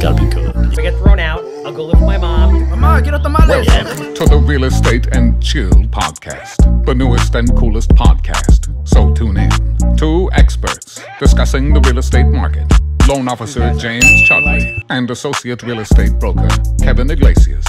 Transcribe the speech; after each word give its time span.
gotta 0.00 0.22
be 0.22 0.30
good. 0.30 0.72
If 0.72 0.78
I 0.78 0.82
get 0.82 0.94
thrown 0.98 1.20
out, 1.20 1.44
I'll 1.66 1.72
go 1.72 1.84
live 1.84 2.00
with 2.00 2.06
my 2.06 2.16
mom. 2.16 2.70
Mama, 2.70 3.02
quiero 3.02 3.18
tamales. 3.22 3.66
Welcome 3.66 4.14
to 4.14 4.24
the 4.24 4.38
Real 4.38 4.64
Estate 4.64 5.08
and 5.14 5.42
Chill 5.42 5.70
podcast, 5.70 6.86
the 6.86 6.94
newest 6.94 7.34
and 7.34 7.54
coolest 7.54 7.90
podcast. 7.90 8.72
So 8.88 9.12
tune 9.12 9.36
in. 9.36 9.96
Two 9.96 10.30
experts 10.32 11.02
discussing 11.18 11.74
the 11.74 11.80
real 11.80 11.98
estate 11.98 12.26
market. 12.26 12.66
Loan 13.06 13.28
officer 13.28 13.74
James 13.74 14.06
Chudley 14.26 14.82
and 14.88 15.10
associate 15.10 15.62
real 15.64 15.80
estate 15.80 16.18
broker 16.18 16.48
Kevin 16.82 17.10
Iglesias. 17.10 17.66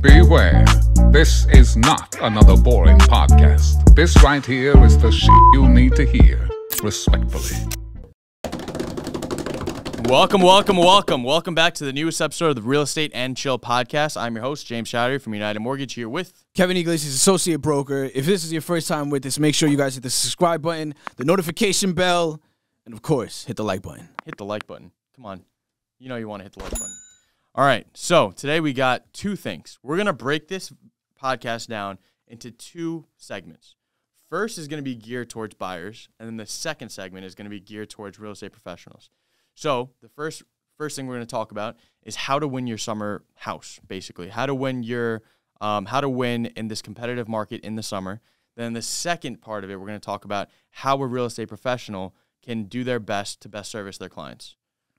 Beware, 0.00 0.64
this 1.10 1.46
is 1.52 1.76
not 1.76 2.16
another 2.22 2.56
boring 2.56 2.98
podcast. 2.98 3.94
This 3.94 4.22
right 4.22 4.44
here 4.44 4.82
is 4.84 4.96
the 4.96 5.12
shit 5.12 5.30
you 5.52 5.68
need 5.68 5.96
to 5.96 6.06
hear. 6.06 6.48
Respectfully. 6.82 7.83
Welcome, 10.06 10.42
welcome, 10.42 10.76
welcome. 10.76 11.24
Welcome 11.24 11.54
back 11.54 11.74
to 11.74 11.84
the 11.84 11.92
newest 11.92 12.20
episode 12.20 12.50
of 12.50 12.56
the 12.56 12.62
Real 12.62 12.82
Estate 12.82 13.10
and 13.14 13.34
Chill 13.34 13.58
podcast. 13.58 14.20
I'm 14.20 14.34
your 14.34 14.44
host, 14.44 14.66
James 14.66 14.90
Chowdery 14.90 15.20
from 15.20 15.32
United 15.32 15.60
Mortgage, 15.60 15.94
here 15.94 16.10
with 16.10 16.44
Kevin 16.54 16.76
Iglesias, 16.76 17.14
associate 17.14 17.62
broker. 17.62 18.10
If 18.14 18.26
this 18.26 18.44
is 18.44 18.52
your 18.52 18.60
first 18.60 18.86
time 18.86 19.08
with 19.08 19.24
us, 19.24 19.38
make 19.38 19.54
sure 19.54 19.66
you 19.68 19.78
guys 19.78 19.94
hit 19.94 20.02
the 20.02 20.10
subscribe 20.10 20.60
button, 20.60 20.94
the 21.16 21.24
notification 21.24 21.94
bell, 21.94 22.40
and 22.84 22.92
of 22.92 23.00
course, 23.00 23.44
hit 23.46 23.56
the 23.56 23.64
like 23.64 23.80
button. 23.80 24.10
hit 24.26 24.36
the 24.36 24.44
like 24.44 24.66
button. 24.66 24.92
Come 25.16 25.24
on. 25.24 25.42
You 25.98 26.10
know 26.10 26.16
you 26.16 26.28
want 26.28 26.40
to 26.40 26.44
hit 26.44 26.52
the 26.52 26.62
like 26.62 26.72
button. 26.72 26.94
All 27.54 27.64
right. 27.64 27.86
So 27.94 28.30
today 28.30 28.60
we 28.60 28.74
got 28.74 29.10
two 29.14 29.36
things. 29.36 29.78
We're 29.82 29.96
going 29.96 30.06
to 30.06 30.12
break 30.12 30.48
this 30.48 30.70
podcast 31.20 31.66
down 31.68 31.98
into 32.28 32.50
two 32.50 33.06
segments. 33.16 33.74
First 34.28 34.58
is 34.58 34.68
going 34.68 34.78
to 34.78 34.84
be 34.84 34.94
geared 34.94 35.30
towards 35.30 35.54
buyers, 35.54 36.08
and 36.20 36.28
then 36.28 36.36
the 36.36 36.46
second 36.46 36.90
segment 36.90 37.24
is 37.24 37.34
going 37.34 37.46
to 37.46 37.50
be 37.50 37.60
geared 37.60 37.88
towards 37.88 38.18
real 38.18 38.32
estate 38.32 38.52
professionals. 38.52 39.08
So 39.54 39.90
the 40.02 40.08
first 40.08 40.42
first 40.76 40.96
thing 40.96 41.06
we're 41.06 41.14
going 41.14 41.26
to 41.26 41.30
talk 41.30 41.52
about 41.52 41.76
is 42.02 42.16
how 42.16 42.38
to 42.38 42.48
win 42.48 42.66
your 42.66 42.78
summer 42.78 43.22
house, 43.36 43.80
basically 43.86 44.28
how 44.28 44.46
to 44.46 44.54
win 44.54 44.82
your 44.82 45.22
um, 45.60 45.86
how 45.86 46.00
to 46.00 46.08
win 46.08 46.46
in 46.46 46.68
this 46.68 46.82
competitive 46.82 47.28
market 47.28 47.60
in 47.62 47.76
the 47.76 47.82
summer. 47.82 48.20
Then 48.56 48.72
the 48.72 48.82
second 48.82 49.40
part 49.40 49.64
of 49.64 49.70
it, 49.70 49.76
we're 49.76 49.86
going 49.86 49.98
to 49.98 50.04
talk 50.04 50.24
about 50.24 50.48
how 50.70 51.00
a 51.00 51.06
real 51.06 51.24
estate 51.24 51.48
professional 51.48 52.14
can 52.42 52.64
do 52.64 52.84
their 52.84 53.00
best 53.00 53.40
to 53.40 53.48
best 53.48 53.70
service 53.70 53.98
their 53.98 54.08
clients. 54.08 54.56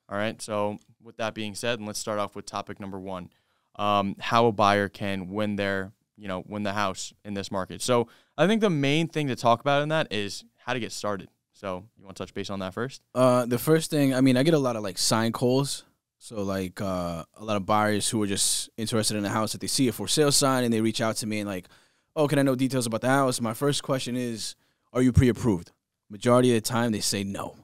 All 0.10 0.18
right. 0.18 0.42
So 0.42 0.78
with 1.02 1.18
that 1.18 1.34
being 1.34 1.56
said, 1.56 1.80
and 1.80 1.88
let's 1.88 2.00
start 2.00 2.20
off 2.20 2.36
with 2.36 2.46
topic 2.46 2.80
number 2.80 3.00
one: 3.00 3.30
um, 3.76 4.16
how 4.20 4.48
a 4.48 4.52
buyer 4.52 4.90
can 4.90 5.30
win 5.30 5.56
their 5.56 5.94
you 6.18 6.28
know 6.28 6.44
win 6.48 6.64
the 6.64 6.74
house 6.74 7.14
in 7.24 7.34
this 7.34 7.52
market. 7.52 7.82
So 7.82 8.08
I 8.38 8.48
think 8.48 8.62
the 8.62 8.70
main 8.70 9.08
thing 9.08 9.28
to 9.28 9.36
talk 9.36 9.62
about 9.62 9.82
in 9.82 9.90
that 9.90 10.12
is 10.12 10.44
how 10.58 10.74
to 10.74 10.80
get 10.80 10.92
started. 10.92 11.30
So 11.56 11.86
you 11.98 12.04
want 12.04 12.18
to 12.18 12.24
touch 12.24 12.34
base 12.34 12.50
on 12.50 12.60
that 12.60 12.74
first? 12.74 13.02
Uh, 13.16 13.46
the 13.46 13.58
first 13.58 13.90
thing, 13.90 14.14
I 14.14 14.20
mean, 14.20 14.36
I 14.36 14.44
get 14.44 14.54
a 14.54 14.60
lot 14.60 14.76
of 14.76 14.84
like 14.84 14.98
sign 14.98 15.32
calls. 15.32 15.86
So 16.20 16.44
like 16.44 16.82
uh, 16.82 17.24
a 17.38 17.44
lot 17.44 17.56
of 17.56 17.66
buyers 17.66 18.10
who 18.10 18.22
are 18.22 18.28
just 18.28 18.70
interested 18.78 19.16
in 19.16 19.24
a 19.24 19.30
house 19.30 19.54
that 19.54 19.62
they 19.62 19.68
see 19.68 19.88
a 19.88 19.94
for 19.94 20.08
sale 20.08 20.32
sign 20.32 20.66
and 20.66 20.74
they 20.74 20.82
reach 20.82 21.00
out 21.00 21.16
to 21.18 21.28
me 21.28 21.40
and 21.40 21.50
like, 21.50 21.68
oh, 22.16 22.28
can 22.28 22.40
I 22.40 22.42
know 22.42 22.56
details 22.56 22.86
about 22.86 23.02
the 23.02 23.10
house? 23.10 23.40
My 23.40 23.54
first 23.54 23.84
question 23.84 24.18
is, 24.18 24.56
are 24.92 25.02
you 25.02 25.14
pre-approved? 25.14 25.72
Majority 26.10 26.56
of 26.56 26.62
the 26.62 26.68
time 26.68 26.92
they 26.92 27.00
say 27.00 27.24
no. 27.24 27.56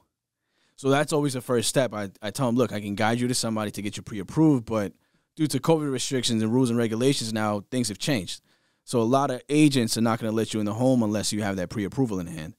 So 0.76 0.88
that's 0.88 1.12
always 1.12 1.34
the 1.34 1.40
first 1.40 1.68
step. 1.68 1.92
I, 1.92 2.10
I 2.22 2.30
tell 2.30 2.46
them, 2.46 2.56
look, 2.56 2.72
I 2.72 2.80
can 2.80 2.94
guide 2.94 3.20
you 3.20 3.28
to 3.28 3.34
somebody 3.34 3.70
to 3.72 3.82
get 3.82 3.96
you 3.96 4.02
pre-approved, 4.02 4.64
but 4.64 4.92
due 5.36 5.46
to 5.46 5.60
COVID 5.60 5.92
restrictions 5.92 6.42
and 6.42 6.52
rules 6.52 6.70
and 6.70 6.78
regulations 6.78 7.32
now, 7.32 7.64
things 7.70 7.88
have 7.88 7.98
changed. 7.98 8.40
So 8.84 9.00
a 9.00 9.04
lot 9.04 9.30
of 9.30 9.42
agents 9.48 9.98
are 9.98 10.02
not 10.02 10.18
going 10.18 10.30
to 10.30 10.36
let 10.36 10.54
you 10.54 10.60
in 10.60 10.66
the 10.66 10.74
home 10.74 11.02
unless 11.02 11.32
you 11.32 11.42
have 11.42 11.56
that 11.56 11.68
pre-approval 11.68 12.20
in 12.20 12.26
hand. 12.26 12.54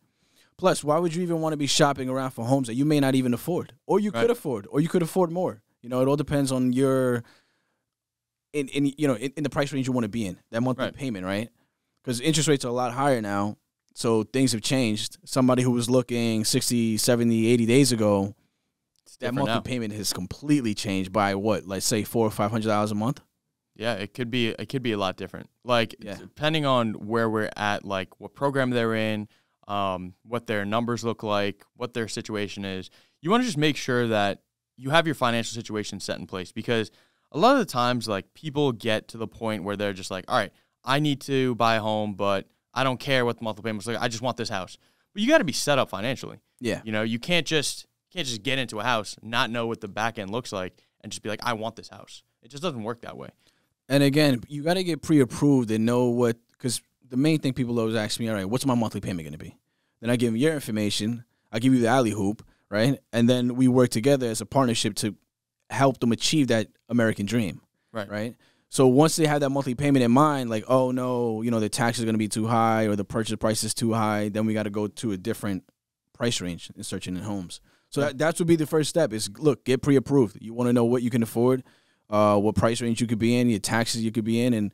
Plus, 0.58 0.84
why 0.84 0.98
would 0.98 1.14
you 1.16 1.24
even 1.24 1.42
want 1.42 1.54
to 1.54 1.58
be 1.58 1.68
shopping 1.68 2.10
around 2.10 2.32
for 2.32 2.46
homes 2.46 2.68
that 2.68 2.76
you 2.76 2.86
may 2.86 3.00
not 3.00 3.16
even 3.16 3.34
afford, 3.34 3.74
or 3.88 4.00
you 4.00 4.12
Right. 4.12 4.22
could 4.22 4.30
afford, 4.32 4.68
or 4.70 4.80
you 4.82 4.88
could 4.88 5.02
afford 5.02 5.32
more? 5.32 5.62
You 5.82 5.90
know, 5.90 6.02
it 6.02 6.08
all 6.08 6.16
depends 6.16 6.52
on 6.52 6.72
your 6.74 7.24
in, 8.54 8.68
in 8.70 8.86
you 8.98 9.08
know 9.08 9.16
in, 9.16 9.32
in 9.36 9.44
the 9.44 9.50
price 9.50 9.74
range 9.74 9.88
you 9.88 9.94
want 9.94 10.04
to 10.06 10.10
be 10.10 10.26
in 10.26 10.38
that 10.52 10.62
monthly 10.62 10.86
Right. 10.86 10.94
payment, 10.96 11.26
right? 11.26 11.50
Because 12.04 12.20
interest 12.22 12.48
rates 12.48 12.64
are 12.66 12.70
a 12.70 12.74
lot 12.74 12.94
higher 12.94 13.22
now, 13.22 13.58
so 13.96 14.24
things 14.24 14.52
have 14.52 14.62
changed. 14.62 15.18
Somebody 15.26 15.64
who 15.64 15.72
was 15.72 15.90
looking 15.90 16.44
60, 16.46 16.98
70, 16.98 17.48
80 17.48 17.66
days 17.66 17.92
ago, 17.92 18.36
that 19.20 19.34
monthly 19.34 19.54
now. 19.56 19.60
payment 19.62 19.94
has 19.94 20.12
completely 20.14 20.74
changed 20.74 21.12
by 21.14 21.34
what, 21.36 21.66
let's 21.66 21.86
say 21.86 22.04
four 22.04 22.28
or 22.28 22.32
five 22.32 22.52
hundred 22.52 22.68
dollars 22.68 22.92
a 22.92 22.96
month. 22.96 23.22
Yeah, 23.76 23.94
it 23.96 24.14
could 24.14 24.30
be 24.30 24.50
it 24.50 24.70
could 24.70 24.84
be 24.84 24.92
a 24.92 24.98
lot 24.98 25.18
different. 25.18 25.50
Like 25.64 25.96
Yeah. 26.00 26.16
depending 26.16 26.66
on 26.66 26.94
where 26.94 27.30
we're 27.30 27.50
at, 27.56 27.84
like 27.86 28.20
what 28.20 28.36
program 28.36 28.70
they're 28.70 28.94
in, 28.96 29.28
um, 29.68 30.14
what 30.24 30.48
their 30.48 30.66
numbers 30.66 31.04
look 31.04 31.24
like, 31.24 31.64
what 31.76 31.94
their 31.94 32.08
situation 32.08 32.66
is. 32.66 32.90
You 33.22 33.30
want 33.32 33.42
to 33.44 33.46
just 33.46 33.58
make 33.58 33.78
sure 33.78 34.08
that 34.08 34.42
you 34.76 34.90
have 34.90 35.06
your 35.06 35.16
financial 35.16 35.54
situation 35.54 36.00
set 36.00 36.20
in 36.20 36.28
place 36.28 36.52
because 36.52 36.92
a 37.32 37.38
lot 37.38 37.54
of 37.54 37.60
the 37.60 37.66
times 37.72 38.08
like 38.08 38.34
people 38.34 38.72
get 38.72 39.08
to 39.10 39.18
the 39.18 39.28
point 39.28 39.64
where 39.64 39.76
they're 39.76 39.94
just 39.94 40.12
like, 40.12 40.26
all 40.28 40.38
right, 40.38 40.52
I 40.84 41.00
need 41.00 41.22
to 41.22 41.56
buy 41.56 41.76
a 41.76 41.82
home, 41.82 42.14
but 42.16 42.48
I 42.74 42.84
don't 42.84 43.00
care 43.00 43.24
what 43.24 43.38
the 43.38 43.44
monthly 43.44 43.64
payment's 43.64 43.88
look 43.88 43.96
like. 43.96 44.04
I 44.04 44.08
just 44.08 44.22
want 44.22 44.38
this 44.38 44.50
house. 44.50 44.78
But 45.14 45.22
you 45.22 45.28
got 45.30 45.38
to 45.38 45.44
be 45.44 45.54
set 45.54 45.78
up 45.80 45.90
financially. 45.90 46.40
Yeah, 46.60 46.82
You 46.84 46.92
know, 46.92 47.04
you 47.04 47.20
can't 47.20 47.46
just 47.46 47.86
can't 48.12 48.28
just 48.28 48.44
get 48.44 48.58
into 48.60 48.80
a 48.80 48.84
house, 48.84 49.16
not 49.22 49.50
know 49.50 49.68
what 49.68 49.82
the 49.82 49.88
back 49.88 50.18
end 50.18 50.30
looks 50.32 50.52
like, 50.52 50.74
and 51.02 51.12
just 51.12 51.22
be 51.22 51.30
like, 51.30 51.42
I 51.44 51.54
want 51.54 51.76
this 51.76 51.90
house. 51.90 52.24
It 52.42 52.50
just 52.50 52.64
doesn't 52.64 52.84
work 52.84 53.02
that 53.02 53.18
way. 53.18 53.30
and 53.90 54.02
again, 54.04 54.42
you 54.48 54.64
got 54.64 54.76
to 54.76 54.84
get 54.84 55.02
pre-approved 55.02 55.72
and 55.72 55.86
know 55.86 56.06
what 56.06 56.38
because 56.52 56.82
the 57.14 57.18
main 57.18 57.38
thing 57.38 57.54
people 57.54 57.80
always 57.80 57.94
ask 57.94 58.20
me, 58.20 58.28
all 58.28 58.34
right, 58.34 58.50
what's 58.50 58.66
my 58.66 58.74
monthly 58.74 59.00
payment 59.00 59.22
going 59.22 59.34
to 59.34 59.38
be? 59.38 59.56
Then 60.02 60.10
I 60.10 60.16
give 60.16 60.30
them 60.32 60.36
your 60.36 60.56
information. 60.56 61.26
I 61.52 61.60
give 61.60 61.72
you 61.72 61.80
the 61.80 61.88
alley-oop, 61.88 62.44
right? 62.72 62.98
And 63.14 63.30
then 63.30 63.56
we 63.56 63.68
work 63.68 63.92
together 63.92 64.26
as 64.26 64.42
a 64.42 64.48
partnership 64.48 64.96
to 64.96 65.16
help 65.70 66.00
them 66.00 66.12
achieve 66.12 66.48
that 66.48 66.70
American 66.90 67.28
dream, 67.28 67.62
Right. 67.92 68.10
right? 68.10 68.36
So 68.70 68.88
once 68.88 69.16
they 69.16 69.28
have 69.28 69.42
that 69.42 69.52
monthly 69.52 69.76
payment 69.76 70.04
in 70.04 70.10
mind, 70.12 70.50
like, 70.50 70.64
oh 70.68 70.90
no, 70.90 71.44
you 71.44 71.52
know, 71.52 71.60
the 71.60 71.70
tax 71.70 72.00
is 72.00 72.04
going 72.04 72.16
to 72.16 72.18
be 72.20 72.28
too 72.28 72.48
high 72.48 72.86
or 72.88 72.96
the 72.96 73.06
purchase 73.06 73.36
price 73.36 73.64
is 73.64 73.76
too 73.76 73.94
high, 73.94 74.30
then 74.30 74.48
we 74.48 74.56
got 74.56 74.64
to 74.64 74.72
go 74.72 74.88
to 74.88 75.12
a 75.12 75.18
different 75.18 75.64
price 76.14 76.42
range 76.42 76.72
in 76.76 76.82
searching 76.84 77.16
in 77.16 77.22
homes. 77.22 77.62
So 77.90 78.02
that, 78.02 78.18
that 78.18 78.40
would 78.40 78.48
be 78.48 78.56
the 78.56 78.66
first 78.66 78.90
step 78.90 79.14
is 79.14 79.30
look, 79.38 79.66
get 79.66 79.84
pre-approved. 79.84 80.40
You 80.42 80.56
want 80.56 80.68
to 80.70 80.74
know 80.74 80.86
what 80.86 81.04
you 81.04 81.12
can 81.12 81.22
afford, 81.22 81.62
uh, 82.10 82.40
what 82.40 82.56
price 82.56 82.82
range 82.82 83.00
you 83.02 83.06
could 83.06 83.20
be 83.20 83.38
in, 83.38 83.50
your 83.52 83.60
taxes 83.60 84.04
you 84.04 84.12
could 84.12 84.26
be 84.26 84.42
in, 84.42 84.56
and 84.56 84.72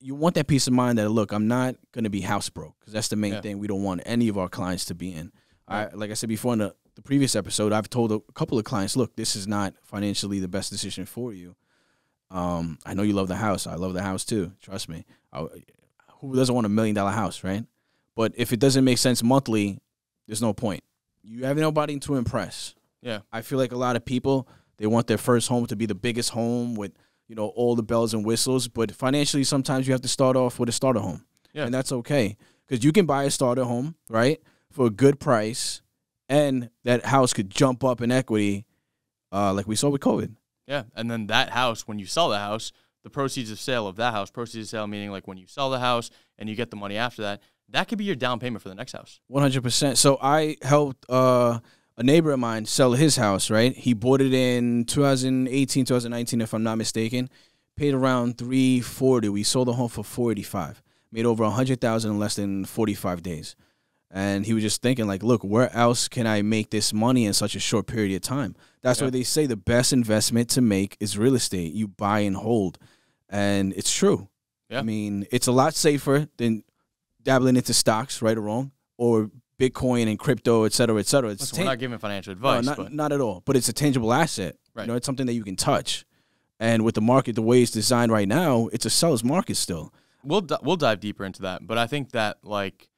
you 0.00 0.14
want 0.14 0.34
that 0.36 0.46
peace 0.46 0.66
of 0.66 0.72
mind 0.72 0.98
that 0.98 1.08
look, 1.10 1.32
I'm 1.32 1.46
not 1.48 1.76
going 1.92 2.04
to 2.04 2.10
be 2.10 2.20
house 2.22 2.48
broke 2.48 2.74
because 2.80 2.92
that's 2.92 3.08
the 3.08 3.16
main 3.16 3.34
Yeah. 3.34 3.40
thing 3.42 3.58
we 3.58 3.66
don't 3.66 3.82
want 3.82 4.00
any 4.06 4.28
of 4.28 4.38
our 4.38 4.48
clients 4.48 4.86
to 4.86 4.94
be 4.94 5.12
in. 5.12 5.30
I, 5.68 5.88
like 5.92 6.10
I 6.10 6.14
said 6.14 6.28
before 6.28 6.52
in 6.54 6.58
the, 6.60 6.74
the 6.96 7.02
previous 7.02 7.36
episode, 7.36 7.72
I've 7.72 7.88
told 7.88 8.10
a 8.10 8.20
couple 8.32 8.58
of 8.58 8.64
clients, 8.64 8.96
look, 8.96 9.14
this 9.14 9.36
is 9.36 9.46
not 9.46 9.74
financially 9.84 10.40
the 10.40 10.48
best 10.48 10.70
decision 10.70 11.06
for 11.06 11.32
you. 11.32 11.54
Um, 12.30 12.78
I 12.86 12.94
know 12.94 13.02
you 13.02 13.12
love 13.12 13.28
the 13.28 13.36
house. 13.36 13.66
I 13.66 13.74
love 13.74 13.92
the 13.94 14.02
house 14.02 14.24
too. 14.24 14.52
Trust 14.60 14.88
me. 14.88 15.04
I, 15.32 15.46
who 16.20 16.34
doesn't 16.34 16.54
want 16.54 16.64
a 16.66 16.70
million 16.70 16.94
dollar 16.94 17.10
house, 17.12 17.44
right? 17.44 17.64
But 18.16 18.32
if 18.36 18.52
it 18.52 18.58
doesn't 18.60 18.84
make 18.84 18.98
sense 18.98 19.22
monthly, 19.22 19.78
there's 20.26 20.42
no 20.42 20.52
point. 20.52 20.82
You 21.22 21.44
have 21.44 21.56
nobody 21.56 21.98
to 22.00 22.16
impress. 22.16 22.74
Yeah. 23.02 23.20
I 23.32 23.42
feel 23.42 23.58
like 23.58 23.72
a 23.72 23.76
lot 23.76 23.96
of 23.96 24.04
people 24.04 24.48
they 24.78 24.86
want 24.86 25.06
their 25.06 25.18
first 25.18 25.48
home 25.48 25.66
to 25.66 25.76
be 25.76 25.86
the 25.86 25.94
biggest 25.94 26.30
home 26.30 26.74
with 26.74 26.92
you 27.30 27.36
know 27.36 27.46
all 27.60 27.76
the 27.76 27.82
bells 27.82 28.12
and 28.12 28.26
whistles. 28.26 28.66
But 28.68 28.90
financially, 28.92 29.44
sometimes 29.44 29.86
you 29.86 29.92
have 29.94 30.02
to 30.02 30.08
start 30.08 30.36
off 30.36 30.58
with 30.58 30.68
a 30.68 30.72
starter 30.72 31.00
home, 31.00 31.24
Yeah. 31.54 31.64
and 31.64 31.72
that's 31.72 31.92
okay 31.92 32.36
because 32.66 32.84
you 32.84 32.92
can 32.92 33.06
buy 33.06 33.22
a 33.24 33.30
starter 33.30 33.64
home 33.64 33.94
right 34.08 34.40
for 34.70 34.86
a 34.86 34.90
good 34.90 35.18
price, 35.20 35.80
and 36.28 36.70
that 36.84 37.06
house 37.06 37.32
could 37.32 37.48
jump 37.48 37.82
up 37.84 38.00
in 38.00 38.10
equity, 38.10 38.66
uh, 39.32 39.52
like 39.54 39.66
we 39.68 39.76
saw 39.76 39.88
with 39.88 40.00
COVID. 40.00 40.34
Yeah, 40.66 40.84
and 40.94 41.10
then 41.10 41.26
that 41.28 41.50
house, 41.50 41.86
when 41.88 41.98
you 41.98 42.06
sell 42.06 42.28
the 42.28 42.38
house, 42.38 42.72
the 43.04 43.10
proceeds 43.10 43.50
of 43.50 43.58
sale 43.58 43.86
of 43.86 43.96
that 43.96 44.12
house, 44.12 44.30
proceeds 44.30 44.66
of 44.66 44.70
sale 44.70 44.86
meaning 44.86 45.10
like 45.10 45.26
when 45.26 45.38
you 45.38 45.46
sell 45.46 45.70
the 45.70 45.78
house 45.80 46.10
and 46.38 46.48
you 46.48 46.54
get 46.56 46.70
the 46.70 46.76
money 46.76 46.96
after 46.96 47.22
that, 47.22 47.40
that 47.68 47.86
could 47.88 47.98
be 47.98 48.04
your 48.04 48.16
down 48.16 48.38
payment 48.40 48.62
for 48.62 48.68
the 48.68 48.74
next 48.74 48.92
house. 48.92 49.20
One 49.28 49.42
hundred 49.42 49.62
percent. 49.62 49.96
So 49.98 50.18
I 50.20 50.56
helped 50.62 51.06
uh, 51.08 51.60
a 51.96 52.02
neighbor 52.02 52.30
of 52.32 52.38
mine 52.40 52.64
sell 52.66 52.92
his 52.92 53.16
house. 53.16 53.50
Right, 53.50 53.74
he 53.76 53.92
bought 53.94 54.20
it 54.20 54.32
in 54.32 54.84
2018, 54.84 55.84
2019, 55.84 56.40
if 56.40 56.52
I'm 56.54 56.62
not 56.62 56.78
mistaken. 56.78 57.28
Paid 57.76 57.94
around 57.94 58.36
three 58.38 58.80
forty. 58.80 59.28
We 59.28 59.42
sold 59.42 59.68
the 59.68 59.72
home 59.74 59.88
for 59.88 60.04
four 60.04 60.32
eighty 60.32 60.42
five. 60.42 60.82
Made 61.12 61.24
over 61.26 61.44
a 61.44 61.50
hundred 61.50 61.80
thousand 61.80 62.12
in 62.12 62.18
less 62.18 62.36
than 62.36 62.64
forty 62.64 62.94
five 62.94 63.22
days. 63.22 63.56
And 64.12 64.44
he 64.44 64.54
was 64.54 64.64
just 64.64 64.82
thinking, 64.82 65.06
like, 65.06 65.22
look, 65.22 65.42
where 65.44 65.72
else 65.74 66.08
can 66.08 66.26
I 66.26 66.42
make 66.42 66.70
this 66.70 66.92
money 66.92 67.26
in 67.26 67.32
such 67.32 67.54
a 67.54 67.60
short 67.60 67.86
period 67.86 68.14
of 68.16 68.22
time? 68.22 68.56
That's 68.82 68.98
Yeah. 69.00 69.06
why 69.06 69.10
they 69.10 69.22
say 69.22 69.46
the 69.46 69.56
best 69.56 69.92
investment 69.92 70.48
to 70.50 70.60
make 70.60 70.96
is 70.98 71.16
real 71.16 71.36
estate. 71.36 71.72
You 71.74 71.86
buy 71.86 72.20
and 72.20 72.34
hold, 72.36 72.76
and 73.28 73.72
it's 73.76 73.94
true. 73.94 74.28
Yeah. 74.68 74.80
I 74.80 74.82
mean, 74.82 75.26
it's 75.30 75.46
a 75.46 75.52
lot 75.52 75.74
safer 75.74 76.28
than 76.38 76.64
dabbling 77.22 77.56
into 77.56 77.72
stocks, 77.72 78.20
right 78.20 78.36
or 78.36 78.40
wrong, 78.40 78.72
or 78.98 79.30
Bitcoin 79.60 80.08
and 80.08 80.18
crypto, 80.18 80.64
et 80.64 80.72
cetera, 80.72 80.98
et 80.98 81.06
cetera. 81.06 81.30
It's 81.30 81.42
Listen, 81.42 81.58
we're 81.58 81.70
not 81.70 81.78
giving 81.78 81.98
financial 81.98 82.32
no, 82.32 82.36
advice, 82.36 82.64
not, 82.64 82.76
but 82.76 82.92
not 82.92 83.12
at 83.12 83.20
all. 83.20 83.42
But 83.44 83.56
it's 83.56 83.68
a 83.68 83.72
tangible 83.72 84.12
asset. 84.12 84.56
Right. 84.74 84.84
You 84.84 84.88
know, 84.88 84.96
it's 84.96 85.06
something 85.06 85.26
that 85.26 85.34
you 85.34 85.44
can 85.44 85.56
touch. 85.56 86.06
And 86.58 86.84
with 86.84 86.94
the 86.94 87.00
market 87.00 87.34
the 87.34 87.42
way 87.42 87.62
it's 87.62 87.70
designed 87.70 88.10
right 88.12 88.28
now, 88.28 88.68
it's 88.72 88.86
a 88.86 88.90
seller's 88.90 89.24
market 89.24 89.56
still. 89.56 89.92
we'll 90.24 90.46
we'll 90.62 90.76
dive 90.76 91.00
deeper 91.00 91.24
into 91.24 91.42
that. 91.42 91.66
But 91.66 91.78
I 91.78 91.86
think 91.86 92.10
that 92.12 92.38
like 92.42 92.88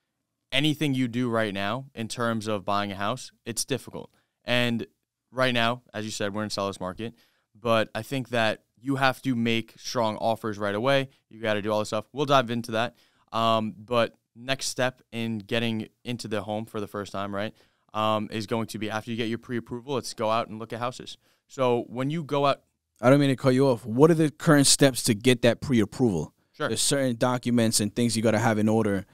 anything 0.51 0.95
you 0.95 1.09
do 1.09 1.29
right 1.31 1.55
now 1.55 1.87
in 1.95 2.09
terms 2.09 2.47
of 2.47 2.65
buying 2.65 2.93
a 2.93 2.97
house, 2.97 3.33
it's 3.45 3.65
difficult. 3.65 4.11
And 4.45 4.87
right 5.31 5.55
now, 5.55 5.83
as 5.95 6.05
you 6.05 6.11
said, 6.11 6.35
we're 6.35 6.45
in 6.45 6.51
seller's 6.51 6.81
market. 6.81 7.15
but 7.59 7.89
I 7.95 8.03
think 8.03 8.31
that 8.31 8.63
you 8.81 8.97
have 8.97 9.23
to 9.23 9.35
make 9.35 9.75
strong 9.79 10.17
offers 10.17 10.59
right 10.59 10.75
away. 10.75 11.09
You 11.31 11.41
got 11.41 11.55
to 11.55 11.63
do 11.63 11.71
all 11.71 11.79
this 11.79 11.89
stuff. 11.89 12.07
We'll 12.13 12.27
dive 12.27 12.51
into 12.51 12.73
that. 12.73 12.97
Um, 13.33 13.75
but 13.79 14.15
next 14.35 14.67
step 14.67 15.03
in 15.13 15.39
getting 15.39 15.89
into 16.05 16.29
the 16.29 16.43
home 16.43 16.65
for 16.65 16.81
the 16.81 16.87
first 16.87 17.13
time, 17.13 17.35
right, 17.35 17.55
um, 17.95 18.29
is 18.31 18.47
going 18.47 18.67
to 18.69 18.79
be 18.79 18.91
after 18.91 19.11
you 19.11 19.17
get 19.17 19.29
your 19.29 19.39
pre-approval, 19.39 19.95
let's 19.95 20.15
go 20.15 20.31
out 20.31 20.49
and 20.49 20.59
look 20.59 20.73
at 20.73 20.79
houses. 20.79 21.17
So 21.47 21.85
when 21.89 22.11
you 22.11 22.25
go 22.25 22.47
out, 22.47 22.63
I 23.01 23.11
don't 23.11 23.21
mean 23.21 23.31
to 23.31 23.37
cut 23.37 23.51
you 23.51 23.67
off. 23.67 23.85
What 23.85 24.11
are 24.11 24.15
the 24.15 24.31
current 24.31 24.67
steps 24.67 25.03
to 25.05 25.15
get 25.15 25.43
that 25.43 25.61
pre-approval? 25.61 26.33
Sure. 26.53 26.69
There's 26.69 26.83
certain 26.83 27.17
documents 27.17 27.81
and 27.81 27.95
things 27.95 28.17
you 28.17 28.23
got 28.23 28.31
to 28.31 28.39
have 28.39 28.59
in 28.59 28.69
order 28.69 29.05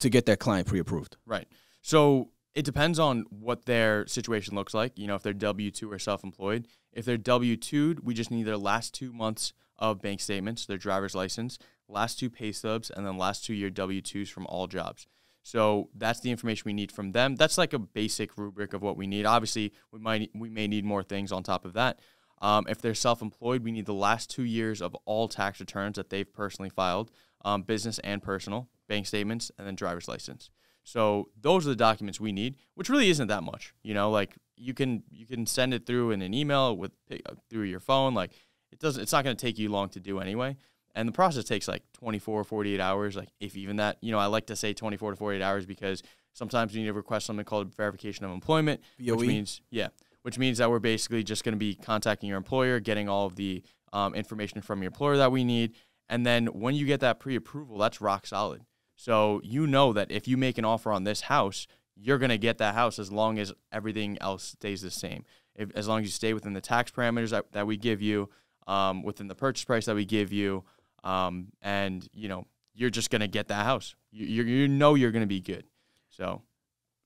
to 0.00 0.10
get 0.10 0.26
that 0.26 0.38
client 0.40 0.66
pre-approved. 0.66 1.16
Right. 1.24 1.46
So 1.80 2.30
it 2.54 2.64
depends 2.64 2.98
on 2.98 3.24
what 3.30 3.66
their 3.66 4.06
situation 4.06 4.54
looks 4.54 4.74
like. 4.74 4.98
You 4.98 5.06
know, 5.06 5.14
if 5.14 5.22
they're 5.22 5.32
W 5.32 5.70
two 5.70 5.92
or 5.92 5.98
self 5.98 6.24
employed. 6.24 6.66
If 6.92 7.04
they're 7.04 7.18
W 7.18 7.56
two, 7.56 7.96
we 8.02 8.14
just 8.14 8.30
need 8.30 8.44
their 8.44 8.56
last 8.56 8.94
two 8.94 9.12
months 9.12 9.52
of 9.78 10.00
bank 10.00 10.20
statements, 10.20 10.66
their 10.66 10.78
driver's 10.78 11.14
license, 11.14 11.58
last 11.88 12.18
two 12.18 12.30
pay 12.30 12.52
stubs, 12.52 12.90
and 12.90 13.06
then 13.06 13.18
last 13.18 13.44
two 13.44 13.54
year 13.54 13.70
W 13.70 14.00
twos 14.00 14.28
from 14.28 14.46
all 14.46 14.66
jobs. 14.66 15.06
So 15.42 15.90
that's 15.94 16.20
the 16.20 16.30
information 16.32 16.64
we 16.66 16.72
need 16.72 16.90
from 16.90 17.12
them. 17.12 17.36
That's 17.36 17.56
like 17.56 17.72
a 17.72 17.78
basic 17.78 18.36
rubric 18.36 18.74
of 18.74 18.82
what 18.82 18.96
we 18.96 19.06
need. 19.06 19.26
Obviously, 19.26 19.72
we 19.92 20.00
might 20.00 20.30
we 20.34 20.50
may 20.50 20.66
need 20.66 20.84
more 20.84 21.04
things 21.04 21.30
on 21.30 21.42
top 21.42 21.64
of 21.64 21.74
that. 21.74 22.00
Um, 22.42 22.66
if 22.68 22.82
they're 22.82 22.94
self-employed, 22.94 23.62
we 23.62 23.72
need 23.72 23.86
the 23.86 23.94
last 23.94 24.28
two 24.28 24.42
years 24.42 24.82
of 24.82 24.94
all 25.06 25.26
tax 25.28 25.58
returns 25.60 25.96
that 25.96 26.10
they've 26.10 26.30
personally 26.30 26.68
filed, 26.68 27.10
um, 27.44 27.62
business 27.62 27.98
and 28.00 28.22
personal, 28.22 28.68
bank 28.88 29.06
statements, 29.06 29.50
and 29.56 29.66
then 29.66 29.74
driver's 29.74 30.06
license. 30.08 30.50
So 30.82 31.30
those 31.40 31.66
are 31.66 31.70
the 31.70 31.76
documents 31.76 32.20
we 32.20 32.32
need, 32.32 32.56
which 32.74 32.88
really 32.88 33.08
isn't 33.08 33.28
that 33.28 33.42
much. 33.42 33.72
You 33.82 33.94
know, 33.94 34.10
like 34.10 34.36
you 34.56 34.74
can 34.74 35.02
you 35.10 35.26
can 35.26 35.46
send 35.46 35.74
it 35.74 35.86
through 35.86 36.10
in 36.10 36.22
an 36.22 36.34
email 36.34 36.76
with 36.76 36.92
uh, 37.10 37.34
through 37.48 37.64
your 37.64 37.80
phone. 37.80 38.14
Like 38.14 38.32
it 38.72 38.80
doesn't. 38.80 39.02
It's 39.02 39.12
not 39.12 39.24
going 39.24 39.36
to 39.36 39.46
take 39.46 39.58
you 39.58 39.68
long 39.68 39.88
to 39.90 40.00
do 40.00 40.18
anyway. 40.20 40.56
And 40.96 41.06
the 41.06 41.12
process 41.12 41.44
takes 41.44 41.68
like 41.68 41.82
24 41.92 42.42
48 42.42 42.80
hours, 42.80 43.16
like 43.16 43.28
if 43.38 43.56
even 43.56 43.76
that. 43.76 43.98
You 44.00 44.10
know, 44.10 44.18
I 44.18 44.26
like 44.26 44.46
to 44.46 44.56
say 44.56 44.72
24 44.72 45.12
to 45.12 45.16
48 45.16 45.42
hours 45.42 45.66
because 45.66 46.02
sometimes 46.32 46.74
you 46.74 46.80
need 46.80 46.88
to 46.88 46.94
request 46.94 47.26
something 47.26 47.44
called 47.44 47.74
verification 47.74 48.24
of 48.24 48.32
employment, 48.32 48.80
VOE? 48.98 49.14
which 49.16 49.28
means 49.28 49.60
yeah, 49.70 49.88
which 50.22 50.38
means 50.38 50.58
that 50.58 50.70
we're 50.70 50.78
basically 50.80 51.22
just 51.22 51.44
going 51.44 51.52
to 51.52 51.58
be 51.58 51.74
contacting 51.74 52.28
your 52.28 52.38
employer, 52.38 52.80
getting 52.80 53.08
all 53.08 53.26
of 53.26 53.36
the 53.36 53.62
um, 53.92 54.14
information 54.14 54.62
from 54.62 54.82
your 54.82 54.88
employer 54.88 55.18
that 55.18 55.30
we 55.30 55.44
need, 55.44 55.74
and 56.08 56.24
then 56.24 56.46
when 56.46 56.74
you 56.74 56.86
get 56.86 57.00
that 57.00 57.20
pre-approval, 57.20 57.78
that's 57.78 58.00
rock 58.00 58.26
solid. 58.26 58.62
So 58.96 59.40
you 59.44 59.66
know 59.66 59.92
that 59.92 60.10
if 60.10 60.26
you 60.26 60.36
make 60.36 60.56
an 60.56 60.64
offer 60.64 60.90
on 60.90 61.04
this 61.04 61.22
house, 61.22 61.66
you're 61.94 62.18
going 62.18 62.30
to 62.30 62.38
get 62.38 62.58
that 62.58 62.74
house 62.74 62.98
as 62.98 63.12
long 63.12 63.38
as 63.38 63.52
everything 63.72 64.16
else 64.20 64.44
stays 64.44 64.82
the 64.82 64.90
same. 64.90 65.24
If, 65.54 65.70
as 65.74 65.88
long 65.88 66.00
as 66.00 66.06
you 66.06 66.12
stay 66.12 66.34
within 66.34 66.52
the 66.52 66.60
tax 66.60 66.90
parameters 66.90 67.30
that, 67.30 67.52
that 67.52 67.66
we 67.66 67.76
give 67.76 68.00
you, 68.02 68.30
um, 68.66 69.02
within 69.02 69.28
the 69.28 69.34
purchase 69.34 69.64
price 69.64 69.86
that 69.86 69.94
we 69.94 70.04
give 70.04 70.32
you, 70.32 70.64
um, 71.04 71.48
and 71.62 72.06
you 72.12 72.28
know 72.28 72.46
you're 72.74 72.90
just 72.90 73.10
going 73.10 73.20
to 73.20 73.28
get 73.28 73.48
that 73.48 73.64
house. 73.64 73.94
You, 74.10 74.26
you 74.26 74.42
you 74.44 74.68
know 74.68 74.94
you're 74.94 75.12
going 75.12 75.22
to 75.22 75.26
be 75.26 75.40
good. 75.40 75.64
So 76.08 76.42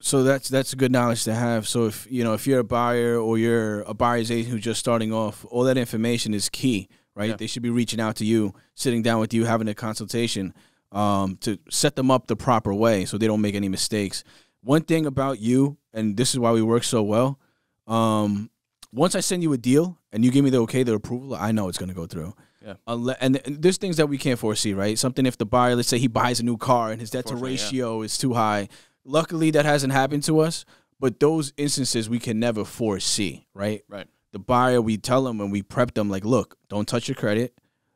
So 0.00 0.22
that's 0.22 0.48
that's 0.48 0.74
good 0.74 0.92
knowledge 0.92 1.24
to 1.24 1.34
have. 1.34 1.68
So 1.68 1.86
if 1.86 2.06
you 2.10 2.24
know 2.24 2.34
if 2.34 2.46
you're 2.46 2.60
a 2.60 2.64
buyer 2.64 3.16
or 3.16 3.38
you're 3.38 3.82
a 3.82 3.94
buyer's 3.94 4.30
agent 4.30 4.52
who's 4.52 4.62
just 4.62 4.80
starting 4.80 5.12
off, 5.12 5.44
all 5.50 5.64
that 5.64 5.76
information 5.76 6.32
is 6.34 6.48
key, 6.48 6.88
right? 7.14 7.30
Yeah. 7.30 7.36
They 7.36 7.46
should 7.46 7.62
be 7.62 7.70
reaching 7.70 8.00
out 8.00 8.16
to 8.16 8.24
you, 8.24 8.54
sitting 8.74 9.02
down 9.02 9.20
with 9.20 9.34
you, 9.34 9.44
having 9.44 9.68
a 9.68 9.74
consultation 9.74 10.54
um, 10.92 11.36
to 11.42 11.58
set 11.68 11.96
them 11.96 12.10
up 12.10 12.26
the 12.26 12.36
proper 12.36 12.74
way 12.74 13.04
so 13.04 13.18
they 13.18 13.26
don't 13.26 13.40
make 13.40 13.54
any 13.54 13.68
mistakes. 13.68 14.24
One 14.62 14.82
thing 14.82 15.06
about 15.06 15.40
you, 15.40 15.78
and 15.92 16.16
this 16.16 16.32
is 16.32 16.38
why 16.38 16.52
we 16.52 16.62
work 16.62 16.84
so 16.84 17.02
well. 17.02 17.38
Um, 17.86 18.50
once 18.92 19.14
I 19.14 19.20
send 19.20 19.42
you 19.42 19.52
a 19.52 19.58
deal 19.58 19.98
and 20.12 20.24
you 20.24 20.30
give 20.30 20.44
me 20.44 20.50
the 20.50 20.58
okay, 20.62 20.82
the 20.82 20.94
approval, 20.94 21.34
I 21.34 21.52
know 21.52 21.68
it's 21.68 21.78
going 21.78 21.88
to 21.88 21.94
go 21.94 22.06
through. 22.06 22.34
Yeah. 22.64 22.74
And, 22.86 23.36
there's 23.46 23.78
things 23.78 23.96
that 23.96 24.08
we 24.08 24.18
can't 24.18 24.38
foresee, 24.38 24.74
right? 24.74 24.98
Something 24.98 25.26
if 25.26 25.38
the 25.38 25.46
buyer, 25.46 25.74
let's 25.76 25.88
say 25.88 25.98
he 25.98 26.08
buys 26.08 26.40
a 26.40 26.44
new 26.44 26.56
car 26.56 26.90
and 26.90 27.00
his 27.00 27.10
debt 27.10 27.26
to 27.26 27.32
Unfortunately, 27.32 27.56
yeah. 27.56 27.64
ratio 27.64 28.02
is 28.02 28.18
too 28.18 28.34
high. 28.34 28.68
Luckily, 29.04 29.50
that 29.52 29.64
hasn't 29.64 29.92
happened 29.92 30.24
to 30.24 30.40
us, 30.40 30.64
but 30.98 31.20
those 31.20 31.52
instances 31.56 32.10
we 32.10 32.18
can 32.18 32.38
never 32.38 32.64
foresee, 32.64 33.46
right? 33.54 33.82
right, 33.88 34.06
The 34.32 34.38
buyer, 34.38 34.82
we 34.82 34.98
tell 34.98 35.24
them 35.24 35.40
and 35.40 35.50
we 35.50 35.62
prep 35.62 35.94
them, 35.94 36.10
like, 36.10 36.24
look, 36.24 36.56
don't 36.68 36.86
touch 36.86 37.08
your 37.08 37.14
credit. 37.14 37.54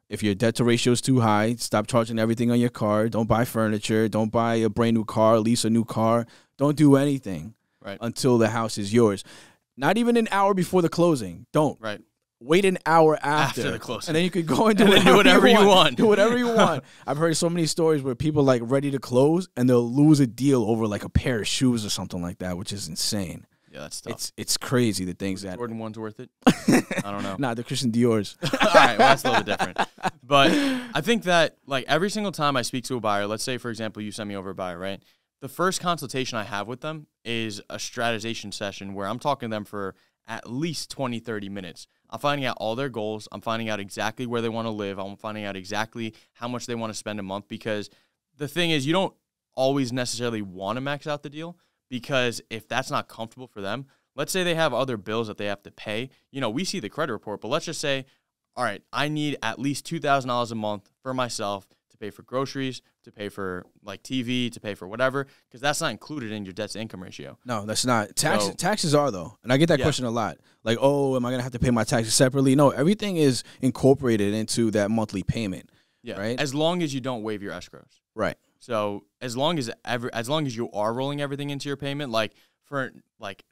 If 0.08 0.22
your 0.22 0.34
debt 0.34 0.54
to 0.56 0.64
ratio 0.64 0.92
is 0.92 1.00
too 1.00 1.20
high, 1.20 1.56
stop 1.56 1.86
charging 1.86 2.18
everything 2.18 2.50
on 2.50 2.60
your 2.60 2.70
car. 2.70 3.08
Don't 3.08 3.26
buy 3.28 3.44
furniture. 3.44 4.08
Don't 4.08 4.30
buy 4.30 4.56
a 4.56 4.68
brand 4.68 4.94
new 4.94 5.04
car, 5.04 5.38
lease 5.40 5.64
a 5.64 5.70
new 5.70 5.84
car. 5.84 6.26
Don't 6.56 6.76
do 6.76 6.96
anything 6.96 7.54
right, 7.80 7.98
until 8.00 8.38
the 8.38 8.48
house 8.48 8.78
is 8.78 8.92
yours. 8.92 9.24
Not 9.76 9.98
even 9.98 10.16
an 10.16 10.28
hour 10.30 10.54
before 10.54 10.82
the 10.82 10.88
closing. 10.88 11.46
Don't 11.52 11.80
right. 11.80 12.00
Wait 12.44 12.64
an 12.64 12.78
hour 12.86 13.16
after, 13.22 13.60
After 13.62 13.70
the 13.72 13.78
closing. 13.78 14.08
and 14.10 14.16
then 14.16 14.24
you 14.24 14.30
could 14.30 14.46
go 14.46 14.66
and 14.68 14.76
do, 14.78 14.84
And 14.84 14.92
then 14.92 15.04
do 15.04 15.16
whatever, 15.16 15.40
whatever 15.40 15.48
you 15.48 15.58
you 15.60 15.66
want. 15.66 15.68
want. 15.68 15.96
Do 15.96 16.06
whatever 16.06 16.36
you 16.38 16.48
want. 16.54 16.84
I've 17.06 17.16
heard 17.16 17.36
so 17.36 17.48
many 17.48 17.66
stories 17.66 18.02
where 18.02 18.14
people 18.14 18.42
like 18.42 18.62
ready 18.64 18.90
to 18.90 18.98
close 18.98 19.48
and 19.56 19.68
they'll 19.68 19.90
lose 19.90 20.20
a 20.20 20.26
deal 20.26 20.62
over 20.64 20.86
like 20.86 21.04
a 21.04 21.08
pair 21.08 21.40
of 21.40 21.48
shoes 21.48 21.84
or 21.84 21.90
something 21.90 22.20
like 22.22 22.38
that, 22.38 22.56
which 22.56 22.72
is 22.72 22.88
insane. 22.88 23.46
Yeah, 23.72 23.80
that's 23.80 24.00
tough. 24.02 24.12
It's 24.12 24.32
it's 24.36 24.56
crazy 24.56 25.04
the 25.04 25.14
things 25.14 25.42
that. 25.42 25.56
Jordan 25.56 25.78
one's 25.78 25.98
worth 25.98 26.20
it. 26.20 26.30
I 27.04 27.10
don't 27.10 27.24
know. 27.24 27.34
Nah, 27.40 27.54
the 27.54 27.64
Christian 27.64 27.90
Dior's. 27.90 28.36
All 28.44 28.50
right, 28.72 28.96
well, 28.96 29.08
that's 29.08 29.24
a 29.24 29.28
little 29.30 29.42
bit 29.42 29.58
different. 29.58 29.78
But 30.22 30.52
I 30.94 31.00
think 31.00 31.24
that 31.24 31.56
like 31.66 31.84
every 31.88 32.08
single 32.08 32.30
time 32.30 32.56
I 32.56 32.62
speak 32.62 32.84
to 32.84 32.96
a 32.96 33.00
buyer, 33.00 33.26
let's 33.26 33.42
say 33.42 33.58
for 33.58 33.70
example 33.70 34.00
you 34.00 34.12
send 34.12 34.28
me 34.28 34.36
over 34.36 34.50
a 34.50 34.54
buyer, 34.54 34.78
right? 34.78 35.02
The 35.40 35.48
first 35.48 35.80
consultation 35.80 36.38
I 36.38 36.44
have 36.44 36.68
with 36.68 36.82
them 36.82 37.08
is 37.24 37.60
a 37.68 37.76
strategization 37.76 38.54
session 38.54 38.94
where 38.94 39.08
I'm 39.08 39.18
talking 39.18 39.50
to 39.50 39.54
them 39.56 39.64
for 39.64 39.94
at 40.26 40.48
least 40.48 40.90
20, 40.90 41.18
30 41.18 41.48
minutes. 41.48 41.86
I'm 42.14 42.20
finding 42.20 42.46
out 42.46 42.56
all 42.60 42.76
their 42.76 42.88
goals. 42.88 43.26
I'm 43.32 43.40
finding 43.40 43.68
out 43.68 43.80
exactly 43.80 44.24
where 44.24 44.40
they 44.40 44.48
want 44.48 44.66
to 44.66 44.70
live. 44.70 45.00
I'm 45.00 45.16
finding 45.16 45.46
out 45.46 45.56
exactly 45.56 46.14
how 46.34 46.46
much 46.46 46.66
they 46.66 46.76
want 46.76 46.92
to 46.92 46.96
spend 46.96 47.18
a 47.18 47.24
month 47.24 47.48
because 47.48 47.90
the 48.38 48.46
thing 48.46 48.70
is 48.70 48.86
you 48.86 48.92
don't 48.92 49.12
always 49.56 49.92
necessarily 49.92 50.40
want 50.40 50.76
to 50.76 50.80
max 50.80 51.08
out 51.08 51.24
the 51.24 51.28
deal 51.28 51.58
because 51.90 52.40
if 52.50 52.68
that's 52.68 52.88
not 52.88 53.08
comfortable 53.08 53.48
for 53.48 53.60
them, 53.60 53.86
let's 54.14 54.30
say 54.30 54.44
they 54.44 54.54
have 54.54 54.72
other 54.72 54.96
bills 54.96 55.26
that 55.26 55.38
they 55.38 55.46
have 55.46 55.64
to 55.64 55.72
pay. 55.72 56.08
You 56.30 56.40
know, 56.40 56.50
we 56.50 56.64
see 56.64 56.78
the 56.78 56.88
credit 56.88 57.12
report, 57.12 57.40
but 57.40 57.48
let's 57.48 57.64
just 57.64 57.80
say, 57.80 58.06
all 58.54 58.62
right, 58.62 58.82
I 58.92 59.08
need 59.08 59.36
at 59.42 59.58
least 59.58 59.84
$2,000 59.84 60.52
a 60.52 60.54
month 60.54 60.88
for 61.02 61.12
myself 61.14 61.66
pay 62.04 62.10
for 62.10 62.22
groceries, 62.22 62.82
to 63.04 63.10
pay 63.10 63.28
for 63.28 63.64
like 63.82 64.02
TV, 64.02 64.50
to 64.52 64.60
pay 64.60 64.74
for 64.74 64.86
whatever, 64.86 65.26
because 65.48 65.60
that's 65.60 65.80
not 65.80 65.90
included 65.90 66.30
in 66.32 66.44
your 66.44 66.52
debt 66.52 66.70
to 66.70 66.80
income 66.80 67.02
ratio. 67.02 67.38
No, 67.46 67.64
that's 67.64 67.86
not. 67.86 68.14
Taxes 68.16 68.48
So- 68.50 68.54
taxes 68.54 68.94
are 68.94 69.10
though. 69.10 69.38
And 69.42 69.52
I 69.52 69.56
get 69.56 69.68
that 69.68 69.78
Yeah. 69.78 69.84
question 69.86 70.04
a 70.04 70.10
lot. 70.10 70.38
Like, 70.64 70.78
"Oh, 70.80 71.16
am 71.16 71.24
I 71.24 71.30
going 71.30 71.38
to 71.38 71.42
have 71.42 71.52
to 71.52 71.58
pay 71.58 71.70
my 71.70 71.84
taxes 71.84 72.14
separately?" 72.14 72.54
No, 72.54 72.70
everything 72.70 73.16
is 73.16 73.42
incorporated 73.60 74.34
into 74.34 74.70
that 74.72 74.90
monthly 74.90 75.22
payment. 75.22 75.70
Yeah. 76.02 76.18
Right. 76.20 76.38
As 76.38 76.54
long 76.54 76.82
as 76.82 76.92
you 76.92 77.00
don't 77.00 77.22
waive 77.22 77.42
your 77.42 77.52
escrows. 77.52 78.00
Right. 78.14 78.36
So 78.58 79.04
as 79.20 79.36
long 79.36 79.58
as 79.58 79.70
ever, 79.84 80.10
as 80.14 80.28
long 80.28 80.46
as 80.46 80.54
you 80.56 80.70
are 80.72 80.92
rolling 80.92 81.20
everything 81.22 81.48
into 81.50 81.68
your 81.68 81.76
payment, 81.78 82.10
like 82.12 82.32
for 82.62 82.92
like 83.18 83.44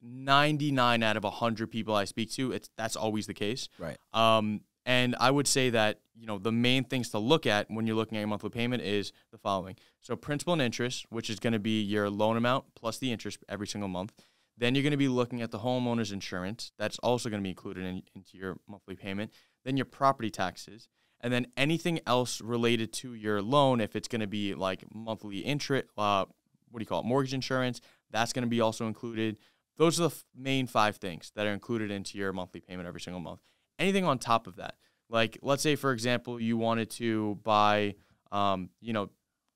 99 0.00 1.02
out 1.02 1.16
of 1.16 1.24
100 1.24 1.70
people 1.70 1.94
I 1.94 2.04
speak 2.04 2.32
to, 2.32 2.50
it's 2.52 2.68
that's 2.76 2.96
always 2.96 3.26
the 3.26 3.34
case. 3.34 3.68
Right. 3.78 3.96
Um, 4.12 4.62
and 4.84 5.14
I 5.18 5.30
would 5.30 5.46
say 5.46 5.70
that 5.70 6.00
you 6.14 6.26
know 6.26 6.38
the 6.38 6.52
main 6.52 6.84
things 6.84 7.10
to 7.10 7.18
look 7.18 7.46
at 7.46 7.70
when 7.70 7.86
you're 7.86 7.96
looking 7.96 8.16
at 8.18 8.20
your 8.20 8.28
monthly 8.28 8.50
payment 8.50 8.82
is 8.82 9.12
the 9.30 9.38
following: 9.38 9.76
so 10.00 10.16
principal 10.16 10.52
and 10.52 10.62
interest, 10.62 11.06
which 11.10 11.30
is 11.30 11.38
going 11.38 11.52
to 11.52 11.58
be 11.58 11.80
your 11.82 12.10
loan 12.10 12.36
amount 12.36 12.64
plus 12.74 12.98
the 12.98 13.12
interest 13.12 13.38
every 13.48 13.66
single 13.66 13.88
month. 13.88 14.12
Then 14.58 14.74
you're 14.74 14.82
going 14.82 14.92
to 14.92 14.98
be 14.98 15.08
looking 15.08 15.40
at 15.40 15.50
the 15.50 15.60
homeowner's 15.60 16.12
insurance. 16.12 16.72
That's 16.78 16.98
also 16.98 17.30
going 17.30 17.40
to 17.40 17.44
be 17.44 17.50
included 17.50 17.84
in, 17.84 18.02
into 18.14 18.36
your 18.36 18.58
monthly 18.68 18.94
payment. 18.94 19.32
Then 19.64 19.76
your 19.76 19.86
property 19.86 20.30
taxes, 20.30 20.88
and 21.20 21.32
then 21.32 21.46
anything 21.56 22.00
else 22.06 22.40
related 22.40 22.92
to 22.94 23.14
your 23.14 23.40
loan. 23.40 23.80
If 23.80 23.96
it's 23.96 24.08
going 24.08 24.20
to 24.20 24.26
be 24.26 24.54
like 24.54 24.84
monthly 24.94 25.38
interest, 25.38 25.86
uh, 25.96 26.26
what 26.70 26.78
do 26.78 26.82
you 26.82 26.86
call 26.86 27.00
it, 27.00 27.06
mortgage 27.06 27.34
insurance, 27.34 27.80
that's 28.10 28.32
going 28.32 28.44
to 28.44 28.48
be 28.48 28.60
also 28.60 28.86
included. 28.86 29.36
Those 29.78 29.98
are 29.98 30.04
the 30.04 30.14
f- 30.14 30.24
main 30.36 30.66
five 30.66 30.96
things 30.96 31.32
that 31.34 31.46
are 31.46 31.52
included 31.52 31.90
into 31.90 32.18
your 32.18 32.32
monthly 32.32 32.60
payment 32.60 32.86
every 32.86 33.00
single 33.00 33.20
month. 33.20 33.40
Anything 33.78 34.04
on 34.04 34.18
top 34.18 34.46
of 34.46 34.56
that, 34.56 34.76
like 35.08 35.38
let's 35.42 35.62
say 35.62 35.76
for 35.76 35.92
example, 35.92 36.40
you 36.40 36.56
wanted 36.56 36.90
to 36.90 37.38
buy, 37.42 37.94
um, 38.30 38.70
you 38.80 38.92
know, 38.92 39.10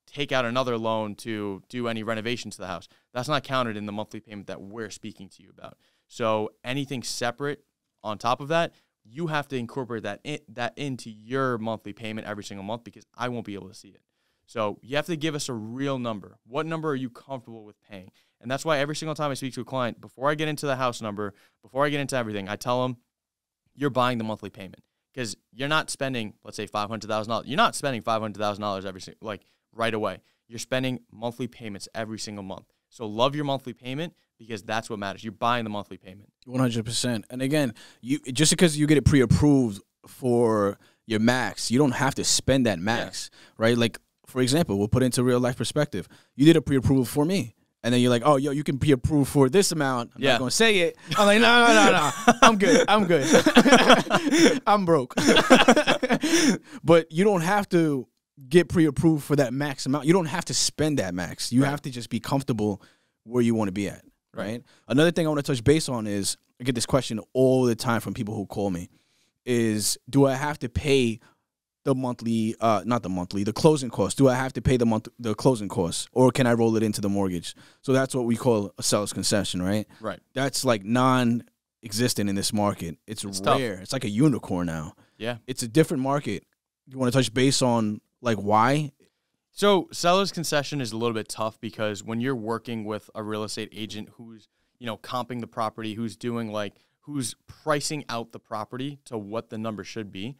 take 0.06 0.32
out 0.32 0.44
another 0.44 0.78
loan 0.78 1.14
to 1.16 1.62
do 1.68 1.88
any 1.88 2.02
renovations 2.02 2.56
to 2.56 2.62
the 2.62 2.66
house. 2.68 2.88
That's 3.12 3.28
not 3.28 3.42
counted 3.42 3.76
in 3.76 3.86
the 3.86 3.92
monthly 3.92 4.20
payment 4.20 4.46
that 4.46 4.60
we're 4.60 4.90
speaking 4.90 5.28
to 5.30 5.42
you 5.42 5.50
about. 5.50 5.76
So 6.06 6.50
anything 6.64 7.02
separate 7.02 7.64
on 8.02 8.18
top 8.18 8.40
of 8.40 8.48
that, 8.48 8.72
you 9.04 9.28
have 9.28 9.48
to 9.48 9.56
incorporate 9.56 10.04
that 10.04 10.20
in, 10.24 10.38
that 10.48 10.76
into 10.76 11.10
your 11.10 11.58
monthly 11.58 11.92
payment 11.92 12.26
every 12.26 12.44
single 12.44 12.64
month 12.64 12.84
because 12.84 13.04
I 13.16 13.28
won't 13.28 13.46
be 13.46 13.54
able 13.54 13.68
to 13.68 13.74
see 13.74 13.88
it. 13.88 14.00
So 14.46 14.78
you 14.80 14.94
have 14.96 15.06
to 15.06 15.16
give 15.16 15.34
us 15.34 15.48
a 15.48 15.52
real 15.52 15.98
number. 15.98 16.38
What 16.46 16.66
number 16.66 16.88
are 16.90 16.96
you 16.96 17.10
comfortable 17.10 17.64
with 17.64 17.76
paying? 17.82 18.12
And 18.40 18.50
that's 18.50 18.64
why 18.64 18.78
every 18.78 18.94
single 18.94 19.14
time 19.14 19.30
I 19.30 19.34
speak 19.34 19.54
to 19.54 19.60
a 19.62 19.64
client, 19.64 20.00
before 20.00 20.30
I 20.30 20.36
get 20.36 20.46
into 20.46 20.66
the 20.66 20.76
house 20.76 21.02
number, 21.02 21.34
before 21.62 21.84
I 21.84 21.88
get 21.88 22.00
into 22.00 22.16
everything, 22.16 22.48
I 22.48 22.54
tell 22.54 22.82
them 22.82 22.98
you're 23.76 23.90
buying 23.90 24.18
the 24.18 24.24
monthly 24.24 24.50
payment 24.50 24.82
because 25.14 25.36
you're 25.52 25.68
not 25.68 25.90
spending, 25.90 26.34
let's 26.44 26.56
say, 26.56 26.66
five 26.66 26.88
hundred 26.88 27.08
thousand 27.08 27.30
dollars. 27.30 27.46
You're 27.46 27.56
not 27.56 27.76
spending 27.76 28.02
five 28.02 28.20
hundred 28.20 28.40
thousand 28.40 28.62
dollars 28.62 28.84
every 28.84 29.00
like 29.20 29.42
right 29.72 29.94
away. 29.94 30.18
You're 30.48 30.58
spending 30.58 31.00
monthly 31.12 31.46
payments 31.48 31.88
every 31.94 32.18
single 32.18 32.44
month. 32.44 32.66
So 32.88 33.06
love 33.06 33.34
your 33.34 33.44
monthly 33.44 33.72
payment 33.72 34.14
because 34.38 34.62
that's 34.62 34.88
what 34.88 34.98
matters. 34.98 35.24
You're 35.24 35.32
buying 35.32 35.64
the 35.64 35.70
monthly 35.70 35.96
payment. 35.96 36.30
One 36.44 36.60
hundred 36.60 36.84
percent. 36.84 37.24
And 37.30 37.42
again, 37.42 37.74
you 38.00 38.20
just 38.32 38.52
because 38.52 38.78
you 38.78 38.86
get 38.86 38.96
it 38.96 39.04
pre-approved 39.04 39.82
for 40.06 40.78
your 41.06 41.20
max, 41.20 41.70
you 41.70 41.78
don't 41.78 41.92
have 41.92 42.14
to 42.14 42.24
spend 42.24 42.66
that 42.66 42.78
max, 42.78 43.30
right? 43.58 43.76
Like 43.76 43.98
for 44.26 44.40
example, 44.40 44.78
we'll 44.78 44.88
put 44.88 45.02
into 45.02 45.22
real 45.24 45.40
life 45.40 45.56
perspective. 45.56 46.08
You 46.34 46.44
did 46.46 46.56
a 46.56 46.62
pre-approval 46.62 47.04
for 47.04 47.24
me. 47.24 47.55
And 47.86 47.94
then 47.94 48.00
you're 48.00 48.10
like, 48.10 48.22
oh, 48.24 48.34
yo, 48.34 48.50
you 48.50 48.64
can 48.64 48.78
pre-approve 48.78 49.28
for 49.28 49.48
this 49.48 49.70
amount. 49.70 50.10
I'm 50.16 50.22
Yeah. 50.22 50.32
not 50.32 50.38
gonna 50.40 50.50
say 50.50 50.78
it. 50.80 50.96
I'm 51.16 51.24
like, 51.26 51.40
no, 51.40 51.66
no, 51.66 51.72
no, 51.72 51.92
no. 51.92 52.38
I'm 52.42 52.58
good. 52.58 52.84
I'm 52.88 53.04
good. 53.06 54.60
I'm 54.66 54.84
broke. 54.84 55.14
but 56.82 57.10
you 57.12 57.22
don't 57.24 57.42
have 57.42 57.68
to 57.70 58.08
get 58.48 58.68
pre-approved 58.68 59.22
for 59.24 59.36
that 59.36 59.52
max 59.52 59.86
amount. 59.86 60.04
You 60.06 60.12
don't 60.12 60.26
have 60.26 60.44
to 60.46 60.54
spend 60.54 60.98
that 60.98 61.14
max. 61.14 61.52
You 61.52 61.62
Right. 61.62 61.70
have 61.70 61.80
to 61.82 61.90
just 61.90 62.10
be 62.10 62.18
comfortable 62.18 62.82
where 63.22 63.42
you 63.42 63.54
want 63.54 63.68
to 63.68 63.72
be 63.72 63.88
at. 63.88 64.04
Right. 64.34 64.62
Another 64.88 65.12
thing 65.12 65.24
I 65.26 65.30
want 65.30 65.44
to 65.44 65.52
touch 65.52 65.62
base 65.64 65.88
on 65.88 66.08
is 66.08 66.36
I 66.60 66.64
get 66.64 66.74
this 66.74 66.86
question 66.86 67.20
all 67.34 67.64
the 67.66 67.76
time 67.76 68.00
from 68.00 68.14
people 68.14 68.34
who 68.34 68.46
call 68.46 68.70
me 68.70 68.90
is 69.44 69.96
do 70.10 70.26
I 70.26 70.34
have 70.34 70.58
to 70.58 70.68
pay 70.68 71.20
the 71.86 71.94
monthly 71.94 72.54
uh 72.60 72.82
not 72.84 73.02
the 73.02 73.08
monthly 73.08 73.42
the 73.44 73.52
closing 73.62 73.90
cost 73.90 74.18
do 74.18 74.28
I 74.28 74.34
have 74.34 74.52
to 74.54 74.60
pay 74.68 74.76
the 74.76 74.84
month 74.92 75.06
the 75.26 75.34
closing 75.34 75.68
cost 75.68 76.08
or 76.12 76.30
can 76.36 76.46
I 76.46 76.52
roll 76.60 76.76
it 76.76 76.82
into 76.82 77.00
the 77.00 77.08
mortgage 77.08 77.54
so 77.80 77.92
that's 77.92 78.12
what 78.14 78.24
we 78.26 78.36
call 78.36 78.72
a 78.76 78.82
seller's 78.82 79.12
concession 79.12 79.62
right 79.62 79.86
Right. 80.00 80.20
that's 80.34 80.64
like 80.64 80.82
non-existent 80.84 82.28
in 82.28 82.34
this 82.36 82.52
market 82.52 82.96
it's, 83.06 83.24
It's 83.24 83.40
tough. 83.40 83.58
rare 83.60 83.80
it's 83.80 83.92
like 83.92 84.04
a 84.04 84.08
unicorn 84.10 84.66
now 84.66 84.94
Yeah. 85.18 85.36
it's 85.46 85.62
a 85.62 85.68
different 85.68 86.02
market 86.02 86.44
you 86.86 86.98
want 86.98 87.12
to 87.12 87.18
touch 87.18 87.32
base 87.32 87.62
on 87.62 88.00
like 88.20 88.38
why 88.38 88.92
So 89.52 89.88
seller's 89.92 90.32
concession 90.32 90.80
is 90.80 90.92
a 90.92 90.96
little 90.96 91.14
bit 91.14 91.28
tough 91.28 91.60
because 91.60 92.02
when 92.04 92.20
you're 92.20 92.36
working 92.52 92.84
with 92.84 93.08
a 93.14 93.22
real 93.22 93.42
estate 93.44 93.70
agent 93.72 94.10
who's, 94.16 94.48
you 94.78 94.86
know, 94.86 94.98
comping 94.98 95.40
the 95.40 95.46
property, 95.46 95.94
who's 95.94 96.14
doing 96.16 96.52
like 96.52 96.74
who's 97.06 97.34
pricing 97.46 98.04
out 98.10 98.32
the 98.32 98.38
property 98.38 98.98
to 99.06 99.16
what 99.16 99.48
the 99.48 99.56
number 99.56 99.82
should 99.84 100.10
be. 100.12 100.36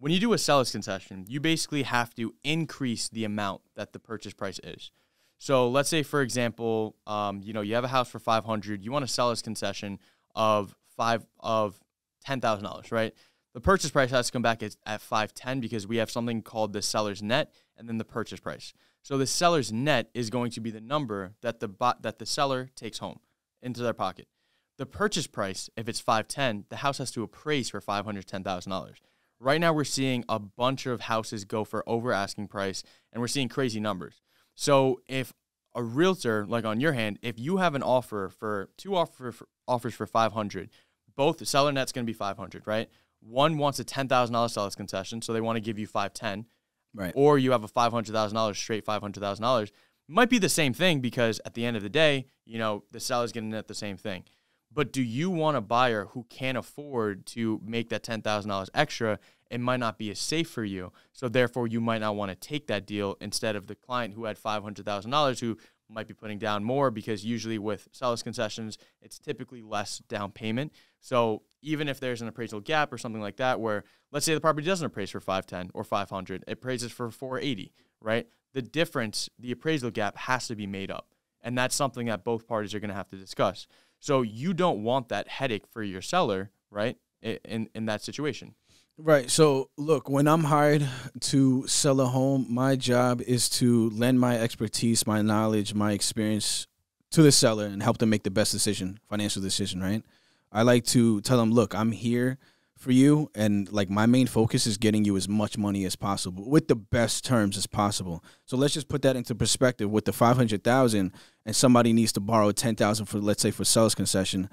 When 0.00 0.12
you 0.12 0.20
do 0.20 0.32
a 0.32 0.38
seller's 0.38 0.70
concession, 0.70 1.24
you 1.28 1.40
basically 1.40 1.82
have 1.82 2.14
to 2.14 2.32
increase 2.44 3.08
the 3.08 3.24
amount 3.24 3.62
that 3.74 3.92
the 3.92 3.98
purchase 3.98 4.32
price 4.32 4.60
is. 4.62 4.92
So 5.38 5.68
let's 5.68 5.88
say, 5.88 6.04
for 6.04 6.22
example, 6.22 6.96
um, 7.06 7.40
you 7.42 7.52
know, 7.52 7.62
you 7.62 7.74
have 7.74 7.84
a 7.84 7.88
house 7.88 8.08
for 8.08 8.20
five 8.20 8.44
hundred. 8.44 8.84
You 8.84 8.92
want 8.92 9.04
a 9.04 9.08
seller's 9.08 9.42
concession 9.42 9.98
of 10.34 10.76
five 10.96 11.26
of 11.40 11.80
ten 12.24 12.40
thousand 12.40 12.64
dollars, 12.64 12.92
right? 12.92 13.12
The 13.54 13.60
purchase 13.60 13.90
price 13.90 14.10
has 14.10 14.26
to 14.26 14.32
come 14.32 14.42
back 14.42 14.62
at, 14.62 14.76
at 14.86 15.00
five 15.00 15.34
ten 15.34 15.58
because 15.58 15.86
we 15.86 15.96
have 15.96 16.10
something 16.10 16.42
called 16.42 16.72
the 16.72 16.82
seller's 16.82 17.22
net 17.22 17.52
and 17.76 17.88
then 17.88 17.98
the 17.98 18.04
purchase 18.04 18.40
price. 18.40 18.74
So 19.02 19.18
the 19.18 19.26
seller's 19.26 19.72
net 19.72 20.10
is 20.14 20.30
going 20.30 20.50
to 20.52 20.60
be 20.60 20.70
the 20.70 20.80
number 20.80 21.34
that 21.40 21.58
the 21.58 21.68
that 22.00 22.18
the 22.18 22.26
seller 22.26 22.70
takes 22.76 22.98
home 22.98 23.18
into 23.60 23.82
their 23.82 23.94
pocket. 23.94 24.28
The 24.76 24.86
purchase 24.86 25.26
price, 25.26 25.68
if 25.76 25.88
it's 25.88 25.98
five 25.98 26.28
ten, 26.28 26.66
the 26.68 26.76
house 26.76 26.98
has 26.98 27.10
to 27.12 27.24
appraise 27.24 27.70
for 27.70 27.80
five 27.80 28.04
hundred 28.04 28.26
ten 28.26 28.44
thousand 28.44 28.70
dollars. 28.70 28.98
Right 29.40 29.60
now, 29.60 29.72
we're 29.72 29.84
seeing 29.84 30.24
a 30.28 30.38
bunch 30.38 30.86
of 30.86 31.02
houses 31.02 31.44
go 31.44 31.64
for 31.64 31.88
over 31.88 32.12
asking 32.12 32.48
price, 32.48 32.82
and 33.12 33.20
we're 33.20 33.28
seeing 33.28 33.48
crazy 33.48 33.78
numbers. 33.78 34.20
So 34.54 35.00
if 35.06 35.32
a 35.74 35.82
realtor, 35.82 36.44
like 36.44 36.64
on 36.64 36.80
your 36.80 36.92
hand, 36.92 37.18
if 37.22 37.38
you 37.38 37.58
have 37.58 37.74
an 37.76 37.82
offer 37.82 38.28
for 38.28 38.70
two 38.76 38.96
offer 38.96 39.30
for, 39.30 39.48
offers 39.68 39.94
for 39.94 40.06
500, 40.06 40.70
both 41.16 41.38
the 41.38 41.46
seller 41.46 41.70
net's 41.70 41.92
going 41.92 42.04
to 42.04 42.10
be 42.10 42.16
500, 42.16 42.66
right? 42.66 42.88
One 43.20 43.58
wants 43.58 43.78
a 43.78 43.84
$10,000 43.84 44.50
seller's 44.50 44.74
concession, 44.74 45.22
so 45.22 45.32
they 45.32 45.40
want 45.40 45.56
to 45.56 45.60
give 45.60 45.78
you 45.78 45.86
510, 45.86 46.46
right 46.94 47.12
or 47.14 47.38
you 47.38 47.52
have 47.52 47.64
a 47.64 47.68
$500,000 47.68 48.56
straight 48.56 48.84
$500,000. 48.84 49.70
Might 50.08 50.30
be 50.30 50.38
the 50.38 50.48
same 50.48 50.72
thing 50.72 51.00
because 51.00 51.40
at 51.44 51.54
the 51.54 51.66
end 51.66 51.76
of 51.76 51.82
the 51.82 51.88
day, 51.88 52.26
you 52.46 52.58
know, 52.58 52.84
the 52.90 53.00
seller's 53.00 53.30
going 53.30 53.44
to 53.44 53.56
net 53.56 53.68
the 53.68 53.74
same 53.74 53.96
thing. 53.96 54.24
But 54.72 54.92
do 54.92 55.02
you 55.02 55.30
want 55.30 55.56
a 55.56 55.60
buyer 55.60 56.06
who 56.12 56.26
can't 56.28 56.58
afford 56.58 57.26
to 57.26 57.60
make 57.64 57.88
that 57.88 58.02
$10,000 58.02 58.68
extra? 58.74 59.18
It 59.50 59.60
might 59.60 59.80
not 59.80 59.98
be 59.98 60.10
as 60.10 60.18
safe 60.18 60.50
for 60.50 60.64
you. 60.64 60.92
So 61.12 61.28
therefore, 61.28 61.66
you 61.66 61.80
might 61.80 62.00
not 62.00 62.16
want 62.16 62.30
to 62.30 62.36
take 62.36 62.66
that 62.66 62.86
deal 62.86 63.16
instead 63.20 63.56
of 63.56 63.66
the 63.66 63.74
client 63.74 64.14
who 64.14 64.24
had 64.24 64.38
$500,000 64.38 65.40
who 65.40 65.56
might 65.88 66.06
be 66.06 66.14
putting 66.14 66.38
down 66.38 66.64
more 66.64 66.90
because 66.90 67.24
usually 67.24 67.58
with 67.58 67.88
seller's 67.92 68.22
concessions, 68.22 68.76
it's 69.00 69.18
typically 69.18 69.62
less 69.62 69.98
down 70.08 70.30
payment. 70.30 70.72
So 71.00 71.42
even 71.62 71.88
if 71.88 71.98
there's 71.98 72.20
an 72.20 72.28
appraisal 72.28 72.60
gap 72.60 72.92
or 72.92 72.98
something 72.98 73.22
like 73.22 73.36
that, 73.36 73.60
where 73.60 73.84
let's 74.12 74.26
say 74.26 74.34
the 74.34 74.40
property 74.40 74.66
doesn't 74.66 74.86
appraise 74.86 75.10
for 75.10 75.20
510 75.20 75.70
or 75.74 75.84
500, 75.84 76.44
it 76.46 76.52
appraises 76.52 76.92
for 76.92 77.10
480, 77.10 77.72
right? 78.00 78.26
The 78.52 78.62
difference, 78.62 79.28
the 79.38 79.52
appraisal 79.52 79.90
gap 79.90 80.16
has 80.18 80.46
to 80.48 80.56
be 80.56 80.66
made 80.66 80.90
up. 80.90 81.14
And 81.40 81.56
that's 81.56 81.74
something 81.74 82.06
that 82.06 82.24
both 82.24 82.46
parties 82.46 82.74
are 82.74 82.80
going 82.80 82.90
to 82.90 82.96
have 82.96 83.08
to 83.10 83.16
discuss. 83.16 83.66
So 84.00 84.22
you 84.22 84.54
don't 84.54 84.82
want 84.82 85.08
that 85.08 85.28
headache 85.28 85.66
for 85.72 85.82
your 85.82 86.02
seller, 86.02 86.50
right? 86.70 86.96
In 87.22 87.68
in 87.74 87.86
that 87.86 88.02
situation. 88.02 88.54
Right. 89.00 89.30
So, 89.30 89.70
look, 89.76 90.08
when 90.08 90.26
I'm 90.26 90.42
hired 90.42 90.84
to 91.20 91.64
sell 91.68 92.00
a 92.00 92.06
home, 92.06 92.46
my 92.50 92.74
job 92.74 93.20
is 93.22 93.48
to 93.50 93.90
lend 93.90 94.18
my 94.18 94.36
expertise, 94.36 95.06
my 95.06 95.22
knowledge, 95.22 95.72
my 95.72 95.92
experience 95.92 96.66
to 97.12 97.22
the 97.22 97.30
seller 97.30 97.66
and 97.66 97.80
help 97.80 97.98
them 97.98 98.10
make 98.10 98.24
the 98.24 98.30
best 98.30 98.50
decision, 98.50 98.98
financial 99.08 99.40
decision, 99.40 99.80
right? 99.80 100.02
I 100.50 100.62
like 100.62 100.84
to 100.86 101.20
tell 101.20 101.38
them, 101.38 101.52
look, 101.52 101.76
I'm 101.76 101.92
here 101.92 102.38
for 102.78 102.92
you 102.92 103.30
and 103.34 103.70
like 103.72 103.90
my 103.90 104.06
main 104.06 104.26
focus 104.26 104.66
is 104.66 104.78
getting 104.78 105.04
you 105.04 105.16
as 105.16 105.28
much 105.28 105.58
money 105.58 105.84
as 105.84 105.96
possible 105.96 106.48
with 106.48 106.68
the 106.68 106.76
best 106.76 107.24
terms 107.24 107.56
as 107.56 107.66
possible. 107.66 108.22
So 108.44 108.56
let's 108.56 108.74
just 108.74 108.88
put 108.88 109.02
that 109.02 109.16
into 109.16 109.34
perspective 109.34 109.90
with 109.90 110.04
the 110.04 110.12
500,000 110.12 111.12
and 111.44 111.56
somebody 111.56 111.92
needs 111.92 112.12
to 112.12 112.20
borrow 112.20 112.52
10,000 112.52 113.06
for 113.06 113.18
let's 113.18 113.42
say 113.42 113.50
for 113.50 113.64
sales 113.64 113.94
concession 113.94 114.48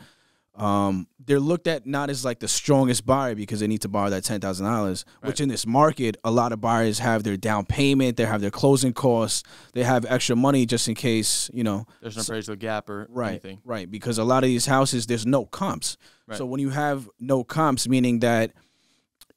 um, 0.58 1.08
they're 1.20 1.40
looked 1.40 1.68
at 1.68 1.86
not 1.86 2.10
as 2.10 2.24
like 2.24 2.40
the 2.40 2.48
strongest 2.48 3.06
buyer 3.06 3.36
because 3.36 3.60
they 3.60 3.68
need 3.68 3.82
to 3.82 3.90
borrow 3.90 4.10
that 4.10 4.24
ten 4.24 4.40
thousand 4.40 4.66
dollars. 4.66 5.04
Which 5.22 5.42
in 5.42 5.50
this 5.50 5.66
market, 5.68 6.18
a 6.24 6.32
lot 6.32 6.52
of 6.54 6.62
buyers 6.62 7.00
have 7.00 7.24
their 7.24 7.36
down 7.38 7.66
payment, 7.66 8.16
they 8.18 8.26
have 8.26 8.42
their 8.42 8.52
closing 8.52 8.94
costs, 8.94 9.44
they 9.74 9.84
have 9.84 10.06
extra 10.06 10.36
money 10.36 10.66
just 10.66 10.88
in 10.88 10.96
case 10.96 11.50
you 11.54 11.64
know. 11.64 11.86
There's 12.02 12.16
an 12.16 12.22
appraisal 12.22 12.56
gap 12.56 12.90
or 12.90 13.08
Right, 13.10 13.32
anything. 13.32 13.60
right. 13.66 13.90
Because 13.90 14.18
a 14.18 14.24
lot 14.24 14.44
of 14.44 14.48
these 14.48 14.66
houses, 14.66 15.06
there's 15.08 15.26
no 15.26 15.46
comps. 15.46 15.98
Right. 16.28 16.38
So 16.38 16.46
when 16.46 16.60
you 16.62 16.70
have 16.70 17.10
no 17.20 17.44
comps, 17.44 17.88
meaning 17.88 18.20
that 18.20 18.52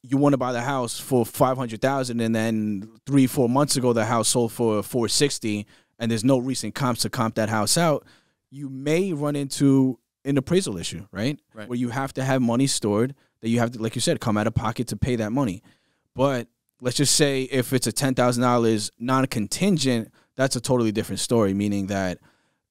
you 0.03 0.17
want 0.17 0.33
to 0.33 0.39
buy 0.39 0.53
the 0.53 0.61
house 0.63 1.01
for 1.01 1.27
five 1.27 1.57
hundred 1.57 1.83
thousand, 1.83 2.21
and 2.21 2.35
then 2.35 2.89
three, 3.07 3.27
four 3.27 3.49
months 3.49 3.77
ago 3.77 3.93
the 3.93 4.05
house 4.05 4.29
sold 4.29 4.53
for 4.53 4.83
four 4.83 5.09
sixty, 5.09 5.67
and 5.99 6.11
there's 6.11 6.23
no 6.25 6.39
recent 6.39 6.75
comps 6.77 7.03
to 7.03 7.11
comp 7.11 7.35
that 7.35 7.49
house 7.49 7.77
out, 7.77 8.07
you 8.51 8.69
may 8.71 9.13
run 9.13 9.35
into 9.35 9.99
an 10.25 10.37
appraisal 10.37 10.77
issue, 10.77 11.07
right? 11.13 11.39
Right. 11.55 11.69
Where 11.69 11.79
you 11.79 11.91
have 11.91 12.13
to 12.15 12.25
have 12.25 12.43
money 12.43 12.67
stored 12.67 13.15
that 13.41 13.49
you 13.49 13.61
have 13.61 13.73
to, 13.73 13.83
like 13.83 13.95
you 13.95 14.01
said, 14.01 14.21
come 14.21 14.37
out 14.37 14.47
of 14.47 14.55
pocket 14.55 14.89
to 14.89 14.97
pay 14.97 15.17
that 15.17 15.31
money. 15.31 15.63
But 16.15 16.49
let's 16.81 16.97
just 16.97 17.15
say 17.15 17.43
if 17.43 17.73
it's 17.73 17.87
a 17.87 17.93
ten 17.93 18.15
thousand 18.15 18.43
dollars 18.43 18.91
non-contingent, 18.99 20.13
that's 20.37 20.57
a 20.57 20.61
totally 20.61 20.93
different 20.93 21.21
story. 21.21 21.55
Meaning 21.55 21.87
that 21.87 22.19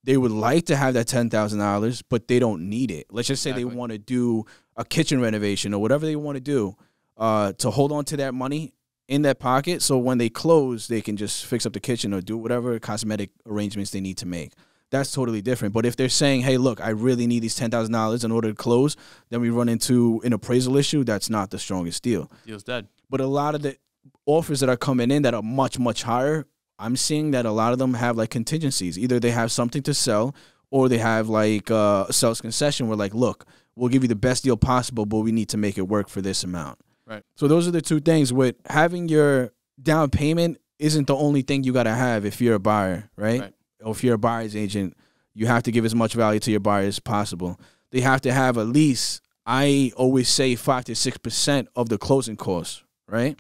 they 0.04 0.18
would 0.18 0.32
like 0.32 0.66
to 0.68 0.76
have 0.76 0.94
that 0.96 1.08
ten 1.08 1.30
thousand 1.30 1.60
dollars, 1.60 2.02
but 2.02 2.28
they 2.28 2.40
don't 2.40 2.70
need 2.70 2.92
it. 2.92 3.08
Let's 3.12 3.28
just 3.28 3.44
say 3.44 3.52
they 3.52 3.66
want 3.66 3.92
to 3.92 3.98
do 3.98 4.46
a 4.76 4.86
kitchen 4.86 5.22
renovation 5.22 5.74
or 5.74 5.82
whatever 5.82 6.06
they 6.06 6.16
want 6.16 6.36
to 6.36 6.42
do 6.42 6.76
uh, 7.18 7.54
to 7.54 7.72
hold 7.72 7.92
on 7.92 8.06
to 8.06 8.18
that 8.18 8.34
money 8.34 8.74
in 9.08 9.22
that 9.22 9.40
pocket, 9.40 9.82
so 9.82 9.98
when 9.98 10.18
they 10.18 10.30
close, 10.30 10.88
they 10.88 11.02
can 11.02 11.16
just 11.16 11.46
fix 11.46 11.66
up 11.66 11.74
the 11.74 11.80
kitchen 11.80 12.14
or 12.14 12.22
do 12.22 12.38
whatever 12.38 12.78
cosmetic 12.78 13.30
arrangements 13.46 13.92
they 13.92 14.02
need 14.02 14.18
to 14.18 14.26
make. 14.26 14.52
That's 14.90 15.12
totally 15.12 15.42
different. 15.42 15.74
But 15.74 15.86
if 15.86 15.96
they're 15.96 16.08
saying, 16.10 16.42
"Hey, 16.42 16.58
look, 16.58 16.80
I 16.82 16.90
really 16.90 17.28
need 17.28 17.40
these 17.42 17.56
ten 17.56 17.70
thousand 17.70 17.94
dollars 17.94 18.24
in 18.24 18.32
order 18.32 18.50
to 18.50 18.56
close," 18.56 18.96
then 19.30 19.42
we 19.42 19.50
run 19.50 19.68
into 19.70 20.22
an 20.24 20.34
appraisal 20.34 20.78
issue. 20.78 21.04
That's 21.04 21.30
not 21.30 21.52
the 21.52 21.60
strongest 21.60 22.04
deal 22.04 22.32
Deal's 22.46 22.64
dead. 22.64 22.88
but 23.10 23.20
a 23.22 23.28
lot 23.28 23.54
of 23.56 23.62
the 23.62 23.78
offers 24.26 24.60
that 24.62 24.70
are 24.70 24.78
coming 24.78 25.12
in 25.12 25.22
that 25.24 25.34
are 25.34 25.42
much 25.42 25.78
much 25.80 26.04
higher 26.04 26.46
i'm 26.80 26.96
seeing 26.96 27.32
that 27.32 27.46
a 27.46 27.52
lot 27.52 27.74
of 27.74 27.80
them 27.80 27.94
have 27.94 28.16
like 28.18 28.30
contingencies 28.30 28.98
either 29.00 29.20
they 29.20 29.32
have 29.32 29.52
something 29.52 29.82
to 29.82 29.94
sell 29.94 30.34
or 30.70 30.88
they 30.90 30.98
have 30.98 31.28
like 31.30 31.72
uh, 31.72 32.06
a 32.08 32.14
sales 32.14 32.40
concession 32.42 32.88
where 32.88 32.98
like 32.98 33.14
look 33.14 33.46
we'll 33.76 33.90
give 33.90 34.04
you 34.04 34.08
the 34.10 34.16
best 34.16 34.44
deal 34.44 34.56
possible 34.58 35.06
but 35.06 35.20
we 35.20 35.32
need 35.32 35.48
to 35.50 35.58
make 35.58 35.78
it 35.78 35.88
work 35.88 36.08
for 36.10 36.22
this 36.22 36.44
amount 36.44 36.78
Right. 37.06 37.24
so 37.36 37.48
those 37.48 37.68
are 37.68 37.72
the 37.72 37.82
two 37.82 38.00
things 38.02 38.32
with 38.34 38.56
having 38.70 39.08
your 39.10 39.52
down 39.82 40.10
payment 40.10 40.58
isn't 40.80 41.08
the 41.08 41.16
only 41.16 41.42
thing 41.42 41.64
you 41.64 41.72
got 41.74 41.84
to 41.84 41.94
have 41.96 42.26
if 42.26 42.40
you're 42.42 42.56
a 42.56 42.60
buyer 42.60 43.10
right? 43.16 43.40
Right. 43.42 43.54
Or 43.84 43.92
if 43.92 44.04
you're 44.04 44.16
a 44.16 44.18
buyer's 44.18 44.56
agent 44.56 44.96
you 45.34 45.46
have 45.48 45.64
to 45.64 45.72
give 45.72 45.86
as 45.86 45.94
much 45.96 46.14
value 46.14 46.40
to 46.40 46.52
your 46.52 46.60
buyer 46.60 46.86
as 46.86 47.00
possible 47.00 47.60
they 47.92 48.02
have 48.02 48.22
to 48.22 48.32
have 48.34 48.58
at 48.58 48.68
least 48.68 49.22
i 49.46 49.92
always 49.96 50.28
say 50.30 50.56
5 50.56 50.86
to 50.86 50.92
6% 50.94 51.68
of 51.76 51.90
the 51.90 51.98
closing 51.98 52.36
costs 52.38 52.84
right 53.08 53.38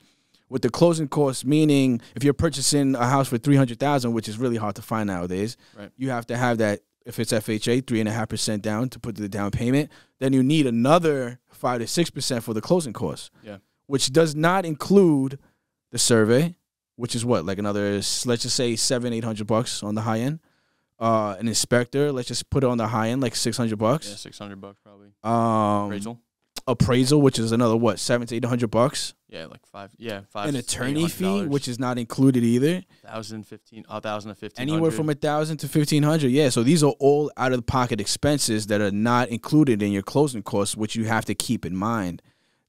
with 0.50 0.62
the 0.62 0.70
closing 0.70 1.08
costs 1.08 1.44
meaning 1.46 2.02
if 2.16 2.24
you're 2.24 2.34
purchasing 2.34 2.96
a 2.96 3.08
house 3.08 3.28
for 3.28 3.38
300000 3.38 4.14
which 4.14 4.28
is 4.30 4.38
really 4.38 4.58
hard 4.58 4.76
to 4.76 4.82
find 4.82 5.08
nowadays 5.08 5.58
Right. 5.78 5.92
you 5.98 6.10
have 6.12 6.26
to 6.28 6.38
have 6.38 6.58
that 6.60 6.82
if 7.06 7.20
it's 7.20 7.32
fha 7.32 7.82
3.5% 7.82 8.62
down 8.62 8.90
to 8.90 9.00
put 9.00 9.16
the 9.16 9.30
down 9.30 9.52
payment 9.52 9.90
then 10.20 10.34
you 10.34 10.44
need 10.44 10.68
another 10.68 11.40
5 11.52 11.80
to 11.80 11.86
6% 11.86 12.44
for 12.44 12.54
the 12.54 12.62
closing 12.62 12.94
costs 12.94 13.32
Yeah. 13.44 13.58
which 13.88 14.12
does 14.14 14.36
not 14.36 14.66
include 14.66 15.40
the 15.92 15.98
survey 15.98 16.56
which 16.98 17.16
is 17.16 17.24
what 17.24 17.46
like 17.46 17.58
another 17.58 17.94
let's 18.26 18.42
just 18.44 18.56
say 18.56 18.76
seven 18.76 19.14
eight 19.14 19.24
hundred 19.24 19.48
bucks 19.48 19.82
on 19.82 19.96
the 19.96 20.02
high 20.02 20.20
end 20.20 20.40
Uh, 21.00 21.36
an 21.40 21.48
inspector, 21.48 22.12
let's 22.12 22.28
just 22.28 22.50
put 22.50 22.64
it 22.64 22.68
on 22.68 22.78
the 22.80 22.88
high 22.88 23.10
end, 23.10 23.22
like 23.22 23.36
six 23.36 23.56
hundred 23.56 23.78
bucks. 23.78 24.10
Yeah, 24.10 24.16
six 24.16 24.38
hundred 24.40 24.60
bucks 24.60 24.80
probably. 24.84 25.10
Um, 25.24 25.86
Appraisal. 25.86 26.20
appraisal, 26.68 27.22
which 27.22 27.38
is 27.38 27.52
another 27.52 27.78
what 27.78 28.00
seven 28.00 28.26
to 28.28 28.36
eight 28.36 28.44
hundred 28.46 28.72
bucks. 28.72 29.14
Yeah, 29.30 29.46
like 29.46 29.64
five. 29.68 29.92
Yeah, 29.98 30.22
five. 30.32 30.50
An 30.50 30.56
attorney 30.56 31.08
fee, 31.08 31.46
which 31.46 31.68
is 31.68 31.78
not 31.78 31.98
included 32.00 32.44
either. 32.44 32.82
thousand 33.06 33.44
fifteen, 33.46 33.84
a 33.90 34.02
thousand 34.02 34.30
to 34.30 34.36
fifteen. 34.36 34.68
Anywhere 34.70 34.90
from 34.90 35.10
a 35.10 35.14
thousand 35.14 35.58
to 35.58 35.68
fifteen 35.68 36.02
hundred. 36.02 36.30
Yeah, 36.32 36.50
so 36.50 36.64
these 36.64 36.82
are 36.84 36.96
all 37.00 37.30
out 37.38 37.54
of 37.54 37.66
pocket 37.68 38.02
expenses 38.02 38.66
that 38.68 38.82
are 38.82 38.90
not 38.92 39.28
included 39.30 39.84
in 39.84 39.92
your 39.92 40.02
closing 40.04 40.42
costs, 40.42 40.76
which 40.76 40.96
you 40.96 41.06
have 41.06 41.26
to 41.26 41.36
keep 41.36 41.64
in 41.66 41.76
mind 41.76 42.22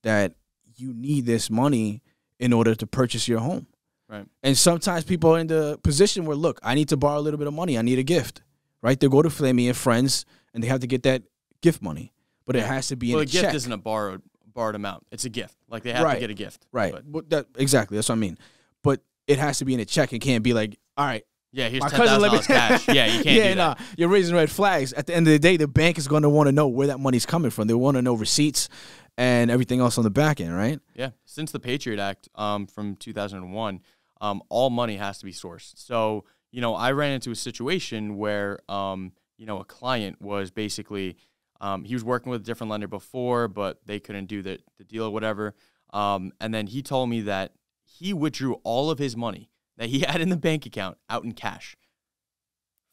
that 0.02 0.34
you 0.76 0.92
need 0.92 1.24
this 1.26 1.48
money 1.48 2.02
in 2.38 2.52
order 2.52 2.74
to 2.74 2.86
purchase 2.86 3.26
your 3.26 3.40
home. 3.40 3.66
Right. 4.08 4.26
And 4.42 4.56
sometimes 4.56 5.04
people 5.04 5.34
are 5.34 5.38
in 5.38 5.48
the 5.48 5.78
position 5.82 6.24
where, 6.24 6.36
look, 6.36 6.58
I 6.62 6.74
need 6.74 6.88
to 6.88 6.96
borrow 6.96 7.18
a 7.18 7.20
little 7.20 7.38
bit 7.38 7.46
of 7.46 7.54
money. 7.54 7.76
I 7.78 7.82
need 7.82 7.98
a 7.98 8.02
gift, 8.02 8.42
right? 8.82 8.98
They 8.98 9.08
go 9.08 9.20
to 9.22 9.28
Flamey 9.28 9.66
and 9.68 9.76
friends, 9.76 10.24
and 10.54 10.62
they 10.62 10.68
have 10.68 10.80
to 10.80 10.86
get 10.86 11.02
that 11.02 11.24
gift 11.60 11.82
money, 11.82 12.12
but 12.46 12.56
it 12.56 12.64
has 12.64 12.88
to 12.88 12.96
be 12.96 13.12
well, 13.12 13.20
in 13.20 13.28
a 13.28 13.30
check. 13.30 13.32
So 13.32 13.38
a 13.38 13.42
gift 13.42 13.50
check. 13.52 13.54
isn't 13.56 13.72
a 13.72 13.76
borrowed 13.76 14.22
borrowed 14.54 14.74
amount. 14.74 15.06
It's 15.12 15.24
a 15.24 15.28
gift. 15.28 15.54
Like 15.68 15.82
they 15.84 15.92
have 15.92 16.02
Right. 16.02 16.14
to 16.14 16.20
get 16.20 16.30
a 16.30 16.34
gift. 16.34 16.66
right. 16.72 16.94
But, 17.06 17.30
that, 17.30 17.46
exactly. 17.56 17.96
That's 17.96 18.08
what 18.08 18.16
I 18.16 18.18
mean. 18.18 18.38
But 18.82 19.02
it 19.28 19.38
has 19.38 19.58
to 19.58 19.64
be 19.64 19.74
in 19.74 19.80
a 19.80 19.84
check. 19.84 20.12
It 20.12 20.18
can't 20.20 20.42
be 20.42 20.52
like, 20.52 20.78
all 20.96 21.06
right, 21.06 21.24
yeah, 21.52 21.68
here's 21.68 21.82
my 21.82 21.88
ten 21.88 22.06
thousand 22.06 22.22
dollars 22.28 22.46
cash. 22.46 22.88
Yeah, 22.92 23.06
you 23.06 23.22
can't 23.22 23.36
yeah, 23.36 23.54
nah, 23.54 23.74
you're 23.96 24.08
raising 24.08 24.34
red 24.34 24.50
flags. 24.50 24.92
At 24.92 25.06
the 25.06 25.14
end 25.14 25.26
of 25.26 25.32
the 25.32 25.38
day, 25.38 25.56
the 25.56 25.68
bank 25.68 25.96
is 25.98 26.08
going 26.08 26.22
to 26.22 26.28
want 26.28 26.48
to 26.48 26.52
know 26.52 26.66
where 26.68 26.88
that 26.88 26.98
money's 26.98 27.24
coming 27.26 27.50
from. 27.50 27.68
They 27.68 27.74
want 27.74 27.96
to 27.96 28.02
know 28.02 28.14
receipts 28.14 28.68
and 29.16 29.50
everything 29.50 29.80
else 29.80 29.96
on 29.98 30.04
the 30.04 30.10
back 30.10 30.40
end, 30.40 30.54
right? 30.56 30.78
Yeah, 30.94 31.10
since 31.24 31.50
the 31.50 31.58
Patriot 31.60 32.00
Act 32.00 32.28
um, 32.34 32.66
from 32.66 32.96
2001, 32.96 33.80
um, 34.20 34.42
all 34.48 34.70
money 34.70 34.96
has 34.96 35.18
to 35.18 35.24
be 35.24 35.32
sourced. 35.32 35.72
So, 35.76 36.24
you 36.50 36.60
know, 36.60 36.74
I 36.74 36.92
ran 36.92 37.12
into 37.12 37.30
a 37.30 37.36
situation 37.36 38.16
where, 38.16 38.58
um, 38.68 39.12
you 39.36 39.46
know, 39.46 39.60
a 39.60 39.64
client 39.64 40.20
was 40.20 40.50
basically, 40.50 41.16
um, 41.60 41.84
he 41.84 41.94
was 41.94 42.04
working 42.04 42.30
with 42.30 42.42
a 42.42 42.44
different 42.44 42.70
lender 42.70 42.88
before, 42.88 43.48
but 43.48 43.80
they 43.86 44.00
couldn't 44.00 44.26
do 44.26 44.42
the, 44.42 44.58
the 44.78 44.84
deal 44.84 45.04
or 45.04 45.10
whatever. 45.10 45.54
Um, 45.92 46.32
and 46.40 46.52
then 46.52 46.66
he 46.66 46.82
told 46.82 47.08
me 47.08 47.22
that 47.22 47.52
he 47.84 48.12
withdrew 48.12 48.60
all 48.64 48.90
of 48.90 48.98
his 48.98 49.16
money 49.16 49.50
that 49.76 49.88
he 49.88 50.00
had 50.08 50.20
in 50.20 50.28
the 50.28 50.36
bank 50.36 50.66
account 50.66 50.98
out 51.08 51.24
in 51.24 51.32
cash 51.32 51.76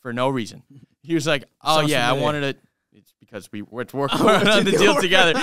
for 0.02 0.14
no 0.14 0.30
reason. 0.30 0.64
He 1.02 1.14
was 1.16 1.26
like, 1.28 1.46
"Oh 1.64 1.80
Sounds 1.80 1.92
yeah, 1.92 2.10
I 2.10 2.14
wanted 2.14 2.44
it." 2.44 2.60
It's 2.94 3.14
because 3.20 3.52
we 3.52 3.62
were 3.62 3.86
working 3.94 4.20
Oh, 4.22 4.58
on 4.58 4.64
the 4.64 4.72
deal 4.72 4.96
together, 5.02 5.34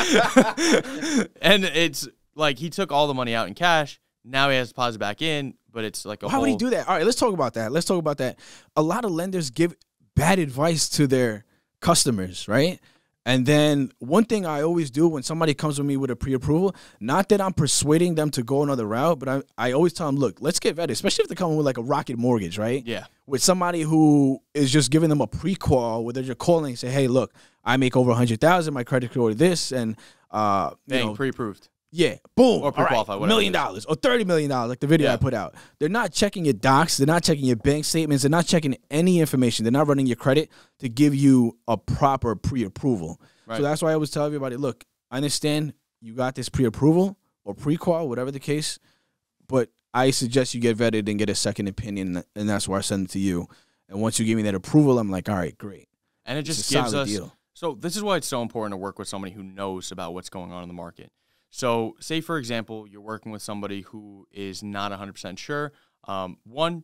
and 1.42 1.64
it's 1.64 2.08
like 2.34 2.58
he 2.58 2.70
took 2.70 2.90
all 2.90 3.06
the 3.06 3.14
money 3.14 3.34
out 3.34 3.48
in 3.48 3.54
cash. 3.54 4.00
Now 4.24 4.50
he 4.50 4.56
has 4.56 4.68
to 4.68 4.74
deposit 4.74 4.98
back 4.98 5.22
in, 5.22 5.54
but 5.72 5.84
it's 5.84 6.04
like 6.04 6.22
a 6.22 6.28
Why 6.28 6.38
would 6.38 6.48
he 6.48 6.56
do 6.56 6.70
that? 6.70 6.88
All 6.88 6.96
right, 6.96 7.04
let's 7.04 7.18
talk 7.18 7.34
about 7.34 7.54
that. 7.54 7.72
Let's 7.72 7.86
talk 7.86 7.98
about 7.98 8.18
that. 8.18 8.38
A 8.76 8.82
lot 8.82 9.04
of 9.04 9.10
lenders 9.10 9.50
give 9.50 9.74
bad 10.14 10.38
advice 10.38 10.88
to 10.90 11.06
their 11.06 11.44
customers, 11.80 12.46
right? 12.48 12.78
And 13.24 13.46
then 13.46 13.92
one 14.00 14.24
thing 14.24 14.46
I 14.46 14.62
always 14.62 14.90
do 14.90 15.06
when 15.06 15.22
somebody 15.22 15.54
comes 15.54 15.78
with 15.78 15.86
me 15.86 15.96
with 15.96 16.10
a 16.10 16.16
pre-approval, 16.16 16.74
not 16.98 17.28
that 17.28 17.40
I'm 17.40 17.52
persuading 17.52 18.16
them 18.16 18.30
to 18.32 18.42
go 18.42 18.64
another 18.64 18.84
route, 18.84 19.20
but 19.20 19.28
I, 19.28 19.42
I 19.56 19.72
always 19.72 19.92
tell 19.92 20.06
them, 20.06 20.16
look, 20.16 20.40
let's 20.40 20.58
get 20.58 20.76
vetted, 20.76 20.90
especially 20.90 21.22
if 21.22 21.28
they're 21.28 21.36
coming 21.36 21.56
with 21.56 21.64
like 21.64 21.78
a 21.78 21.82
rocket 21.82 22.18
mortgage, 22.18 22.58
right? 22.58 22.84
Yeah, 22.84 23.04
with 23.26 23.40
somebody 23.40 23.82
who 23.82 24.40
is 24.54 24.72
just 24.72 24.90
giving 24.90 25.08
them 25.08 25.20
a 25.20 25.28
pre-call 25.28 26.04
where 26.04 26.12
they're 26.12 26.24
just 26.24 26.38
calling 26.38 26.70
and 26.72 26.78
say, 26.78 26.90
"Hey, 26.90 27.06
look, 27.06 27.32
I 27.64 27.76
make 27.76 27.96
over 27.96 28.10
a 28.10 28.14
hundred 28.14 28.40
thousand, 28.40 28.74
my 28.74 28.82
credit 28.82 29.12
score 29.12 29.30
is 29.30 29.36
this, 29.36 29.70
and 29.70 29.96
uh, 30.32 30.70
you 30.88 30.96
know, 30.96 31.14
pre-approved. 31.14 31.68
Yeah, 31.94 32.16
boom, 32.34 32.62
Or 32.62 32.72
all 32.75 33.04
right, 33.04 33.28
million 33.28 33.52
dollars 33.52 33.84
or 33.84 33.94
thirty 33.94 34.25
million 34.25 34.49
dollars, 34.49 34.70
like 34.70 34.80
the 34.80 34.87
video 34.87 35.08
Yeah. 35.08 35.14
I 35.14 35.16
put 35.18 35.34
out. 35.34 35.54
They're 35.78 35.90
not 35.90 36.11
checking 36.12 36.46
your 36.46 36.54
docs, 36.54 36.96
they're 36.96 37.06
not 37.06 37.22
checking 37.22 37.44
your 37.44 37.56
bank 37.56 37.84
statements, 37.84 38.22
they're 38.22 38.30
not 38.30 38.46
checking 38.46 38.76
any 38.90 39.20
information. 39.20 39.64
They're 39.64 39.72
not 39.72 39.87
running 39.87 40.06
your 40.06 40.16
credit 40.16 40.50
to 40.78 40.88
give 40.88 41.14
you 41.14 41.58
a 41.68 41.76
proper 41.76 42.34
pre-approval. 42.34 43.20
Right. 43.46 43.58
So 43.58 43.62
that's 43.62 43.82
why 43.82 43.90
I 43.90 43.94
always 43.94 44.11
tell 44.11 44.25
everybody, 44.25 44.56
look, 44.56 44.84
I 45.11 45.16
understand 45.16 45.74
you 46.00 46.14
got 46.14 46.35
this 46.35 46.48
pre-approval 46.48 47.18
or 47.44 47.55
pre-qual, 47.55 48.09
whatever 48.09 48.31
the 48.31 48.40
case, 48.40 48.78
but 49.46 49.68
I 49.92 50.12
suggest 50.12 50.55
you 50.55 50.61
get 50.61 50.78
vetted 50.78 51.09
and 51.11 51.18
get 51.18 51.28
a 51.28 51.35
second 51.35 51.68
opinion, 51.68 52.24
and 52.35 52.48
that's 52.48 52.66
why 52.66 52.78
I 52.78 52.81
send 52.81 53.07
it 53.09 53.11
to 53.12 53.18
you. 53.18 53.48
And 53.90 54.00
once 54.00 54.18
you 54.18 54.24
give 54.24 54.38
me 54.38 54.42
that 54.44 54.55
approval, 54.55 54.98
I'm 54.98 55.11
like, 55.11 55.28
all 55.28 55.37
right, 55.37 55.57
great. 55.59 55.88
And 56.24 56.38
it 56.38 56.44
just 56.44 56.70
gives 56.72 56.94
us. 56.94 57.09
deal. 57.09 57.37
So 57.52 57.74
this 57.74 57.96
is 57.96 58.02
why 58.02 58.16
it's 58.16 58.26
so 58.26 58.40
important 58.40 58.72
to 58.72 58.78
work 58.78 58.98
with 58.98 59.09
somebody 59.09 59.35
who 59.35 59.42
knows 59.42 59.92
about 59.92 60.14
what's 60.14 60.31
going 60.31 60.50
on 60.50 60.62
in 60.62 60.68
the 60.68 60.74
market. 60.74 61.12
So, 61.54 61.96
say 62.00 62.22
for 62.22 62.38
example, 62.38 62.88
you're 62.88 63.02
working 63.02 63.30
with 63.30 63.42
somebody 63.42 63.82
who 63.82 64.26
is 64.32 64.62
not 64.62 64.90
100% 64.90 65.36
sure. 65.36 65.72
Um, 66.08 66.38
one, 66.44 66.82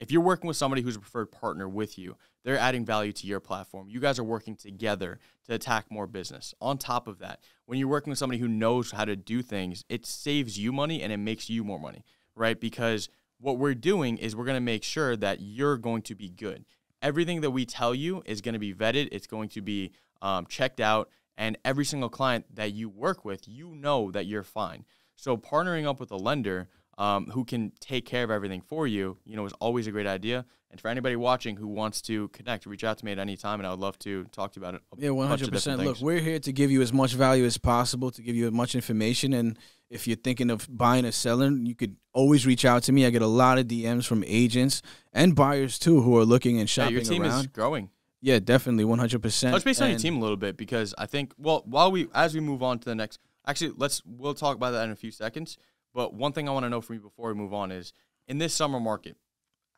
if 0.00 0.10
you're 0.10 0.20
working 0.20 0.48
with 0.48 0.56
somebody 0.56 0.82
who's 0.82 0.96
a 0.96 1.00
preferred 1.00 1.30
partner 1.30 1.68
with 1.68 1.96
you, 1.96 2.16
they're 2.44 2.58
adding 2.58 2.84
value 2.84 3.12
to 3.12 3.26
your 3.28 3.38
platform. 3.38 3.88
You 3.88 4.00
guys 4.00 4.18
are 4.18 4.24
working 4.24 4.56
together 4.56 5.20
to 5.46 5.54
attack 5.54 5.86
more 5.88 6.08
business. 6.08 6.52
On 6.60 6.78
top 6.78 7.06
of 7.06 7.20
that, 7.20 7.40
when 7.66 7.78
you're 7.78 7.86
working 7.86 8.10
with 8.10 8.18
somebody 8.18 8.40
who 8.40 8.48
knows 8.48 8.90
how 8.90 9.04
to 9.04 9.14
do 9.14 9.40
things, 9.40 9.84
it 9.88 10.04
saves 10.04 10.58
you 10.58 10.72
money 10.72 11.00
and 11.00 11.12
it 11.12 11.18
makes 11.18 11.48
you 11.48 11.62
more 11.62 11.78
money, 11.78 12.04
right? 12.34 12.60
Because 12.60 13.08
what 13.38 13.58
we're 13.58 13.74
doing 13.74 14.18
is 14.18 14.34
we're 14.34 14.44
going 14.44 14.56
to 14.56 14.60
make 14.60 14.82
sure 14.82 15.16
that 15.16 15.40
you're 15.40 15.78
going 15.78 16.02
to 16.02 16.16
be 16.16 16.28
good. 16.28 16.64
Everything 17.02 17.40
that 17.42 17.52
we 17.52 17.64
tell 17.64 17.94
you 17.94 18.24
is 18.26 18.40
going 18.40 18.54
to 18.54 18.58
be 18.58 18.74
vetted, 18.74 19.10
it's 19.12 19.28
going 19.28 19.48
to 19.50 19.62
be 19.62 19.92
um, 20.22 20.44
checked 20.46 20.80
out, 20.80 21.08
and 21.38 21.56
every 21.64 21.86
single 21.86 22.10
client 22.10 22.44
that 22.54 22.72
you 22.72 22.90
work 22.90 23.24
with, 23.24 23.48
you 23.48 23.74
know 23.74 24.10
that 24.10 24.26
you're 24.26 24.42
fine. 24.42 24.84
So 25.14 25.36
partnering 25.36 25.86
up 25.88 26.00
with 26.00 26.10
a 26.10 26.16
lender 26.16 26.68
um, 26.98 27.26
who 27.26 27.44
can 27.44 27.72
take 27.80 28.04
care 28.04 28.24
of 28.24 28.30
everything 28.30 28.60
for 28.60 28.86
you, 28.86 29.16
you 29.24 29.36
know, 29.36 29.46
is 29.46 29.52
always 29.54 29.86
a 29.86 29.92
great 29.92 30.06
idea. 30.06 30.44
And 30.70 30.78
for 30.78 30.88
anybody 30.88 31.16
watching 31.16 31.56
who 31.56 31.68
wants 31.68 32.02
to 32.02 32.28
connect, 32.28 32.66
reach 32.66 32.84
out 32.84 32.98
to 32.98 33.04
me 33.04 33.12
at 33.12 33.18
any 33.18 33.36
time, 33.36 33.58
and 33.60 33.66
I 33.66 33.70
would 33.70 33.78
love 33.78 33.98
to 34.00 34.24
talk 34.24 34.52
to 34.52 34.60
you 34.60 34.66
about 34.66 34.74
it. 34.74 34.82
Yeah, 34.98 35.10
one 35.10 35.26
hundred 35.26 35.50
percent. 35.50 35.82
Look, 35.82 36.00
we're 36.00 36.20
here 36.20 36.38
to 36.40 36.52
give 36.52 36.70
you 36.70 36.82
as 36.82 36.92
much 36.92 37.14
value 37.14 37.46
as 37.46 37.56
possible, 37.56 38.10
to 38.10 38.20
give 38.20 38.36
you 38.36 38.46
as 38.48 38.52
much 38.52 38.74
information. 38.74 39.32
And 39.32 39.58
if 39.88 40.06
you're 40.06 40.16
thinking 40.16 40.50
of 40.50 40.68
buying 40.68 41.06
or 41.06 41.12
selling, 41.12 41.64
you 41.64 41.74
could 41.74 41.96
always 42.12 42.46
reach 42.46 42.66
out 42.66 42.82
to 42.82 42.92
me. 42.92 43.06
I 43.06 43.10
get 43.10 43.22
a 43.22 43.26
lot 43.26 43.58
of 43.58 43.66
DMs 43.66 44.06
from 44.06 44.22
agents 44.26 44.82
and 45.12 45.34
buyers 45.34 45.78
too 45.78 46.02
who 46.02 46.18
are 46.18 46.26
looking 46.26 46.58
and 46.60 46.68
Yeah, 46.68 46.84
shopping 46.84 46.96
your 46.96 47.04
team 47.04 47.24
is 47.24 47.46
growing. 47.46 47.88
Yeah, 48.20 48.38
definitely, 48.40 48.84
one 48.84 48.98
hundred 48.98 49.22
percent. 49.22 49.54
Touch 49.54 49.64
base 49.64 49.80
on 49.80 49.90
your 49.90 49.98
team 49.98 50.16
a 50.16 50.20
little 50.20 50.36
bit 50.36 50.56
because 50.56 50.94
I 50.98 51.06
think 51.06 51.32
well 51.38 51.62
while 51.66 51.90
we 51.90 52.08
as 52.14 52.34
we 52.34 52.40
move 52.40 52.62
on 52.62 52.78
to 52.80 52.84
the 52.84 52.94
next 52.94 53.20
actually 53.46 53.72
let's 53.76 54.02
we'll 54.04 54.34
talk 54.34 54.56
about 54.56 54.72
that 54.72 54.84
in 54.84 54.90
a 54.90 54.96
few 54.96 55.10
seconds. 55.10 55.56
But 55.94 56.14
one 56.14 56.32
thing 56.32 56.48
I 56.48 56.52
want 56.52 56.64
to 56.64 56.70
know 56.70 56.80
from 56.80 56.96
you 56.96 57.00
before 57.00 57.28
we 57.28 57.34
move 57.34 57.54
on 57.54 57.70
is 57.72 57.92
in 58.26 58.38
this 58.38 58.54
summer 58.54 58.80
market, 58.80 59.16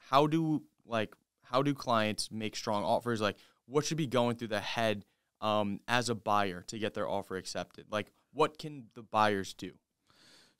how 0.08 0.26
do 0.26 0.62
like 0.86 1.14
how 1.42 1.62
do 1.62 1.74
clients 1.74 2.30
make 2.30 2.56
strong 2.56 2.82
offers? 2.84 3.20
Like 3.20 3.36
what 3.66 3.84
should 3.84 3.96
be 3.96 4.06
going 4.06 4.36
through 4.36 4.48
the 4.48 4.60
head 4.60 5.04
um, 5.40 5.80
as 5.86 6.08
a 6.08 6.14
buyer 6.14 6.62
to 6.68 6.78
get 6.78 6.94
their 6.94 7.08
offer 7.08 7.36
accepted? 7.36 7.86
Like 7.90 8.10
what 8.32 8.58
can 8.58 8.86
the 8.94 9.02
buyers 9.02 9.54
do? 9.54 9.72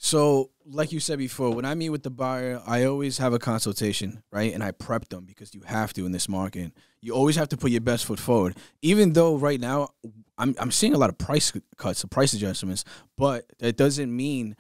So, 0.03 0.51
like 0.65 0.93
you 0.93 0.99
said 0.99 1.19
before, 1.19 1.55
when 1.55 1.67
I 1.67 1.75
meet 1.75 1.91
with 1.91 2.03
the 2.03 2.11
buyer, 2.11 2.63
I 2.67 2.85
always 2.85 3.19
have 3.19 3.35
a 3.35 3.39
consultation, 3.39 4.23
right? 4.33 4.55
And 4.55 4.65
I 4.65 4.71
prep 4.71 5.11
them 5.11 5.27
because 5.27 5.55
you 5.55 5.61
have 5.67 5.93
to 5.93 6.07
in 6.07 6.13
this 6.13 6.27
market. 6.27 6.73
You 7.03 7.13
always 7.13 7.37
have 7.37 7.51
to 7.51 7.59
put 7.59 7.71
your 7.71 7.83
best 7.83 8.07
foot 8.07 8.19
forward. 8.19 8.57
Even 8.81 9.13
though 9.13 9.37
right 9.37 9.61
now 9.61 9.91
I'm 10.39 10.57
I'm 10.59 10.71
seeing 10.71 10.95
a 10.95 10.99
lot 10.99 11.11
of 11.11 11.19
price 11.19 11.53
cuts, 11.77 12.03
price 12.07 12.33
adjustments, 12.33 12.87
but 13.19 13.45
that 13.59 13.77
doesn't 13.77 14.15
mean 14.15 14.57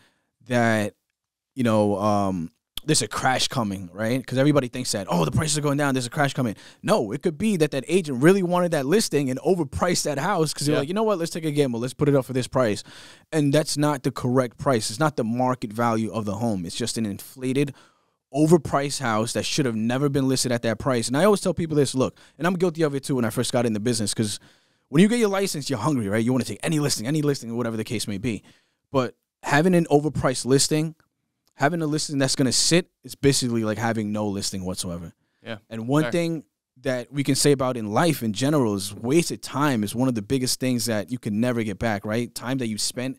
that 0.46 0.92
you 1.55 1.64
know 1.64 1.96
um, 1.96 2.50
there's 2.85 3.03
a 3.03 3.09
crash 3.09 3.49
coming, 3.49 3.90
right? 3.93 4.19
Because 4.19 4.38
everybody 4.38 4.69
thinks 4.69 4.93
that 4.93 5.07
oh 5.11 5.25
the 5.25 5.31
prices 5.31 5.59
are 5.59 5.61
going 5.61 5.77
down, 5.79 5.95
there's 5.95 6.07
a 6.07 6.11
crash 6.11 6.33
coming. 6.35 6.57
No, 6.83 7.12
it 7.12 7.23
could 7.23 7.37
be 7.38 7.57
that 7.59 7.71
that 7.73 7.85
agent 7.88 8.23
really 8.23 8.43
wanted 8.43 8.71
that 8.73 8.87
listing 8.87 9.31
and 9.31 9.38
overpriced 9.40 10.05
that 10.05 10.19
house 10.19 10.53
because 10.53 10.66
they're 10.66 10.75
Yeah. 10.75 10.81
like, 10.81 10.88
you 10.88 10.95
know 10.95 11.03
what, 11.03 11.19
let's 11.19 11.31
take 11.31 11.45
a 11.45 11.51
gamble, 11.51 11.81
let's 11.81 11.95
put 11.95 12.09
it 12.09 12.14
up 12.14 12.25
for 12.25 12.33
this 12.33 12.47
price, 12.47 12.83
and 13.33 13.53
that's 13.53 13.77
not 13.77 14.03
the 14.03 14.11
correct 14.11 14.59
price. 14.59 14.90
It's 14.90 14.99
not 15.01 15.16
the 15.16 15.25
market 15.25 15.73
value 15.73 16.11
of 16.12 16.25
the 16.25 16.35
home. 16.37 16.64
It's 16.66 16.77
just 16.77 16.97
an 16.99 17.07
inflated. 17.07 17.75
Overpriced 18.33 19.01
house 19.01 19.33
that 19.33 19.45
should 19.45 19.66
have 19.66 19.75
never 19.75 20.09
been 20.09 20.29
listed 20.29 20.53
at 20.53 20.62
that 20.62 20.79
price. 20.79 21.09
And 21.09 21.16
I 21.16 21.25
always 21.25 21.40
tell 21.40 21.53
people 21.53 21.75
this 21.77 21.97
look, 21.97 22.16
and 22.38 22.47
I'm 22.47 22.55
guilty 22.55 22.83
of 22.83 22.95
it 22.95 23.03
too 23.03 23.16
when 23.16 23.25
I 23.25 23.31
first 23.31 23.53
got 23.53 23.66
in 23.66 23.73
the 23.73 23.81
business 23.81 24.14
because 24.14 24.38
when 24.88 25.03
you 25.03 25.09
get 25.09 25.19
your 25.19 25.29
license, 25.29 25.69
you're 25.69 25.81
hungry, 25.81 26.09
right? 26.09 26.25
You 26.25 26.33
want 26.33 26.45
to 26.47 26.53
take 26.53 26.61
any 26.62 26.79
listing, 26.79 27.09
any 27.09 27.23
listing, 27.23 27.57
whatever 27.57 27.77
the 27.77 27.83
case 27.83 28.07
may 28.07 28.19
be. 28.19 28.45
But 28.93 29.16
having 29.43 29.75
an 29.75 29.85
overpriced 29.90 30.45
listing, 30.45 30.95
having 31.61 31.83
a 31.83 31.87
listing 31.87 32.16
that's 32.18 32.35
going 32.35 32.46
to 32.46 32.53
sit 32.53 32.90
is 33.05 33.14
basically 33.14 33.64
like 33.64 33.77
having 33.77 34.11
no 34.12 34.27
listing 34.27 34.64
whatsoever. 34.64 35.12
Yeah. 35.44 35.59
And 35.68 35.87
one 35.87 36.05
Fair. 36.05 36.12
thing 36.12 36.44
that 36.81 37.12
we 37.12 37.23
can 37.23 37.35
say 37.35 37.53
about 37.53 37.77
in 37.77 37.92
life 37.92 38.23
in 38.23 38.33
general 38.33 38.75
is 38.75 38.94
wasted 38.94 39.42
time 39.42 39.85
is 39.85 39.94
one 39.94 40.09
of 40.09 40.14
the 40.14 40.23
biggest 40.23 40.59
things 40.59 40.87
that 40.87 41.12
you 41.12 41.18
can 41.18 41.38
never 41.38 41.62
get 41.62 41.79
back, 41.79 42.07
right? 42.07 42.35
Time 42.35 42.57
that 42.59 42.68
you 42.68 42.79
spent, 42.79 43.18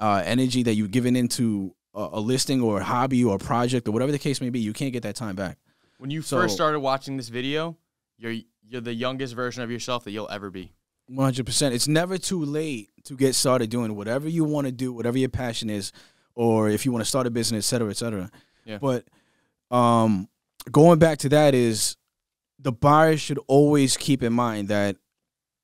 uh, 0.00 0.22
energy 0.24 0.62
that 0.62 0.74
you've 0.76 0.90
given 0.90 1.14
into 1.14 1.74
a, 1.94 2.08
a 2.14 2.20
listing 2.20 2.62
or 2.62 2.80
a 2.80 2.84
hobby 2.84 3.22
or 3.22 3.36
a 3.36 3.38
project 3.38 3.86
or 3.86 3.90
whatever 3.92 4.12
the 4.12 4.18
case 4.18 4.40
may 4.40 4.48
be, 4.48 4.60
you 4.60 4.72
can't 4.72 4.94
get 4.94 5.02
that 5.02 5.14
time 5.14 5.36
back. 5.36 5.58
When 5.98 6.10
you 6.10 6.22
So- 6.22 6.40
first 6.40 6.54
started 6.54 6.80
watching 6.80 7.18
this 7.18 7.28
video, 7.28 7.76
you're 8.16 8.36
you're 8.66 8.80
the 8.80 8.94
youngest 8.94 9.34
version 9.34 9.62
of 9.62 9.70
yourself 9.70 10.04
that 10.04 10.12
you'll 10.12 10.30
ever 10.30 10.50
be. 10.50 10.72
One 11.06 11.26
hundred 11.26 11.44
percent. 11.44 11.74
It's 11.74 11.86
never 11.86 12.16
too 12.16 12.42
late 12.42 12.88
to 13.04 13.14
get 13.14 13.34
started 13.34 13.68
doing 13.68 13.94
whatever 13.94 14.26
you 14.26 14.42
want 14.44 14.66
to 14.66 14.72
do, 14.72 14.90
whatever 14.90 15.18
your 15.18 15.28
passion 15.28 15.68
is, 15.68 15.92
or 16.34 16.68
if 16.68 16.84
you 16.84 16.92
want 16.92 17.04
to 17.04 17.08
start 17.08 17.26
a 17.26 17.30
business, 17.30 17.66
et 17.66 17.68
cetera, 17.68 17.90
et 17.90 17.96
cetera. 17.96 18.30
Yeah. 18.64 18.78
But 18.78 19.04
um, 19.70 20.28
going 20.70 20.98
back 20.98 21.18
to 21.18 21.28
that 21.30 21.54
is 21.54 21.96
the 22.58 22.72
buyer 22.72 23.16
should 23.16 23.38
always 23.46 23.96
keep 23.96 24.22
in 24.22 24.32
mind 24.32 24.68
that 24.68 24.96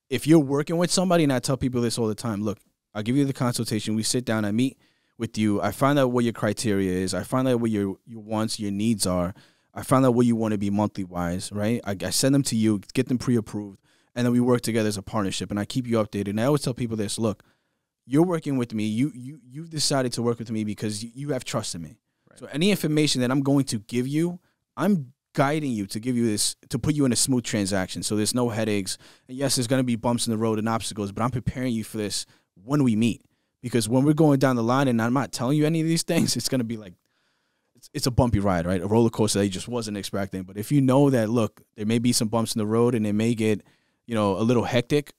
if 0.09 0.27
you're 0.27 0.39
working 0.39 0.77
with 0.77 0.91
somebody, 0.91 1.25
and 1.25 1.33
I 1.33 1.39
tell 1.39 1.57
people 1.57 1.81
this 1.81 1.99
all 1.99 2.09
the 2.09 2.15
time, 2.15 2.43
look, 2.43 2.59
I'll 2.95 3.03
give 3.03 3.17
you 3.17 3.25
the 3.25 3.33
consultation. 3.33 3.95
We 3.95 4.03
sit 4.03 4.25
down, 4.25 4.45
I 4.45 4.51
meet 4.51 4.77
with 5.17 5.39
you. 5.39 5.61
I 5.63 5.71
find 5.71 5.99
out 5.99 6.11
what 6.11 6.25
your 6.25 6.33
criteria 6.33 6.93
is. 6.93 7.15
I 7.15 7.23
find 7.23 7.47
out 7.47 7.61
what 7.61 7.71
your 7.71 7.97
your 8.07 8.21
wants, 8.21 8.59
your 8.59 8.73
needs 8.73 9.07
are. 9.07 9.35
I 9.73 9.85
find 9.85 10.05
out 10.05 10.15
what 10.15 10.27
you 10.27 10.35
want 10.35 10.53
to 10.53 10.59
be 10.59 10.71
monthly 10.71 11.05
wise, 11.05 11.53
right? 11.53 11.81
I, 11.85 11.97
I 12.05 12.11
send 12.11 12.35
them 12.35 12.43
to 12.45 12.57
you, 12.57 12.81
get 12.93 13.07
them 13.07 13.19
pre-approved, 13.19 13.79
and 14.17 14.27
then 14.27 14.33
we 14.33 14.41
work 14.41 14.63
together 14.63 14.89
as 14.89 14.97
a 14.97 15.03
partnership. 15.03 15.51
And 15.51 15.61
I 15.61 15.65
keep 15.65 15.87
you 15.87 15.99
updated. 15.99 16.31
And 16.31 16.41
I 16.41 16.47
always 16.47 16.63
tell 16.63 16.75
people 16.75 16.97
this: 16.97 17.19
look, 17.19 17.45
you're 18.11 18.25
working 18.25 18.57
with 18.57 18.75
me. 18.75 18.85
You 18.85 19.13
you 19.15 19.39
you've 19.49 19.71
decided 19.71 20.13
to 20.15 20.23
work 20.23 20.41
with 20.41 20.51
me 20.51 20.65
because 20.65 21.05
you, 21.05 21.11
you 21.15 21.29
have 21.29 21.45
trust 21.45 21.77
in 21.77 21.83
me. 21.83 21.97
So 22.35 22.47
any 22.53 22.71
information 22.71 23.21
that 23.21 23.31
I'm 23.31 23.43
going 23.43 23.65
to 23.67 23.79
give 23.79 24.09
you, 24.09 24.41
I'm 24.77 25.13
guiding 25.33 25.71
you 25.71 25.87
to 25.87 26.01
give 26.01 26.17
you 26.17 26.27
this 26.27 26.57
to 26.71 26.79
put 26.79 26.95
you 26.95 27.05
in 27.05 27.13
a 27.13 27.17
smooth 27.17 27.45
transaction. 27.45 28.03
So 28.03 28.17
there's 28.17 28.35
no 28.35 28.49
headaches. 28.49 28.99
And 29.29 29.37
yes, 29.37 29.57
there's 29.57 29.69
going 29.69 29.79
to 29.79 29.85
be 29.85 29.95
bumps 29.95 30.27
in 30.27 30.33
the 30.33 30.39
road 30.39 30.59
and 30.59 30.69
obstacles, 30.69 31.13
but 31.13 31.23
I'm 31.23 31.31
preparing 31.31 31.73
you 31.73 31.85
for 31.85 31.99
this 31.99 32.27
when 32.55 32.83
we 32.83 32.97
meet. 32.97 33.23
Because 33.63 33.89
when 33.89 34.05
we're 34.05 34.15
going 34.15 34.39
down 34.39 34.57
the 34.57 34.63
line 34.63 34.89
and 34.89 35.01
I'm 35.01 35.13
not 35.13 35.33
telling 35.33 35.57
you 35.57 35.67
any 35.67 35.81
of 35.81 35.87
these 35.87 36.03
things, 36.03 36.37
it's 36.37 36.49
going 36.49 36.61
to 36.61 36.65
be 36.65 36.79
like 36.79 36.95
it's, 37.77 37.91
it's 37.95 38.07
a 38.07 38.11
bumpy 38.11 38.41
ride, 38.41 38.67
right? 38.67 38.83
A 38.83 38.87
roller 38.89 39.11
coaster 39.11 39.39
that 39.39 39.45
you 39.45 39.53
just 39.53 39.69
wasn't 39.69 39.97
expecting. 39.97 40.43
But 40.43 40.57
if 40.57 40.73
you 40.73 40.81
know 40.81 41.11
that, 41.11 41.31
look, 41.31 41.63
there 41.77 41.87
may 41.87 42.01
be 42.01 42.13
some 42.13 42.29
bumps 42.29 42.55
in 42.55 42.59
the 42.59 42.67
road 42.67 42.97
and 42.97 43.07
it 43.07 43.13
may 43.13 43.35
get, 43.35 43.63
you 44.07 44.15
know, 44.17 44.37
a 44.37 44.43
little 44.43 44.65
hectic, 44.65 45.13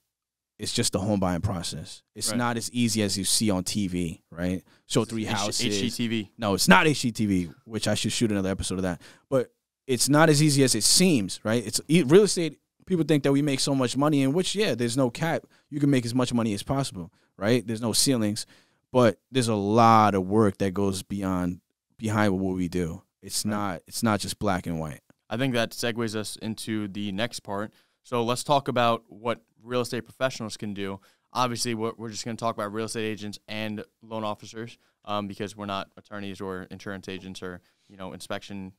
it's 0.58 0.72
just 0.72 0.92
the 0.92 0.98
home 1.00 1.18
buying 1.20 1.40
process. 1.40 2.02
It's 2.14 2.30
Right. 2.30 2.38
not 2.38 2.56
as 2.56 2.70
easy 2.72 3.02
as 3.02 3.18
you 3.18 3.24
see 3.24 3.50
on 3.50 3.64
TV, 3.64 4.22
right? 4.30 4.62
Show 4.86 5.04
three 5.04 5.24
houses. 5.24 5.60
HGTV. 5.66 6.30
No, 6.38 6.54
it's 6.54 6.68
not 6.68 6.86
HGTV, 6.86 7.52
which 7.64 7.88
I 7.88 7.94
should 7.94 8.12
shoot 8.12 8.30
another 8.30 8.50
episode 8.50 8.76
of 8.76 8.82
that. 8.82 9.00
But 9.28 9.52
it's 9.86 10.08
not 10.08 10.28
as 10.28 10.42
easy 10.42 10.62
as 10.62 10.74
it 10.74 10.84
seems, 10.84 11.40
right? 11.44 11.66
It's 11.66 11.80
real 11.88 12.22
estate. 12.22 12.58
People 12.86 13.04
think 13.04 13.22
that 13.24 13.32
we 13.32 13.42
make 13.42 13.60
so 13.60 13.74
much 13.74 13.96
money, 13.96 14.22
in 14.22 14.32
which 14.32 14.54
yeah, 14.54 14.74
there's 14.74 14.96
no 14.96 15.10
cap. 15.10 15.44
You 15.70 15.80
can 15.80 15.90
make 15.90 16.04
as 16.04 16.14
much 16.14 16.32
money 16.32 16.52
as 16.54 16.62
possible, 16.62 17.12
right? 17.36 17.66
There's 17.66 17.80
no 17.80 17.92
ceilings, 17.92 18.46
but 18.92 19.18
there's 19.30 19.48
a 19.48 19.54
lot 19.54 20.14
of 20.14 20.26
work 20.26 20.58
that 20.58 20.72
goes 20.74 21.02
beyond 21.02 21.60
behind 21.98 22.38
what 22.38 22.54
we 22.56 22.68
do. 22.68 23.02
It's 23.22 23.44
Right. 23.44 23.50
not. 23.50 23.82
It's 23.86 24.02
not 24.02 24.20
just 24.20 24.38
black 24.38 24.66
and 24.66 24.78
white. 24.78 25.00
I 25.30 25.36
think 25.36 25.54
that 25.54 25.70
segues 25.70 26.14
us 26.14 26.36
into 26.36 26.88
the 26.88 27.10
next 27.12 27.40
part. 27.40 27.72
So 28.02 28.22
let's 28.24 28.44
talk 28.44 28.68
about 28.68 29.04
what 29.08 29.40
real 29.62 29.80
estate 29.80 30.02
professionals 30.02 30.56
can 30.56 30.74
do. 30.74 31.00
Obviously, 31.32 31.74
we're, 31.74 31.92
we're 31.96 32.10
just 32.10 32.24
going 32.24 32.36
to 32.36 32.40
talk 32.40 32.54
about 32.54 32.72
real 32.72 32.86
estate 32.86 33.04
agents 33.04 33.38
and 33.48 33.84
loan 34.02 34.24
officers 34.24 34.76
um, 35.04 35.28
because 35.28 35.56
we're 35.56 35.66
not 35.66 35.88
attorneys 35.96 36.40
or 36.40 36.64
insurance 36.70 37.08
agents 37.08 37.42
or 37.42 37.60
you 37.88 37.96
know 37.96 38.12
inspection 38.12 38.72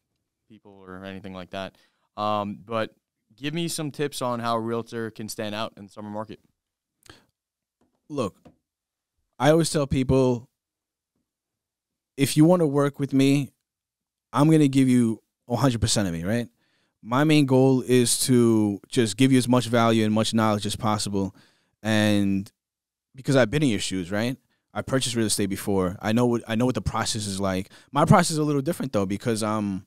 people 0.48 0.72
or 0.86 1.04
anything 1.04 1.34
like 1.34 1.52
that. 1.52 1.76
Um, 2.16 2.60
but 2.64 2.94
give 3.36 3.54
me 3.54 3.68
some 3.68 3.92
tips 3.92 4.22
on 4.22 4.40
how 4.40 4.56
a 4.56 4.60
realtor 4.60 5.10
can 5.10 5.30
stand 5.30 5.56
out 5.56 5.74
in 5.78 5.86
the 5.86 5.92
summer 5.92 6.10
market. 6.10 6.40
look, 8.10 8.38
I 9.40 9.50
always 9.50 9.72
tell 9.72 9.88
people 9.88 10.50
if 12.18 12.38
you 12.38 12.46
want 12.46 12.60
to 12.62 12.68
work 12.68 13.00
with 13.00 13.14
me, 13.14 13.52
I'm 14.32 14.48
going 14.48 14.60
to 14.60 14.68
give 14.68 14.88
you 14.88 15.22
100% 15.50 16.08
of 16.08 16.14
me, 16.14 16.24
right? 16.24 16.48
My 17.04 17.26
main 17.26 17.46
goal 17.46 17.82
is 17.82 18.20
to 18.22 18.80
just 18.88 19.18
give 19.18 19.32
you 19.32 19.38
as 19.38 19.48
much 19.48 19.68
value 19.68 20.06
and 20.06 20.14
much 20.14 20.34
knowledge 20.34 20.66
as 20.66 20.76
possible. 20.76 21.36
And 21.82 22.50
because 23.14 23.36
I've 23.36 23.52
been 23.52 23.62
in 23.62 23.70
your 23.70 23.80
shoes, 23.80 24.10
right? 24.10 24.38
I 24.74 24.82
purchased 24.82 25.16
real 25.16 25.28
estate 25.28 25.48
before. 25.48 25.98
I 26.02 26.14
know 26.14 26.26
what 26.26 26.44
I 26.48 26.56
know 26.56 26.66
what 26.66 26.76
the 26.76 26.82
process 26.82 27.28
is 27.28 27.40
like. 27.40 27.70
My 27.92 28.06
process 28.06 28.32
is 28.32 28.38
a 28.38 28.44
little 28.44 28.62
different 28.62 28.94
though 28.94 29.06
because 29.06 29.44
I'm 29.44 29.86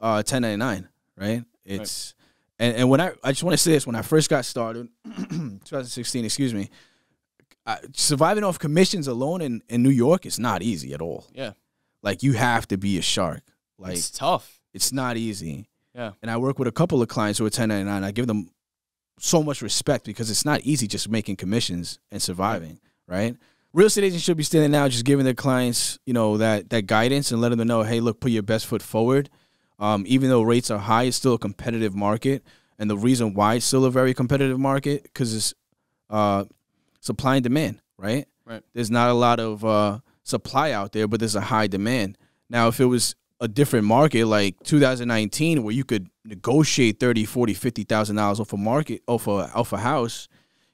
uh 0.00 0.22
1099, 0.26 0.88
right? 1.16 1.44
It's 1.64 2.14
and, 2.58 2.76
and 2.76 2.90
when 2.90 3.00
I 3.00 3.12
I 3.22 3.32
just 3.32 3.42
want 3.42 3.54
to 3.54 3.58
say 3.58 3.72
this 3.72 3.86
when 3.86 3.96
I 3.96 4.02
first 4.02 4.28
got 4.28 4.44
started 4.44 4.88
2016, 5.04 6.24
excuse 6.24 6.52
me, 6.52 6.68
I, 7.64 7.78
surviving 7.94 8.44
off 8.44 8.58
commissions 8.58 9.08
alone 9.08 9.40
in, 9.40 9.62
in 9.68 9.82
New 9.82 9.90
York 9.90 10.26
is 10.26 10.38
not 10.38 10.62
easy 10.62 10.92
at 10.92 11.00
all. 11.00 11.26
Yeah, 11.32 11.52
Like 12.02 12.22
you 12.22 12.34
have 12.34 12.68
to 12.68 12.76
be 12.76 12.98
a 12.98 13.02
shark. 13.02 13.42
Like 13.78 13.94
it's 13.94 14.10
tough. 14.10 14.60
it's, 14.72 14.92
not 14.92 15.16
easy. 15.16 15.68
Yeah. 15.96 16.12
And 16.20 16.30
I 16.30 16.36
work 16.36 16.58
with 16.58 16.68
a 16.68 16.72
couple 16.72 17.00
of 17.00 17.08
clients 17.08 17.38
who 17.38 17.44
are 17.44 17.46
1099. 17.46 18.04
I 18.04 18.10
give 18.10 18.26
them 18.26 18.50
so 19.18 19.42
much 19.42 19.62
respect 19.62 20.04
because 20.04 20.30
it's 20.30 20.44
not 20.44 20.60
easy 20.60 20.86
just 20.86 21.08
making 21.08 21.36
commissions 21.36 21.98
and 22.12 22.20
surviving, 22.20 22.78
right? 23.08 23.34
Real 23.72 23.86
estate 23.86 24.04
agents 24.04 24.24
should 24.24 24.36
be 24.36 24.42
standing 24.42 24.74
out, 24.74 24.90
just 24.90 25.06
giving 25.06 25.24
their 25.24 25.34
clients, 25.34 25.98
you 26.04 26.12
know, 26.12 26.36
that 26.36 26.70
that 26.70 26.86
guidance 26.86 27.30
and 27.30 27.40
letting 27.40 27.58
them 27.58 27.68
know, 27.68 27.82
hey, 27.82 28.00
look, 28.00 28.20
put 28.20 28.30
your 28.30 28.42
best 28.42 28.66
foot 28.66 28.82
forward. 28.82 29.30
Um, 29.78 30.04
even 30.06 30.28
though 30.28 30.42
rates 30.42 30.70
are 30.70 30.78
high, 30.78 31.04
it's 31.04 31.16
still 31.16 31.34
a 31.34 31.38
competitive 31.38 31.94
market, 31.94 32.42
and 32.78 32.88
the 32.88 32.96
reason 32.96 33.34
why 33.34 33.54
it's 33.54 33.66
still 33.66 33.84
a 33.84 33.90
very 33.90 34.14
competitive 34.14 34.58
market 34.58 35.02
because 35.02 35.34
it's 35.34 35.54
uh, 36.08 36.44
supply 37.00 37.36
and 37.36 37.42
demand, 37.42 37.80
right? 37.98 38.26
Right. 38.46 38.62
There's 38.72 38.90
not 38.90 39.10
a 39.10 39.14
lot 39.14 39.40
of 39.40 39.64
uh, 39.64 39.98
supply 40.22 40.70
out 40.72 40.92
there, 40.92 41.06
but 41.08 41.20
there's 41.20 41.36
a 41.36 41.40
high 41.42 41.66
demand. 41.66 42.16
Now, 42.48 42.68
if 42.68 42.80
it 42.80 42.86
was 42.86 43.14
a 43.40 43.48
different 43.48 43.86
market 43.86 44.26
like 44.26 44.56
2019 44.64 45.62
where 45.62 45.74
you 45.74 45.84
could 45.84 46.08
negotiate 46.24 46.98
30 46.98 47.26
40 47.26 47.54
50 47.54 47.84
thousand 47.84 48.16
dollars 48.16 48.40
off 48.40 48.52
a 48.52 48.56
market 48.56 49.02
off 49.06 49.26
a 49.26 49.50
off 49.54 49.72
a 49.72 49.78
house 49.78 50.26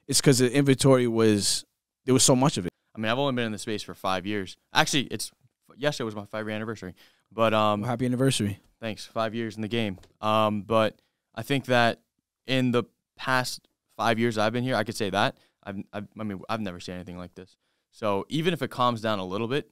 it's 0.07 0.21
because 0.21 0.39
the 0.39 0.51
inventory 0.51 1.07
was 1.07 1.65
there 2.05 2.13
was 2.13 2.23
so 2.23 2.35
much 2.35 2.57
of 2.57 2.65
it 2.65 2.73
I 2.95 2.99
mean, 2.99 3.11
I've 3.11 3.17
only 3.17 3.33
been 3.33 3.45
in 3.45 3.51
the 3.51 3.57
space 3.57 3.81
for 3.83 3.93
five 3.93 4.25
years. 4.25 4.55
Actually, 4.73 5.03
it's 5.05 5.31
yesterday 5.75 6.05
was 6.05 6.15
my 6.15 6.25
five 6.25 6.45
year 6.45 6.55
anniversary. 6.55 6.93
But 7.31 7.53
um, 7.53 7.81
well, 7.81 7.89
happy 7.89 8.05
anniversary 8.05 8.59
Thanks. 8.79 9.05
Five 9.05 9.33
years 9.33 9.55
in 9.55 9.61
the 9.61 9.67
game. 9.67 9.97
Um, 10.21 10.61
but 10.61 11.01
I 11.33 11.41
think 11.41 11.65
that 11.65 12.01
in 12.45 12.71
the 12.71 12.83
past 13.15 13.67
five 13.95 14.19
years 14.19 14.37
I've 14.37 14.53
been 14.53 14.63
here, 14.63 14.75
I 14.75 14.83
could 14.83 14.95
say 14.95 15.09
that 15.09 15.37
I've, 15.63 15.77
I've 15.91 16.07
I 16.19 16.23
mean 16.23 16.41
I've 16.49 16.61
never 16.61 16.79
seen 16.79 16.95
anything 16.95 17.17
like 17.17 17.33
this. 17.33 17.57
So 17.91 18.25
even 18.29 18.53
if 18.53 18.61
it 18.61 18.69
calms 18.69 19.01
down 19.01 19.19
a 19.19 19.25
little 19.25 19.47
bit, 19.47 19.69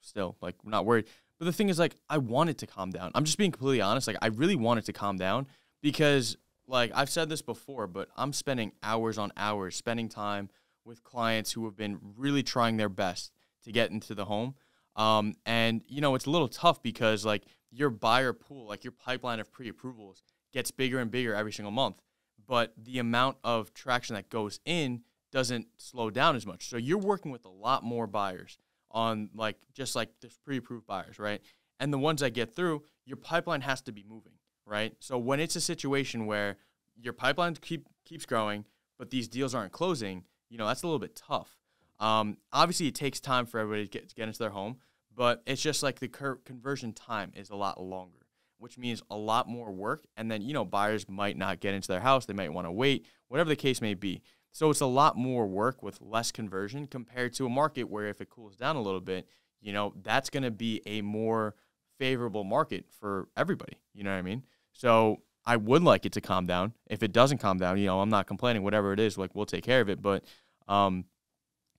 still 0.00 0.36
like 0.40 0.56
we're 0.64 0.70
not 0.70 0.86
worried. 0.86 1.06
But 1.38 1.46
the 1.46 1.52
thing 1.52 1.68
is, 1.68 1.78
like, 1.78 1.96
I 2.08 2.18
want 2.18 2.50
it 2.50 2.58
to 2.58 2.66
calm 2.66 2.90
down. 2.90 3.10
I'm 3.14 3.24
just 3.24 3.38
being 3.38 3.50
completely 3.50 3.80
honest. 3.80 4.06
Like, 4.06 4.18
I 4.22 4.28
really 4.28 4.56
want 4.56 4.78
it 4.78 4.84
to 4.86 4.92
calm 4.92 5.16
down 5.16 5.46
because, 5.82 6.36
like, 6.66 6.92
I've 6.94 7.10
said 7.10 7.28
this 7.28 7.42
before, 7.42 7.86
but 7.86 8.08
I'm 8.16 8.32
spending 8.32 8.72
hours 8.82 9.18
on 9.18 9.32
hours 9.36 9.76
spending 9.76 10.08
time 10.08 10.48
with 10.84 11.02
clients 11.02 11.52
who 11.52 11.64
have 11.64 11.76
been 11.76 11.98
really 12.16 12.42
trying 12.42 12.76
their 12.76 12.88
best 12.88 13.32
to 13.64 13.72
get 13.72 13.90
into 13.90 14.14
the 14.14 14.26
home. 14.26 14.54
Um, 14.96 15.34
and 15.44 15.82
you 15.88 16.00
know, 16.00 16.14
it's 16.14 16.26
a 16.26 16.30
little 16.30 16.48
tough 16.48 16.82
because 16.82 17.24
like 17.24 17.42
your 17.70 17.90
buyer 17.90 18.32
pool, 18.32 18.68
like 18.68 18.84
your 18.84 18.92
pipeline 18.92 19.40
of 19.40 19.50
pre-approvals 19.50 20.22
gets 20.52 20.70
bigger 20.70 21.00
and 21.00 21.10
bigger 21.10 21.34
every 21.34 21.52
single 21.52 21.72
month, 21.72 22.00
but 22.46 22.72
the 22.76 22.98
amount 22.98 23.38
of 23.42 23.74
traction 23.74 24.14
that 24.14 24.28
goes 24.28 24.60
in 24.64 25.02
doesn't 25.32 25.66
slow 25.78 26.10
down 26.10 26.36
as 26.36 26.46
much. 26.46 26.68
So 26.68 26.76
you're 26.76 26.98
working 26.98 27.32
with 27.32 27.44
a 27.44 27.50
lot 27.50 27.82
more 27.82 28.06
buyers 28.06 28.56
on 28.94 29.28
like 29.34 29.56
just 29.74 29.94
like 29.94 30.08
this 30.22 30.38
pre-approved 30.42 30.86
buyers, 30.86 31.18
right? 31.18 31.42
And 31.80 31.92
the 31.92 31.98
ones 31.98 32.20
that 32.20 32.30
get 32.30 32.54
through, 32.54 32.84
your 33.04 33.16
pipeline 33.18 33.60
has 33.62 33.82
to 33.82 33.92
be 33.92 34.04
moving, 34.08 34.34
right? 34.64 34.94
So 35.00 35.18
when 35.18 35.40
it's 35.40 35.56
a 35.56 35.60
situation 35.60 36.24
where 36.24 36.56
your 36.96 37.12
pipeline 37.12 37.56
keep 37.56 37.86
keeps 38.06 38.24
growing, 38.24 38.64
but 38.98 39.10
these 39.10 39.28
deals 39.28 39.54
aren't 39.54 39.72
closing, 39.72 40.24
you 40.48 40.56
know, 40.56 40.66
that's 40.66 40.84
a 40.84 40.86
little 40.86 41.00
bit 41.00 41.16
tough. 41.16 41.58
Um, 41.98 42.38
obviously, 42.52 42.86
it 42.86 42.94
takes 42.94 43.20
time 43.20 43.46
for 43.46 43.58
everybody 43.58 43.84
to 43.84 43.90
get, 43.90 44.08
to 44.08 44.14
get 44.14 44.28
into 44.28 44.38
their 44.38 44.50
home, 44.50 44.76
but 45.14 45.42
it's 45.46 45.62
just 45.62 45.82
like 45.82 45.98
the 45.98 46.08
cur- 46.08 46.40
conversion 46.44 46.92
time 46.92 47.32
is 47.34 47.50
a 47.50 47.56
lot 47.56 47.82
longer, 47.82 48.26
which 48.58 48.78
means 48.78 49.02
a 49.10 49.16
lot 49.16 49.48
more 49.48 49.70
work. 49.72 50.04
And 50.16 50.30
then, 50.30 50.42
you 50.42 50.54
know, 50.54 50.64
buyers 50.64 51.08
might 51.08 51.36
not 51.36 51.60
get 51.60 51.74
into 51.74 51.88
their 51.88 52.00
house. 52.00 52.26
They 52.26 52.34
might 52.34 52.52
want 52.52 52.66
to 52.66 52.72
wait, 52.72 53.06
whatever 53.28 53.48
the 53.48 53.56
case 53.56 53.80
may 53.80 53.94
be. 53.94 54.22
So 54.54 54.70
it's 54.70 54.80
a 54.80 54.86
lot 54.86 55.16
more 55.16 55.48
work 55.48 55.82
with 55.82 56.00
less 56.00 56.30
conversion 56.30 56.86
compared 56.86 57.32
to 57.34 57.46
a 57.46 57.48
market 57.48 57.84
where 57.84 58.06
if 58.06 58.20
it 58.20 58.30
cools 58.30 58.54
down 58.56 58.76
a 58.76 58.80
little 58.80 59.00
bit, 59.00 59.26
you 59.60 59.72
know, 59.72 59.92
that's 60.00 60.30
going 60.30 60.44
to 60.44 60.52
be 60.52 60.80
a 60.86 61.02
more 61.02 61.56
favorable 61.98 62.44
market 62.44 62.84
for 63.00 63.28
everybody. 63.36 63.78
You 63.94 64.04
know 64.04 64.12
what 64.12 64.18
I 64.18 64.22
mean? 64.22 64.44
So 64.72 65.22
I 65.44 65.56
would 65.56 65.82
like 65.82 66.06
it 66.06 66.12
to 66.12 66.20
calm 66.20 66.46
down. 66.46 66.72
If 66.88 67.02
it 67.02 67.12
doesn't 67.12 67.38
calm 67.38 67.58
down, 67.58 67.78
you 67.78 67.86
know, 67.86 68.00
I'm 68.00 68.10
not 68.10 68.28
complaining. 68.28 68.62
Whatever 68.62 68.92
it 68.92 69.00
is, 69.00 69.18
like 69.18 69.34
we'll 69.34 69.44
take 69.44 69.64
care 69.64 69.80
of 69.80 69.88
it. 69.88 70.00
But 70.00 70.24
um, 70.68 71.04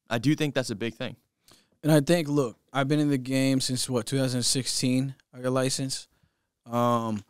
I 0.10 0.18
do 0.18 0.36
think 0.36 0.54
that's 0.54 0.70
a 0.70 0.76
big 0.76 0.96
thing. 0.96 1.16
and 1.82 1.92
i 1.94 2.02
think 2.02 2.28
look 2.28 2.58
i've 2.74 2.88
been 2.88 3.00
in 3.00 3.10
the 3.10 3.18
game 3.18 3.62
since 3.62 3.90
what 3.90 4.06
2016 4.06 5.16
i 5.34 5.40
got 5.40 5.52
license 5.52 6.08
um 6.66 7.24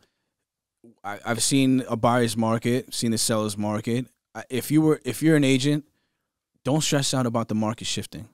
I, 1.04 1.18
i've 1.24 1.42
seen 1.42 1.84
a 1.88 1.96
buyer's 1.96 2.36
market 2.36 2.92
seen 2.94 3.12
a 3.12 3.18
seller's 3.18 3.56
market 3.56 4.06
if 4.50 4.70
you 4.70 4.80
were 4.82 5.00
if 5.04 5.22
you're 5.22 5.36
an 5.36 5.44
agent 5.44 5.84
don't 6.64 6.82
stress 6.82 7.14
out 7.14 7.26
about 7.26 7.48
the 7.48 7.54
market 7.54 7.86
shifting 7.86 8.28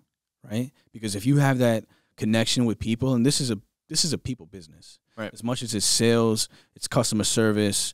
right 0.51 0.71
because 0.93 1.15
if 1.15 1.27
you 1.27 1.37
have 1.37 1.59
that 1.59 1.85
connection 2.17 2.65
with 2.65 2.79
people 2.79 3.15
and 3.15 3.25
this 3.27 3.41
is 3.41 3.51
a 3.51 3.59
this 3.89 4.05
is 4.05 4.13
a 4.13 4.19
people 4.19 4.47
business 4.47 4.99
Right. 5.17 5.31
as 5.33 5.45
much 5.45 5.63
as 5.63 5.75
it's 5.75 5.85
sales 5.85 6.49
it's 6.75 6.89
customer 6.89 7.25
service 7.25 7.93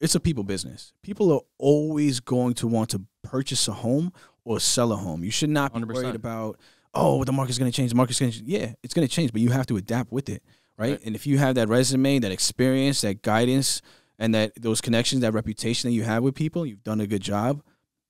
it's 0.00 0.16
a 0.16 0.20
people 0.20 0.42
business 0.42 0.92
people 1.02 1.32
are 1.32 1.40
always 1.58 2.18
going 2.18 2.54
to 2.54 2.66
want 2.66 2.90
to 2.90 3.02
purchase 3.22 3.68
a 3.68 3.72
home 3.72 4.12
or 4.44 4.58
sell 4.58 4.90
a 4.92 4.96
home 4.96 5.22
you 5.22 5.30
should 5.30 5.50
not 5.50 5.72
be 5.72 5.80
100%. 5.80 5.94
worried 5.94 6.14
about 6.16 6.58
oh 6.92 7.22
the 7.22 7.32
market's 7.32 7.56
going 7.58 7.70
to 7.70 7.76
change 7.76 7.90
the 7.90 7.96
market's 7.96 8.18
going 8.18 8.32
to 8.32 8.42
yeah 8.44 8.72
it's 8.82 8.94
going 8.94 9.06
to 9.06 9.12
change 9.14 9.30
but 9.32 9.40
you 9.40 9.50
have 9.50 9.66
to 9.66 9.76
adapt 9.76 10.10
with 10.10 10.28
it 10.28 10.42
right? 10.76 10.90
Right. 10.90 11.02
and 11.04 11.14
if 11.14 11.24
you 11.24 11.38
have 11.38 11.54
that 11.54 11.68
resume 11.68 12.18
that 12.18 12.32
experience 12.32 13.00
that 13.02 13.22
guidance 13.22 13.80
and 14.18 14.34
that 14.34 14.52
those 14.60 14.80
connections, 14.80 15.22
that 15.22 15.32
reputation 15.32 15.90
that 15.90 15.94
you 15.94 16.04
have 16.04 16.22
with 16.22 16.34
people, 16.34 16.66
you've 16.66 16.84
done 16.84 17.00
a 17.00 17.06
good 17.06 17.22
job. 17.22 17.62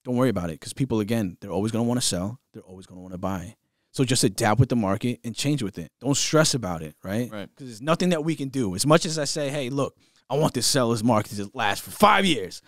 Don't 0.05 0.16
worry 0.16 0.29
about 0.29 0.51
it 0.51 0.61
because 0.61 0.73
people, 0.73 1.01
again, 1.01 1.37
they're 1.40 1.51
always 1.51 1.73
going 1.73 1.85
to 1.85 1.88
want 1.88 2.01
to 2.01 2.07
sell. 2.07 2.38
They're 2.53 2.62
always 2.62 2.87
going 2.87 2.99
to 2.99 3.03
want 3.03 3.14
to 3.14 3.19
buy. 3.19 3.57
So 3.92 4.05
just 4.05 4.25
adapt 4.25 4.61
with 4.61 4.69
the 4.69 4.77
market 4.77 5.21
and 5.25 5.35
change 5.35 5.62
with 5.62 5.79
it. 5.79 5.90
Don't 6.01 6.16
stress 6.16 6.55
about 6.55 6.83
it, 6.83 6.95
right? 7.03 7.31
Right. 7.33 7.49
Because 7.49 7.66
there's 7.66 7.83
nothing 7.83 8.11
that 8.11 8.23
we 8.25 8.37
can 8.37 8.51
do. 8.51 8.75
As 8.75 8.87
much 8.87 9.07
as 9.07 9.19
I 9.19 9.25
say, 9.25 9.49
hey, 9.49 9.71
look, 9.71 9.97
I 10.29 10.37
want 10.37 10.55
this 10.55 10.66
seller's 10.66 11.03
market 11.03 11.37
to 11.37 11.51
last 11.55 11.83
for 11.83 11.90
five 11.90 12.25
years, 12.25 12.61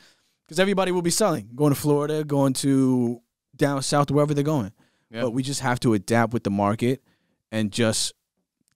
because 0.46 0.58
everybody 0.58 0.90
will 0.90 1.02
be 1.02 1.10
selling, 1.10 1.50
going 1.54 1.74
to 1.74 1.78
Florida, 1.78 2.24
going 2.24 2.54
to 2.54 3.20
down 3.54 3.82
south, 3.82 4.10
wherever 4.10 4.32
they're 4.32 4.42
going. 4.42 4.72
Yeah. 5.10 5.22
But 5.22 5.30
we 5.30 5.42
just 5.42 5.60
have 5.60 5.78
to 5.80 5.94
adapt 5.94 6.32
with 6.32 6.44
the 6.44 6.50
market 6.50 7.02
and 7.52 7.70
just 7.70 8.14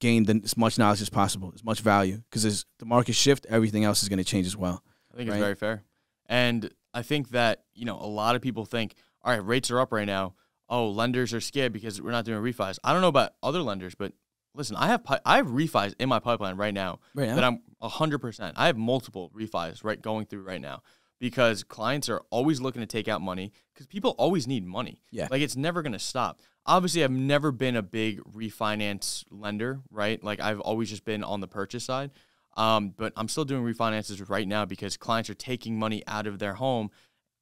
gain 0.03 0.25
the, 0.25 0.41
as 0.43 0.57
much 0.57 0.79
knowledge 0.79 1.01
as 1.01 1.09
possible, 1.09 1.53
as 1.55 1.65
much 1.65 1.81
value. 1.81 2.19
Because 2.29 2.45
as 2.45 2.67
the 2.81 2.85
market 2.85 3.15
shift, 3.15 3.47
everything 3.49 3.85
else 3.85 4.03
is 4.03 4.09
going 4.09 4.19
to 4.19 4.25
change 4.25 4.47
as 4.47 4.57
well. 4.57 4.83
I 5.13 5.17
think 5.17 5.29
it's 5.31 5.39
very 5.39 5.55
fair. 5.55 5.85
And 6.27 6.71
I 6.93 7.03
think 7.03 7.31
that, 7.31 7.63
you 7.73 7.85
know, 7.85 7.97
a 7.97 8.07
lot 8.07 8.35
of 8.35 8.43
people 8.43 8.65
think, 8.65 8.95
all 9.23 9.33
right, 9.33 9.45
rates 9.45 9.71
are 9.71 9.79
up 9.81 9.93
right 9.93 10.07
now. 10.07 10.35
Oh, 10.69 10.89
lenders 10.89 11.33
are 11.33 11.41
scared 11.41 11.73
because 11.73 12.03
we're 12.03 12.11
not 12.11 12.25
doing 12.25 12.43
refis. 12.43 12.79
I 12.83 12.93
don't 12.93 13.03
know 13.03 13.09
about 13.09 13.33
other 13.43 13.61
lenders, 13.63 13.95
but 13.95 14.13
listen, 14.55 14.75
I 14.77 14.89
have 14.89 15.03
I 15.25 15.37
have 15.37 15.47
refis 15.47 15.95
in 15.99 16.09
my 16.09 16.19
pipeline 16.19 16.57
right 16.57 16.75
now 16.75 16.99
Right 17.15 17.29
now? 17.29 17.35
that 17.37 17.45
I'm 17.45 17.61
100%. 17.83 18.53
I 18.57 18.67
have 18.67 18.77
multiple 18.77 19.31
refis 19.39 19.85
right 19.85 20.01
going 20.01 20.27
through 20.27 20.43
right 20.43 20.61
now 20.61 20.83
because 21.21 21.63
clients 21.63 22.09
are 22.09 22.23
always 22.31 22.61
looking 22.61 22.81
to 22.81 22.87
take 22.87 23.07
out 23.07 23.21
money 23.21 23.53
because 23.73 23.87
people 23.87 24.11
always 24.19 24.47
need 24.49 24.67
money. 24.67 25.01
Yeah. 25.11 25.29
Like 25.31 25.43
it's 25.43 25.57
never 25.57 25.83
going 25.83 25.93
to 25.93 25.99
stop. 25.99 26.41
Obviously, 26.65 27.03
I've 27.03 27.11
never 27.11 27.51
been 27.51 27.77
a 27.77 27.83
big 27.83 28.21
refinance 28.21 29.25
lender, 29.31 29.81
right? 29.91 30.23
Like 30.23 30.41
I've 30.41 30.61
always 30.61 30.91
just 30.91 31.05
been 31.05 31.25
on 31.25 31.41
the 31.41 31.49
purchase 31.49 31.85
side. 31.85 32.11
Um, 32.57 32.93
but 32.97 33.13
I'm 33.17 33.29
still 33.29 33.45
doing 33.45 33.65
refinances 33.65 34.29
right 34.29 34.47
now 34.47 34.65
because 34.65 34.97
clients 34.97 35.31
are 35.31 35.35
taking 35.35 35.79
money 35.79 36.03
out 36.07 36.27
of 36.27 36.39
their 36.39 36.55
home 36.55 36.91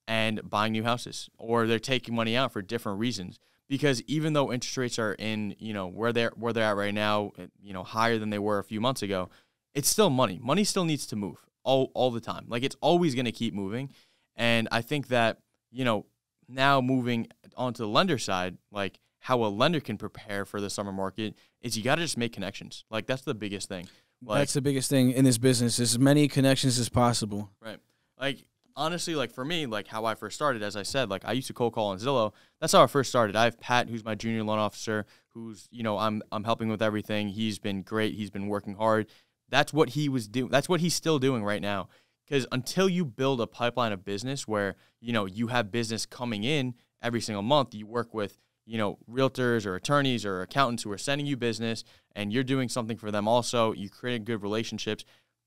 and 0.07 0.49
buying 0.49 0.73
new 0.73 0.85
houses, 0.85 1.29
or 1.39 1.67
they're 1.67 1.79
taking 1.79 2.15
money 2.15 2.37
out 2.37 2.53
for 2.53 2.63
different 2.63 2.99
reasons. 2.99 3.39
Because 3.69 4.03
even 4.03 4.33
though 4.33 4.53
interest 4.53 4.77
rates 4.77 4.99
are 4.99 5.15
in, 5.15 5.55
you 5.59 5.73
know, 5.73 5.87
where 5.87 6.13
they're 6.13 6.33
where 6.37 6.53
they're 6.53 6.65
at 6.65 6.77
right 6.77 6.95
now, 6.95 7.33
eh, 7.39 7.47
you 7.63 7.73
know, 7.73 7.85
higher 7.85 8.19
than 8.19 8.31
they 8.31 8.39
were 8.39 8.59
a 8.59 8.65
few 8.65 8.81
months 8.81 9.03
ago, 9.03 9.29
it's 9.75 9.89
still 9.89 10.11
money. 10.11 10.41
Money 10.43 10.65
still 10.65 10.85
needs 10.85 11.07
to 11.07 11.17
move 11.17 11.39
all 11.63 11.91
all 11.95 12.11
the 12.11 12.21
time. 12.21 12.47
Like 12.49 12.63
it's 12.65 12.77
always 12.81 13.15
going 13.15 13.27
to 13.27 13.33
keep 13.33 13.55
moving. 13.55 13.91
And 14.35 14.69
I 14.73 14.83
think 14.83 15.09
that, 15.09 15.39
you 15.71 15.85
know, 15.85 16.07
now 16.49 16.81
moving 16.81 17.29
onto 17.57 17.85
the 17.85 17.89
lender 17.89 18.19
side, 18.19 18.59
like 18.73 18.99
how 19.21 19.45
a 19.45 19.49
lender 19.49 19.81
can 19.81 19.97
prepare 19.97 20.45
for 20.45 20.61
the 20.61 20.71
summer 20.71 20.93
market 20.93 21.35
is 21.61 21.77
you 21.77 21.85
got 21.85 21.97
to 21.97 22.03
just 22.03 22.17
make 22.17 22.33
connections. 22.33 22.85
Like 22.91 23.07
that's 23.07 23.23
the 23.23 23.35
biggest 23.35 23.69
thing. 23.69 23.89
Like, 24.23 24.41
That's 24.41 24.53
the 24.53 24.61
biggest 24.61 24.91
thing 24.91 25.13
in 25.13 25.25
this 25.25 25.39
business. 25.39 25.81
As 25.81 25.99
many 25.99 26.29
connections 26.29 26.79
as 26.79 26.91
possible. 26.91 27.51
Right. 27.63 27.79
Like 28.19 28.45
honestly, 28.77 29.15
like 29.15 29.31
for 29.31 29.45
me, 29.45 29.67
like 29.67 29.87
how 29.87 30.05
I 30.05 30.15
first 30.15 30.37
started, 30.37 30.63
as 30.63 30.77
I 30.77 30.83
said, 30.83 31.09
like 31.09 31.25
I 31.25 31.33
used 31.33 31.47
to 31.49 31.55
cold 31.55 31.73
call 31.73 31.89
on 31.89 31.99
Zillow. 31.99 32.33
That's 32.61 32.73
how 32.73 32.83
I 32.83 32.87
first 32.87 33.09
started. 33.09 33.35
I 33.35 33.45
have 33.45 33.59
Pat, 33.59 33.89
who's 33.89 34.05
my 34.05 34.15
junior 34.15 34.43
loan 34.43 34.59
officer, 34.59 35.07
who's 35.29 35.69
you 35.71 35.83
know 35.83 35.99
I'm 35.99 36.23
I'm 36.33 36.45
helping 36.45 36.69
with 36.69 36.83
everything. 36.83 37.29
He's 37.29 37.59
been 37.59 37.83
great. 37.83 38.15
He's 38.15 38.31
been 38.31 38.49
working 38.49 38.75
hard. 38.75 39.07
That's 39.49 39.73
what 39.73 39.91
he 39.91 40.09
was 40.09 40.29
doing. 40.29 40.51
That's 40.51 40.69
what 40.69 40.81
he's 40.81 40.95
still 40.95 41.19
doing 41.19 41.43
right 41.43 41.63
now. 41.63 41.89
Because 42.27 42.47
until 42.53 42.89
you 42.89 43.05
build 43.05 43.41
a 43.41 43.47
pipeline 43.47 43.93
of 43.93 44.05
business 44.05 44.47
where 44.47 44.77
you 45.01 45.13
know 45.13 45.25
you 45.25 45.49
have 45.49 45.71
business 45.71 46.05
coming 46.05 46.45
in 46.45 46.75
every 47.03 47.21
single 47.23 47.43
month, 47.43 47.75
you 47.75 47.87
work 47.87 48.13
with 48.13 48.39
you 48.71 48.79
know 48.79 48.99
realtors 49.11 49.67
or 49.67 49.75
attorneys 49.75 50.25
or 50.25 50.43
accountants 50.43 50.85
who 50.85 50.93
are 50.93 50.99
sending 50.99 51.27
you 51.27 51.37
business, 51.37 51.83
and 52.15 52.33
you're 52.33 52.45
doing 52.45 52.69
something 52.69 52.97
for 52.97 53.11
them 53.11 53.27
also. 53.27 53.73
You 53.73 53.91
create 53.91 54.25
good 54.25 54.43
relationships. 54.43 55.05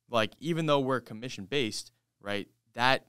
Like 0.09 0.33
even 0.41 0.65
though 0.65 0.81
we're 0.81 0.99
commission 0.99 1.45
based, 1.45 1.93
right? 2.21 2.49
That 2.73 3.05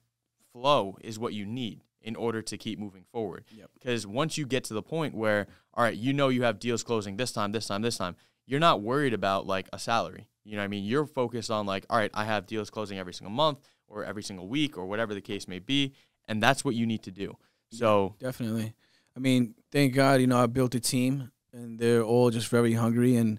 flow 0.52 0.96
is 1.00 1.18
what 1.18 1.34
you 1.34 1.44
need 1.44 1.82
in 2.00 2.14
order 2.14 2.42
to 2.42 2.56
keep 2.56 2.78
moving 2.78 3.02
forward. 3.10 3.44
Yep. 3.50 3.70
Because 3.74 4.06
once 4.06 4.38
you 4.38 4.46
get 4.46 4.62
to 4.64 4.74
the 4.74 4.82
point 4.82 5.14
where, 5.14 5.48
all 5.72 5.82
right, 5.82 5.96
you 5.96 6.12
know 6.12 6.28
you 6.28 6.44
have 6.44 6.60
deals 6.60 6.84
closing 6.84 7.16
this 7.16 7.32
time, 7.32 7.50
this 7.50 7.66
time, 7.66 7.82
this 7.82 7.98
time, 7.98 8.14
you're 8.46 8.60
not 8.60 8.82
worried 8.82 9.14
about 9.14 9.48
like 9.48 9.68
a 9.72 9.80
salary. 9.80 10.28
You 10.44 10.52
know 10.52 10.58
what 10.58 10.66
I 10.66 10.68
mean? 10.68 10.84
You're 10.84 11.06
focused 11.06 11.50
on 11.50 11.66
like, 11.66 11.86
all 11.90 11.98
right, 11.98 12.10
I 12.14 12.24
have 12.24 12.46
deals 12.46 12.70
closing 12.70 12.98
every 13.00 13.14
single 13.14 13.34
month 13.34 13.58
or 13.88 14.04
every 14.04 14.22
single 14.22 14.46
week 14.46 14.78
or 14.78 14.86
whatever 14.86 15.12
the 15.12 15.20
case 15.20 15.48
may 15.48 15.58
be. 15.58 15.92
And 16.28 16.40
that's 16.40 16.64
what 16.64 16.76
you 16.76 16.86
need 16.86 17.02
to 17.02 17.10
do. 17.10 17.36
So, 17.70 18.14
Definitely. 18.20 18.74
I 19.16 19.20
mean, 19.20 19.54
thank 19.70 19.94
God, 19.94 20.20
you 20.20 20.26
know, 20.26 20.38
I 20.42 20.46
built 20.46 20.74
a 20.74 20.80
team 20.80 21.30
and 21.52 21.78
they're 21.78 22.02
all 22.02 22.30
just 22.30 22.48
very 22.48 22.72
hungry 22.72 23.16
and 23.16 23.38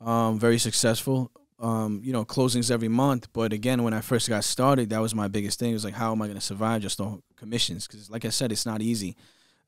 um, 0.00 0.38
very 0.38 0.58
successful. 0.58 1.30
Um, 1.60 2.00
you 2.04 2.12
know, 2.12 2.24
closings 2.24 2.70
every 2.70 2.88
month. 2.88 3.28
But 3.32 3.52
again, 3.52 3.84
when 3.84 3.94
I 3.94 4.00
first 4.00 4.28
got 4.28 4.44
started, 4.44 4.90
that 4.90 5.00
was 5.00 5.14
my 5.14 5.28
biggest 5.28 5.58
thing. 5.58 5.70
It 5.70 5.74
was 5.74 5.84
like, 5.84 5.94
how 5.94 6.12
am 6.12 6.20
I 6.20 6.26
going 6.26 6.36
to 6.38 6.44
survive 6.44 6.82
just 6.82 7.00
on 7.00 7.22
commissions? 7.36 7.86
Because, 7.86 8.10
like 8.10 8.24
I 8.24 8.30
said, 8.30 8.50
it's 8.52 8.66
not 8.66 8.82
easy. 8.82 9.16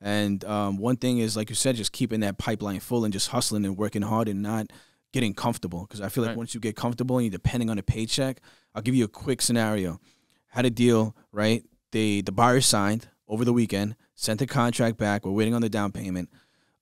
And 0.01 0.45
um, 0.45 0.77
one 0.79 0.97
thing 0.97 1.19
is, 1.19 1.37
like 1.37 1.49
you 1.49 1.55
said, 1.55 1.77
just 1.77 1.93
keeping 1.93 2.21
that 2.21 2.39
pipeline 2.39 2.81
full 2.81 3.05
and 3.05 3.13
just 3.13 3.29
hustling 3.29 3.65
and 3.65 3.79
working 3.79 4.03
hard 4.03 4.29
and 4.29 4.43
not 4.43 4.67
getting 5.13 5.33
comfortable. 5.33 5.83
Because 5.83 6.01
I 6.03 6.09
feel 6.09 6.23
like 6.25 6.31
Right. 6.31 6.37
once 6.39 6.55
you 6.55 6.61
get 6.61 6.77
comfortable 6.77 7.17
and 7.17 7.25
you're 7.25 7.31
depending 7.31 7.71
on 7.71 7.79
a 7.79 7.83
paycheck, 7.83 8.41
I'll 8.75 8.83
give 8.83 8.95
you 8.97 9.05
a 9.05 9.09
quick 9.09 9.41
scenario. 9.41 10.01
Had 10.49 10.67
a 10.67 10.71
deal, 10.71 11.15
right? 11.33 11.63
They 11.93 12.21
the 12.21 12.33
buyer 12.33 12.61
signed 12.61 13.09
over 13.29 13.45
the 13.45 13.53
weekend, 13.55 13.95
sent 14.17 14.41
the 14.41 14.47
contract 14.47 14.97
back. 14.99 15.25
We're 15.25 15.31
waiting 15.33 15.55
on 15.55 15.63
the 15.63 15.69
down 15.69 15.93
payment. 15.93 16.29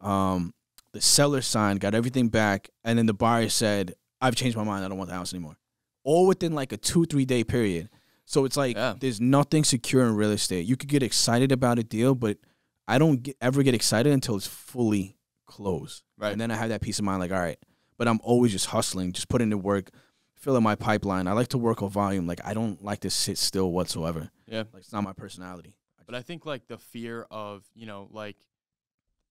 Um, 0.01 0.55
the 0.93 1.01
seller 1.01 1.43
signed, 1.43 1.81
got 1.81 1.95
everything 1.95 2.29
back, 2.29 2.71
and 2.85 2.99
then 2.99 3.07
the 3.07 3.15
buyer 3.15 3.49
said, 3.49 3.95
"I've 4.21 4.35
changed 4.37 4.57
my 4.57 4.65
mind. 4.65 4.85
I 4.85 4.89
don't 4.89 4.97
want 4.99 5.11
the 5.11 5.17
house 5.17 5.33
anymore." 5.35 5.57
All 6.05 6.27
within 6.27 6.53
like 6.55 6.73
a 6.73 6.77
two 6.77 7.05
three 7.05 7.25
day 7.25 7.45
period. 7.45 7.91
So 8.27 8.45
it's 8.47 8.57
like 8.57 8.77
Yeah. 8.77 8.95
there's 8.99 9.21
nothing 9.21 9.65
secure 9.65 10.07
in 10.07 10.15
real 10.17 10.31
estate. 10.31 10.67
You 10.67 10.77
could 10.77 10.89
get 10.89 11.03
excited 11.03 11.53
about 11.53 11.79
a 11.79 11.83
deal, 11.85 12.15
but 12.15 12.39
I 12.89 12.97
don't 12.99 13.23
get, 13.23 13.37
ever 13.41 13.63
get 13.63 13.75
excited 13.75 14.13
until 14.13 14.37
it's 14.37 14.47
fully 14.47 15.19
closed. 15.47 16.03
Right. 16.17 16.33
And 16.33 16.41
then 16.41 16.51
I 16.51 16.57
have 16.57 16.69
that 16.71 16.81
peace 16.81 16.99
of 16.99 17.05
mind, 17.05 17.21
like, 17.21 17.33
all 17.33 17.39
right. 17.39 17.59
But 17.99 18.09
I'm 18.09 18.21
always 18.23 18.53
just 18.53 18.67
hustling, 18.67 19.13
just 19.13 19.29
putting 19.29 19.53
in 19.53 19.63
work, 19.63 19.91
filling 20.37 20.63
my 20.63 20.75
pipeline. 20.75 21.27
I 21.27 21.33
like 21.33 21.49
to 21.49 21.59
work 21.59 21.83
on 21.83 21.91
volume. 21.91 22.27
Like 22.27 22.41
I 22.45 22.55
don't 22.55 22.83
like 22.83 23.01
to 23.01 23.11
sit 23.11 23.37
still 23.39 23.73
whatsoever. 23.73 24.31
yeah. 24.47 24.65
Like 24.73 24.83
it's 24.83 24.93
not 24.93 25.05
my 25.05 25.13
personality. 25.13 25.75
But 26.07 26.15
I 26.15 26.23
think 26.23 26.47
like 26.47 26.67
the 26.67 26.79
fear 26.79 27.27
of, 27.31 27.65
you 27.75 27.87
know, 27.87 28.09
like 28.11 28.37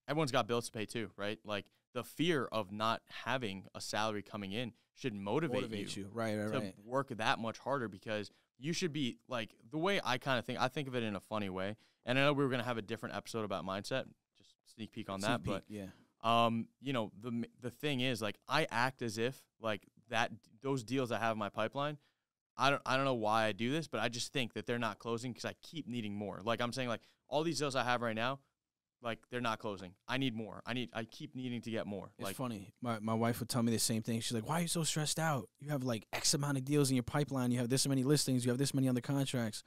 everyone's 0.08 0.32
got 0.32 0.48
bills 0.48 0.66
to 0.68 0.72
pay 0.72 0.86
too, 0.86 1.10
right? 1.18 1.40
Like 1.44 1.66
the 1.94 2.04
fear 2.04 2.48
of 2.52 2.72
not 2.72 3.02
having 3.26 3.66
a 3.76 3.82
salary 3.82 4.24
coming 4.24 4.52
in 4.52 4.74
should 4.96 5.14
motivate, 5.14 5.56
motivate 5.62 5.96
you, 5.96 6.04
you. 6.04 6.10
Right, 6.14 6.38
right, 6.38 6.52
to 6.52 6.60
right. 6.60 6.76
work 6.84 7.10
that 7.10 7.40
much 7.40 7.58
harder 7.60 7.88
because 7.88 8.32
you 8.60 8.74
should 8.74 8.94
be 8.94 9.18
like 9.28 9.56
the 9.72 9.78
way 9.78 10.00
I 10.04 10.18
kind 10.18 10.40
of 10.40 10.46
think. 10.46 10.60
I 10.62 10.68
think 10.68 10.88
of 10.88 10.96
it 10.96 11.04
in 11.04 11.16
a 11.16 11.20
funny 11.20 11.50
way, 11.50 11.76
and 12.06 12.18
I 12.18 12.24
know 12.24 12.34
we 12.34 12.44
were 12.44 12.50
gonna 12.50 12.64
have 12.64 12.78
a 12.78 12.82
different 12.82 13.16
episode 13.16 13.44
about 13.44 13.66
mindset. 13.66 14.06
Just 14.38 14.56
sneak 14.76 14.92
peek 14.92 15.10
on 15.10 15.22
that, 15.22 15.42
Sneak 15.42 15.46
but 15.46 15.64
yeah. 15.68 15.88
um, 16.24 16.68
you 16.82 16.94
know, 16.94 17.12
the 17.22 17.46
the 17.62 17.72
thing 17.72 18.02
is, 18.02 18.22
like, 18.22 18.38
I 18.48 18.68
act 18.72 19.02
as 19.02 19.18
if 19.18 19.42
like 19.60 19.88
that 20.10 20.32
those 20.62 20.84
deals 20.84 21.12
I 21.12 21.20
have 21.20 21.34
in 21.34 21.40
my 21.40 21.50
pipeline. 21.50 21.98
I 22.58 22.70
don't 22.70 22.82
I 22.86 22.96
don't 22.96 23.06
know 23.06 23.13
why 23.13 23.46
I 23.46 23.52
do 23.52 23.72
this, 23.72 23.88
but 23.88 24.00
I 24.02 24.10
just 24.10 24.32
think 24.34 24.54
that 24.54 24.66
they're 24.66 24.80
not 24.80 25.00
closing 25.00 25.32
because 25.32 25.46
I 25.46 25.54
keep 25.62 25.88
needing 25.88 26.16
more. 26.16 26.39
Like 26.44 26.62
I'm 26.62 26.74
saying, 26.74 26.89
like 26.89 27.02
all 27.28 27.44
these 27.44 27.60
deals 27.60 27.76
I 27.76 27.84
have 27.84 28.02
right 28.02 28.16
now, 28.16 28.39
like 29.02 29.20
they're 29.32 29.42
not 29.42 29.60
closing. 29.60 29.94
I 30.08 30.18
need 30.18 30.36
more. 30.36 30.62
I 30.66 30.74
need 30.74 30.89
I 30.94 31.04
keep 31.04 31.36
needing 31.36 31.62
to 31.62 31.72
get 31.72 31.86
more. 31.88 32.12
It's 32.18 32.28
like 32.28 32.36
funny. 32.36 32.74
My 32.82 33.00
my 33.00 33.13
wife 33.13 33.39
would 33.39 33.50
tell 33.50 33.63
me 33.63 33.72
the 33.72 33.80
same 33.80 34.02
thing. 34.02 34.20
She's 34.22 34.34
like, 34.34 34.48
"Why 34.48 34.60
are 34.60 34.62
you 34.62 34.68
so 34.68 34.84
stressed 34.84 35.20
out? 35.20 35.50
You 35.60 35.70
have 35.70 35.84
like 35.84 36.06
X 36.13 36.34
amount 36.34 36.58
of 36.58 36.66
deals 36.66 36.89
in 36.89 36.96
your 36.96 37.04
pipeline. 37.04 37.52
You 37.52 37.60
have 37.60 37.70
this 37.70 37.88
many 37.88 38.04
listings. 38.04 38.46
You 38.46 38.52
have 38.52 38.60
this 38.60 38.74
many 38.74 38.88
under 38.88 39.02
contracts. 39.02 39.63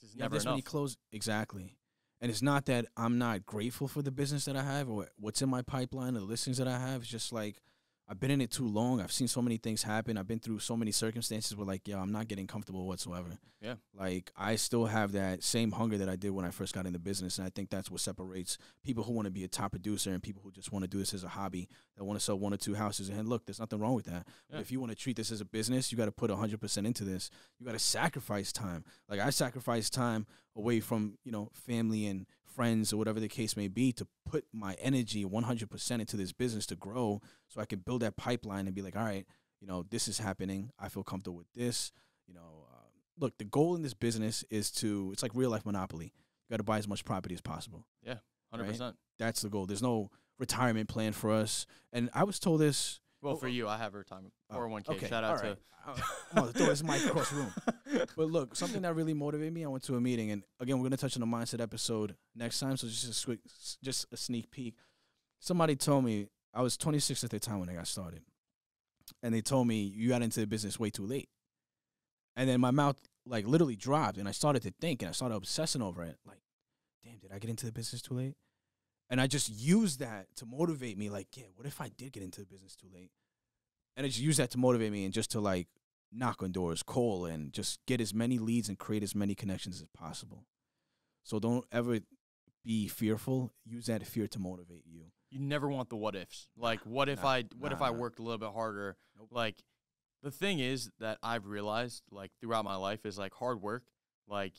You 0.00 0.08
have 0.08 0.16
never 0.18 0.34
this 0.36 0.44
many 0.44 0.58
enough. 0.58 0.64
close." 0.64 0.96
Exactly. 1.12 1.76
And 2.20 2.30
it's 2.30 2.42
not 2.42 2.66
that 2.66 2.86
I'm 2.96 3.18
not 3.18 3.46
grateful 3.46 3.86
for 3.86 4.02
the 4.02 4.10
business 4.10 4.44
that 4.46 4.56
I 4.56 4.62
have 4.62 4.88
or 4.88 5.06
what's 5.18 5.40
in 5.40 5.48
my 5.48 5.62
pipeline 5.62 6.16
or 6.16 6.20
the 6.20 6.26
listings 6.26 6.58
that 6.58 6.66
I 6.66 6.78
have. 6.78 7.02
It's 7.02 7.10
just 7.10 7.32
like 7.32 7.60
I've 8.10 8.18
been 8.18 8.30
in 8.30 8.40
it 8.40 8.50
too 8.50 8.66
long. 8.66 9.02
I've 9.02 9.12
seen 9.12 9.28
so 9.28 9.42
many 9.42 9.58
things 9.58 9.82
happen. 9.82 10.16
I've 10.16 10.26
been 10.26 10.38
through 10.38 10.60
so 10.60 10.76
many 10.76 10.92
circumstances 10.92 11.54
where 11.54 11.66
like, 11.66 11.86
yo, 11.86 11.98
I'm 11.98 12.10
not 12.10 12.26
getting 12.26 12.46
comfortable 12.46 12.86
whatsoever. 12.86 13.38
Yeah. 13.60 13.74
Like 13.94 14.32
I 14.34 14.56
still 14.56 14.86
have 14.86 15.12
that 15.12 15.42
same 15.42 15.72
hunger 15.72 15.98
that 15.98 16.08
I 16.08 16.16
did 16.16 16.30
when 16.30 16.46
I 16.46 16.50
first 16.50 16.74
got 16.74 16.86
into 16.86 16.98
business, 16.98 17.38
and 17.38 17.46
I 17.46 17.50
think 17.50 17.68
that's 17.68 17.90
what 17.90 18.00
separates 18.00 18.56
people 18.82 19.04
who 19.04 19.12
want 19.12 19.26
to 19.26 19.30
be 19.30 19.44
a 19.44 19.48
top 19.48 19.72
producer 19.72 20.10
and 20.10 20.22
people 20.22 20.40
who 20.42 20.50
just 20.50 20.72
want 20.72 20.84
to 20.84 20.88
do 20.88 20.98
this 20.98 21.12
as 21.12 21.22
a 21.22 21.28
hobby 21.28 21.68
that 21.96 22.04
want 22.04 22.18
to 22.18 22.24
sell 22.24 22.38
one 22.38 22.54
or 22.54 22.56
two 22.56 22.74
houses. 22.74 23.10
And 23.10 23.28
look, 23.28 23.44
there's 23.44 23.60
nothing 23.60 23.78
wrong 23.78 23.94
with 23.94 24.06
that. 24.06 24.24
Yeah. 24.26 24.52
But 24.52 24.60
if 24.60 24.72
you 24.72 24.80
want 24.80 24.92
to 24.92 24.96
treat 24.96 25.16
this 25.16 25.30
as 25.30 25.42
a 25.42 25.44
business, 25.44 25.92
you 25.92 25.98
got 25.98 26.06
to 26.06 26.12
put 26.12 26.30
100% 26.30 26.86
into 26.86 27.04
this. 27.04 27.30
You 27.58 27.66
got 27.66 27.72
to 27.72 27.78
sacrifice 27.78 28.52
time. 28.52 28.84
Like 29.08 29.20
I 29.20 29.30
sacrifice 29.30 29.90
time 29.90 30.26
away 30.56 30.80
from 30.80 31.18
you 31.24 31.32
know 31.32 31.50
family 31.52 32.06
and 32.06 32.26
friends 32.58 32.92
or 32.92 32.96
whatever 32.96 33.20
the 33.20 33.28
case 33.28 33.56
may 33.56 33.68
be 33.68 33.92
to 33.92 34.04
put 34.26 34.44
my 34.52 34.74
energy 34.80 35.24
100% 35.24 35.90
into 36.00 36.16
this 36.16 36.32
business 36.32 36.66
to 36.66 36.74
grow 36.74 37.20
so 37.46 37.60
I 37.60 37.66
can 37.66 37.78
build 37.78 38.02
that 38.02 38.16
pipeline 38.16 38.66
and 38.66 38.74
be 38.74 38.82
like, 38.82 38.96
all 38.96 39.04
right, 39.04 39.24
you 39.60 39.68
know, 39.68 39.84
this 39.88 40.08
is 40.08 40.18
happening. 40.18 40.72
I 40.76 40.88
feel 40.88 41.04
comfortable 41.04 41.36
with 41.38 41.52
this. 41.54 41.92
You 42.26 42.34
know, 42.34 42.66
uh, 42.68 42.88
look, 43.16 43.38
the 43.38 43.44
goal 43.44 43.76
in 43.76 43.82
this 43.82 43.94
business 43.94 44.44
is 44.50 44.72
to, 44.72 45.10
it's 45.12 45.22
like 45.22 45.30
real 45.36 45.50
life 45.50 45.64
monopoly. 45.64 46.06
You 46.06 46.52
got 46.52 46.56
to 46.56 46.64
buy 46.64 46.78
as 46.78 46.88
much 46.88 47.04
property 47.04 47.32
as 47.32 47.40
possible. 47.40 47.86
Yeah, 48.02 48.16
Hundred 48.50 48.66
percent. 48.66 48.96
That's 49.20 49.42
the 49.42 49.50
goal. 49.50 49.66
There's 49.66 49.82
no 49.82 50.10
retirement 50.40 50.88
plan 50.88 51.12
for 51.12 51.30
us. 51.30 51.64
And 51.92 52.10
I 52.12 52.24
was 52.24 52.40
told 52.40 52.60
this, 52.60 52.98
Well, 53.22 53.34
oh, 53.34 53.36
for 53.36 53.46
oh. 53.46 53.50
you, 53.50 53.68
I 53.68 53.76
have 53.76 53.92
her 53.92 54.04
time. 54.04 54.30
401k. 54.52 54.88
Okay, 54.90 55.08
Shout 55.08 55.24
out 55.24 55.30
all 55.30 55.42
right. 55.42 55.56
to. 55.56 55.58
I'm 56.32 56.42
gonna 56.42 56.52
throw 56.52 56.66
this 56.66 56.82
mic 56.82 57.04
across 57.06 57.30
the 57.30 57.36
room. 57.36 57.52
But 58.16 58.30
look, 58.30 58.54
something 58.54 58.82
that 58.82 58.94
really 58.94 59.14
motivated 59.14 59.54
me. 59.54 59.64
I 59.64 59.68
went 59.68 59.82
to 59.84 59.96
a 59.96 60.00
meeting, 60.00 60.30
and 60.30 60.42
again, 60.60 60.78
we're 60.78 60.84
gonna 60.84 60.98
touch 60.98 61.16
on 61.16 61.20
the 61.20 61.26
mindset 61.26 61.60
episode 61.60 62.14
next 62.34 62.60
time. 62.60 62.76
So 62.76 62.86
just 62.86 63.22
a 63.22 63.26
quick, 63.26 63.40
just 63.82 64.06
a 64.12 64.16
sneak 64.16 64.50
peek. 64.50 64.74
Somebody 65.40 65.74
told 65.76 66.04
me 66.04 66.26
I 66.52 66.60
was 66.60 66.76
26 66.76 67.24
at 67.24 67.30
the 67.30 67.40
time 67.40 67.60
when 67.60 67.70
I 67.70 67.74
got 67.74 67.86
started, 67.86 68.22
and 69.22 69.32
they 69.32 69.40
told 69.40 69.66
me 69.66 69.82
you 69.82 70.10
got 70.10 70.20
into 70.20 70.40
the 70.40 70.46
business 70.46 70.78
way 70.78 70.90
too 70.90 71.06
late. 71.06 71.28
And 72.36 72.48
then 72.48 72.60
my 72.60 72.70
mouth 72.70 72.96
like 73.24 73.46
literally 73.46 73.76
dropped, 73.76 74.18
and 74.18 74.28
I 74.28 74.32
started 74.32 74.62
to 74.64 74.72
think, 74.80 75.00
and 75.02 75.08
I 75.08 75.12
started 75.12 75.36
obsessing 75.36 75.80
over 75.80 76.02
it. 76.02 76.16
Like, 76.26 76.42
damn, 77.02 77.18
did 77.18 77.32
I 77.32 77.38
get 77.38 77.50
into 77.50 77.66
the 77.66 77.72
business 77.72 78.02
too 78.02 78.14
late? 78.14 78.34
And 79.10 79.20
I 79.20 79.26
just 79.26 79.48
used 79.48 80.00
that 80.00 80.26
to 80.36 80.46
motivate 80.46 80.98
me. 80.98 81.08
Like, 81.08 81.28
yeah, 81.36 81.46
what 81.54 81.66
if 81.66 81.80
I 81.80 81.88
did 81.88 82.12
get 82.12 82.22
into 82.22 82.40
the 82.40 82.46
business 82.46 82.76
too 82.76 82.88
late? 82.94 83.10
And 83.96 84.04
I 84.04 84.08
just 84.08 84.20
used 84.20 84.38
that 84.38 84.50
to 84.52 84.58
motivate 84.58 84.92
me 84.92 85.04
and 85.04 85.14
just 85.14 85.30
to 85.32 85.40
like 85.40 85.68
knock 86.12 86.42
on 86.42 86.52
doors, 86.52 86.82
call, 86.82 87.24
and 87.24 87.52
just 87.52 87.80
get 87.86 88.00
as 88.00 88.14
many 88.14 88.38
leads 88.38 88.68
and 88.68 88.78
create 88.78 89.02
as 89.02 89.14
many 89.14 89.34
connections 89.34 89.80
as 89.80 89.88
possible. 89.88 90.44
So 91.24 91.38
don't 91.38 91.64
ever 91.72 91.98
be 92.64 92.86
fearful. 92.88 93.52
Use 93.64 93.86
that 93.86 94.06
fear 94.06 94.28
to 94.28 94.38
motivate 94.38 94.84
you. 94.86 95.04
You 95.30 95.40
never 95.40 95.68
want 95.68 95.88
the 95.88 95.96
what 95.96 96.14
ifs. 96.14 96.48
Like, 96.56 96.80
what 96.84 97.08
if 97.08 97.22
Nah, 97.22 97.28
I 97.28 97.44
what 97.58 97.72
if 97.72 97.82
I 97.82 97.90
worked 97.90 98.18
a 98.18 98.22
little 98.22 98.38
bit 98.38 98.52
harder? 98.52 98.96
Nope. 99.16 99.28
Like, 99.30 99.56
the 100.22 100.30
thing 100.30 100.58
is 100.58 100.90
that 101.00 101.18
I've 101.22 101.46
realized 101.46 102.02
like 102.10 102.32
throughout 102.40 102.64
my 102.64 102.76
life 102.76 103.06
is 103.06 103.18
like 103.18 103.32
hard 103.34 103.62
work. 103.62 103.84
Like, 104.26 104.54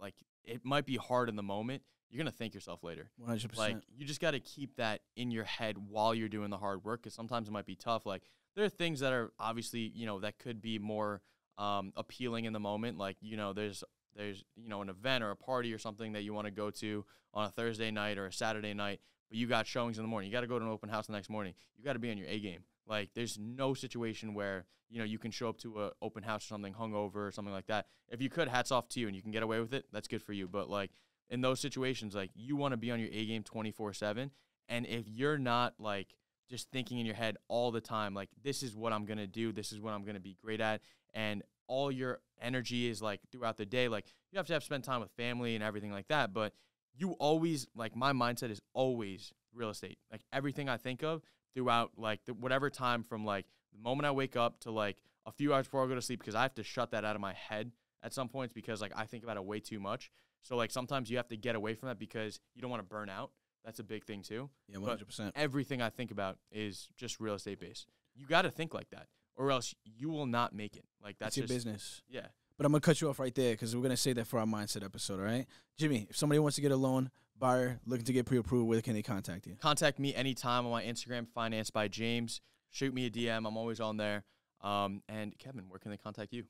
like 0.00 0.14
it 0.44 0.64
might 0.64 0.86
be 0.86 0.96
hard 0.96 1.28
in 1.28 1.36
the 1.36 1.42
moment. 1.42 1.82
You're 2.10 2.18
gonna 2.18 2.30
thank 2.30 2.54
yourself 2.54 2.82
later. 2.84 3.10
100%. 3.26 3.56
Like 3.56 3.76
you 3.96 4.06
just 4.06 4.20
got 4.20 4.32
to 4.32 4.40
keep 4.40 4.76
that 4.76 5.00
in 5.16 5.30
your 5.30 5.44
head 5.44 5.76
while 5.76 6.14
you're 6.14 6.28
doing 6.28 6.50
the 6.50 6.58
hard 6.58 6.84
work 6.84 7.02
because 7.02 7.14
sometimes 7.14 7.48
it 7.48 7.52
might 7.52 7.66
be 7.66 7.76
tough. 7.76 8.06
Like 8.06 8.22
there 8.54 8.64
are 8.64 8.70
things 8.70 9.00
that 9.00 9.12
are 9.12 9.32
obviously 9.38 9.92
you 9.94 10.06
know 10.06 10.20
that 10.20 10.38
could 10.38 10.60
be 10.60 10.78
more 10.78 11.20
um, 11.58 11.92
appealing 11.96 12.44
in 12.44 12.52
the 12.52 12.60
moment. 12.60 12.98
Like 12.98 13.16
you 13.20 13.36
know 13.36 13.52
there's 13.52 13.82
there's 14.14 14.44
you 14.56 14.68
know 14.68 14.82
an 14.82 14.88
event 14.88 15.22
or 15.22 15.30
a 15.30 15.36
party 15.36 15.72
or 15.72 15.78
something 15.78 16.12
that 16.12 16.22
you 16.22 16.32
want 16.32 16.46
to 16.46 16.50
go 16.50 16.70
to 16.70 17.04
on 17.34 17.46
a 17.46 17.50
Thursday 17.50 17.90
night 17.90 18.18
or 18.18 18.26
a 18.26 18.32
Saturday 18.32 18.74
night, 18.74 19.00
but 19.28 19.38
you 19.38 19.46
got 19.46 19.66
showings 19.66 19.98
in 19.98 20.04
the 20.04 20.08
morning. 20.08 20.30
You 20.30 20.36
got 20.36 20.40
to 20.40 20.46
go 20.46 20.58
to 20.58 20.64
an 20.64 20.70
open 20.70 20.88
house 20.88 21.06
the 21.06 21.12
next 21.12 21.28
morning. 21.28 21.54
You 21.76 21.84
got 21.84 21.94
to 21.94 21.98
be 21.98 22.10
on 22.10 22.18
your 22.18 22.28
A 22.28 22.38
game. 22.40 22.60
Like 22.86 23.10
there's 23.14 23.38
no 23.38 23.74
situation 23.74 24.32
where 24.34 24.64
you 24.88 24.98
know 24.98 25.04
you 25.04 25.18
can 25.18 25.30
show 25.30 25.48
up 25.48 25.58
to 25.58 25.82
an 25.84 25.90
open 26.00 26.22
house 26.22 26.44
or 26.44 26.48
something 26.48 26.72
hungover 26.72 27.16
or 27.16 27.32
something 27.32 27.52
like 27.52 27.66
that. 27.66 27.86
If 28.08 28.22
you 28.22 28.30
could, 28.30 28.48
hats 28.48 28.70
off 28.70 28.88
to 28.90 29.00
you 29.00 29.06
and 29.06 29.16
you 29.16 29.22
can 29.22 29.32
get 29.32 29.42
away 29.42 29.60
with 29.60 29.74
it. 29.74 29.86
That's 29.92 30.08
good 30.08 30.22
for 30.22 30.32
you. 30.32 30.48
But 30.48 30.70
like 30.70 30.90
in 31.30 31.40
those 31.40 31.60
situations, 31.60 32.14
like 32.14 32.30
you 32.34 32.56
want 32.56 32.72
to 32.72 32.76
be 32.76 32.90
on 32.90 33.00
your 33.00 33.08
A 33.12 33.26
game 33.26 33.42
24 33.42 33.92
7. 33.92 34.30
And 34.68 34.86
if 34.86 35.08
you're 35.08 35.38
not 35.38 35.74
like 35.78 36.14
just 36.48 36.70
thinking 36.70 36.98
in 36.98 37.06
your 37.06 37.14
head 37.14 37.36
all 37.48 37.70
the 37.70 37.80
time, 37.80 38.14
like, 38.14 38.30
this 38.42 38.62
is 38.62 38.74
what 38.74 38.92
I'm 38.92 39.04
going 39.04 39.18
to 39.18 39.26
do, 39.26 39.52
this 39.52 39.72
is 39.72 39.80
what 39.80 39.92
I'm 39.92 40.02
going 40.02 40.14
to 40.14 40.20
be 40.20 40.36
great 40.40 40.60
at, 40.60 40.80
and 41.14 41.42
all 41.68 41.90
your 41.90 42.20
energy 42.40 42.88
is 42.88 43.02
like 43.02 43.20
throughout 43.32 43.56
the 43.56 43.66
day, 43.66 43.88
like, 43.88 44.06
you 44.30 44.36
have 44.36 44.46
to 44.46 44.52
have 44.52 44.62
spend 44.62 44.84
time 44.84 45.00
with 45.00 45.10
family 45.12 45.54
and 45.54 45.64
everything 45.64 45.92
like 45.92 46.08
that. 46.08 46.32
But 46.32 46.52
you 46.96 47.12
always, 47.12 47.66
like, 47.74 47.96
my 47.96 48.12
mindset 48.12 48.50
is 48.50 48.60
always 48.72 49.32
real 49.52 49.70
estate. 49.70 49.98
Like, 50.10 50.22
everything 50.32 50.68
I 50.68 50.76
think 50.76 51.02
of 51.02 51.22
throughout, 51.54 51.92
like, 51.96 52.24
the, 52.26 52.34
whatever 52.34 52.70
time 52.70 53.02
from 53.02 53.24
like 53.24 53.46
the 53.72 53.82
moment 53.82 54.06
I 54.06 54.12
wake 54.12 54.36
up 54.36 54.60
to 54.60 54.70
like 54.70 54.98
a 55.26 55.32
few 55.32 55.52
hours 55.52 55.66
before 55.66 55.84
I 55.84 55.88
go 55.88 55.94
to 55.94 56.02
sleep, 56.02 56.20
because 56.20 56.34
I 56.34 56.42
have 56.42 56.54
to 56.54 56.62
shut 56.62 56.92
that 56.92 57.04
out 57.04 57.16
of 57.16 57.20
my 57.20 57.32
head 57.32 57.72
at 58.02 58.12
some 58.12 58.28
points 58.28 58.52
because 58.52 58.80
like 58.80 58.92
I 58.96 59.04
think 59.04 59.24
about 59.24 59.36
it 59.36 59.44
way 59.44 59.60
too 59.60 59.80
much. 59.80 60.10
So 60.42 60.56
like 60.56 60.70
sometimes 60.70 61.10
you 61.10 61.16
have 61.16 61.28
to 61.28 61.36
get 61.36 61.56
away 61.56 61.74
from 61.74 61.88
that 61.88 61.98
because 61.98 62.40
you 62.54 62.62
don't 62.62 62.70
want 62.70 62.82
to 62.82 62.88
burn 62.88 63.08
out. 63.08 63.30
That's 63.64 63.80
a 63.80 63.84
big 63.84 64.04
thing 64.04 64.22
too. 64.22 64.48
yeah, 64.68 64.78
100%. 64.78 65.32
everything 65.34 65.82
I 65.82 65.90
think 65.90 66.12
about 66.12 66.38
is 66.52 66.88
just 66.96 67.18
real 67.18 67.34
estate 67.34 67.58
based. 67.58 67.88
You 68.14 68.26
got 68.26 68.42
to 68.42 68.50
think 68.50 68.72
like 68.72 68.90
that, 68.90 69.08
or 69.34 69.50
else 69.50 69.74
you 69.84 70.08
will 70.08 70.26
not 70.26 70.54
make 70.54 70.76
it. 70.76 70.84
Like 71.02 71.16
that's 71.18 71.34
That's 71.34 71.36
your 71.36 71.46
just 71.46 71.66
business. 71.66 72.02
yeah. 72.08 72.26
But 72.56 72.64
I'm 72.64 72.72
gonna 72.72 72.80
cut 72.80 73.00
you 73.00 73.10
off 73.10 73.18
right 73.18 73.34
there 73.34 73.52
because 73.52 73.74
we're 73.76 73.82
gonna 73.82 73.96
say 73.96 74.12
that 74.14 74.26
for 74.26 74.38
our 74.38 74.46
mindset 74.46 74.84
episode. 74.84 75.18
All 75.18 75.26
right, 75.26 75.46
Jimmy. 75.76 76.06
If 76.08 76.16
somebody 76.16 76.38
wants 76.38 76.56
to 76.56 76.62
get 76.62 76.72
a 76.72 76.76
loan, 76.76 77.10
buyer 77.38 77.80
looking 77.84 78.06
to 78.06 78.12
get 78.14 78.24
pre-approved, 78.24 78.66
where 78.66 78.80
can 78.80 78.94
they 78.94 79.02
contact 79.02 79.46
you? 79.46 79.56
Contact 79.60 79.98
me 79.98 80.14
anytime 80.14 80.64
on 80.64 80.72
my 80.72 80.82
Instagram, 80.82 81.26
Finance 81.28 81.70
by 81.70 81.88
James. 81.88 82.40
Shoot 82.70 82.94
me 82.94 83.06
a 83.06 83.10
DM. 83.10 83.46
I'm 83.46 83.56
always 83.58 83.80
on 83.80 83.96
there. 83.98 84.24
Um, 84.62 85.02
and 85.08 85.36
Kevin, 85.38 85.68
where 85.68 85.78
can 85.78 85.90
they 85.90 85.96
contact 85.98 86.32
you? 86.32 86.44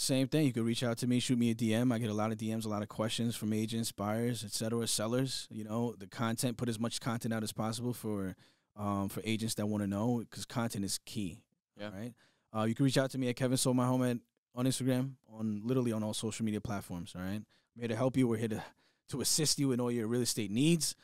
Same 0.00 0.28
thing. 0.28 0.46
You 0.46 0.52
could 0.52 0.64
reach 0.64 0.84
out 0.84 0.96
to 0.98 1.08
me, 1.08 1.18
shoot 1.18 1.36
me 1.36 1.50
a 1.50 1.54
DM. 1.56 1.92
I 1.92 1.98
get 1.98 2.08
a 2.08 2.14
lot 2.14 2.30
of 2.30 2.38
DMs, 2.38 2.64
a 2.64 2.68
lot 2.68 2.82
of 2.82 2.88
questions 2.88 3.34
from 3.34 3.52
agents, 3.52 3.90
buyers, 3.90 4.44
etc., 4.44 4.86
sellers. 4.86 5.48
You 5.50 5.64
know, 5.64 5.96
the 5.98 6.06
content. 6.06 6.56
Put 6.56 6.68
as 6.68 6.78
much 6.78 7.00
content 7.00 7.34
out 7.34 7.42
as 7.42 7.50
possible 7.50 7.92
for 7.92 8.36
um, 8.76 9.08
for 9.08 9.20
agents 9.24 9.56
that 9.56 9.66
want 9.66 9.82
to 9.82 9.88
know 9.88 10.18
because 10.18 10.44
content 10.44 10.84
is 10.84 11.00
key. 11.04 11.42
Yeah. 11.76 11.86
All 11.86 11.92
right. 11.98 12.14
Uh, 12.56 12.62
you 12.66 12.76
can 12.76 12.84
reach 12.84 12.96
out 12.96 13.10
to 13.10 13.18
me 13.18 13.28
at 13.28 13.34
Kevin 13.34 13.56
Sold 13.56 13.76
My 13.76 13.86
Home 13.86 14.04
at, 14.04 14.18
on 14.54 14.66
Instagram, 14.66 15.14
on 15.36 15.62
literally 15.64 15.90
on 15.90 16.04
all 16.04 16.14
social 16.14 16.44
media 16.44 16.60
platforms. 16.60 17.14
All 17.16 17.22
right. 17.22 17.42
I'm 17.42 17.80
here 17.80 17.88
to 17.88 17.96
help 17.96 18.16
you. 18.16 18.28
We're 18.28 18.36
here 18.36 18.48
to 18.48 18.62
to 19.08 19.20
assist 19.20 19.58
you 19.58 19.72
in 19.72 19.80
all 19.80 19.90
your 19.90 20.06
real 20.06 20.22
estate 20.22 20.52
needs. 20.52 20.94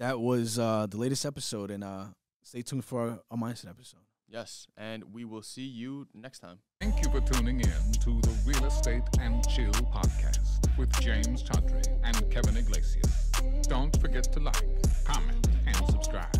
That 0.00 0.18
was 0.18 0.58
uh, 0.58 0.88
the 0.90 0.96
latest 0.96 1.24
episode, 1.24 1.70
and 1.70 1.84
uh, 1.84 2.06
stay 2.42 2.62
tuned 2.62 2.84
for 2.84 3.00
our, 3.00 3.20
our 3.30 3.38
mindset 3.38 3.70
episode. 3.70 4.03
Yes, 4.34 4.66
and 4.76 5.04
we 5.14 5.24
will 5.24 5.42
see 5.42 5.62
you 5.62 6.08
next 6.12 6.40
time. 6.40 6.58
Thank 6.80 7.04
you 7.04 7.08
for 7.12 7.20
tuning 7.20 7.60
in 7.60 7.92
to 8.02 8.20
the 8.20 8.36
Real 8.44 8.64
Estate 8.64 9.04
and 9.20 9.48
Chill 9.48 9.70
podcast 9.70 10.76
with 10.76 10.90
James 11.00 11.40
Chaudhry 11.44 11.86
and 12.02 12.16
Kevin 12.32 12.56
Iglesias. 12.56 13.30
Don't 13.68 13.96
forget 14.00 14.32
to 14.32 14.40
like, 14.40 14.56
comment, 15.04 15.46
and 15.68 15.76
subscribe. 15.88 16.36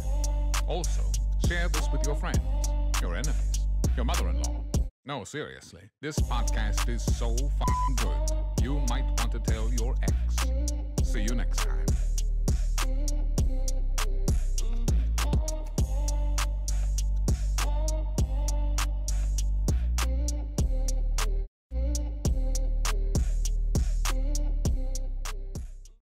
Also, 0.66 1.02
share 1.46 1.68
this 1.68 1.86
with 1.92 2.04
your 2.04 2.16
friends, 2.16 2.40
your 3.00 3.14
enemies, 3.14 3.60
your 3.94 4.06
mother-in-law. 4.06 4.64
No, 5.04 5.22
seriously, 5.22 5.82
this 6.02 6.18
podcast 6.18 6.88
is 6.88 7.04
so 7.16 7.36
fucking 7.36 7.96
good. 7.98 8.64
You 8.64 8.80
might 8.90 9.04
want 9.04 9.30
to 9.30 9.38
tell 9.38 9.72
your 9.72 9.94
ex. 10.02 11.08
See 11.08 11.22
you 11.22 11.36
next 11.36 11.58
time. 11.58 11.86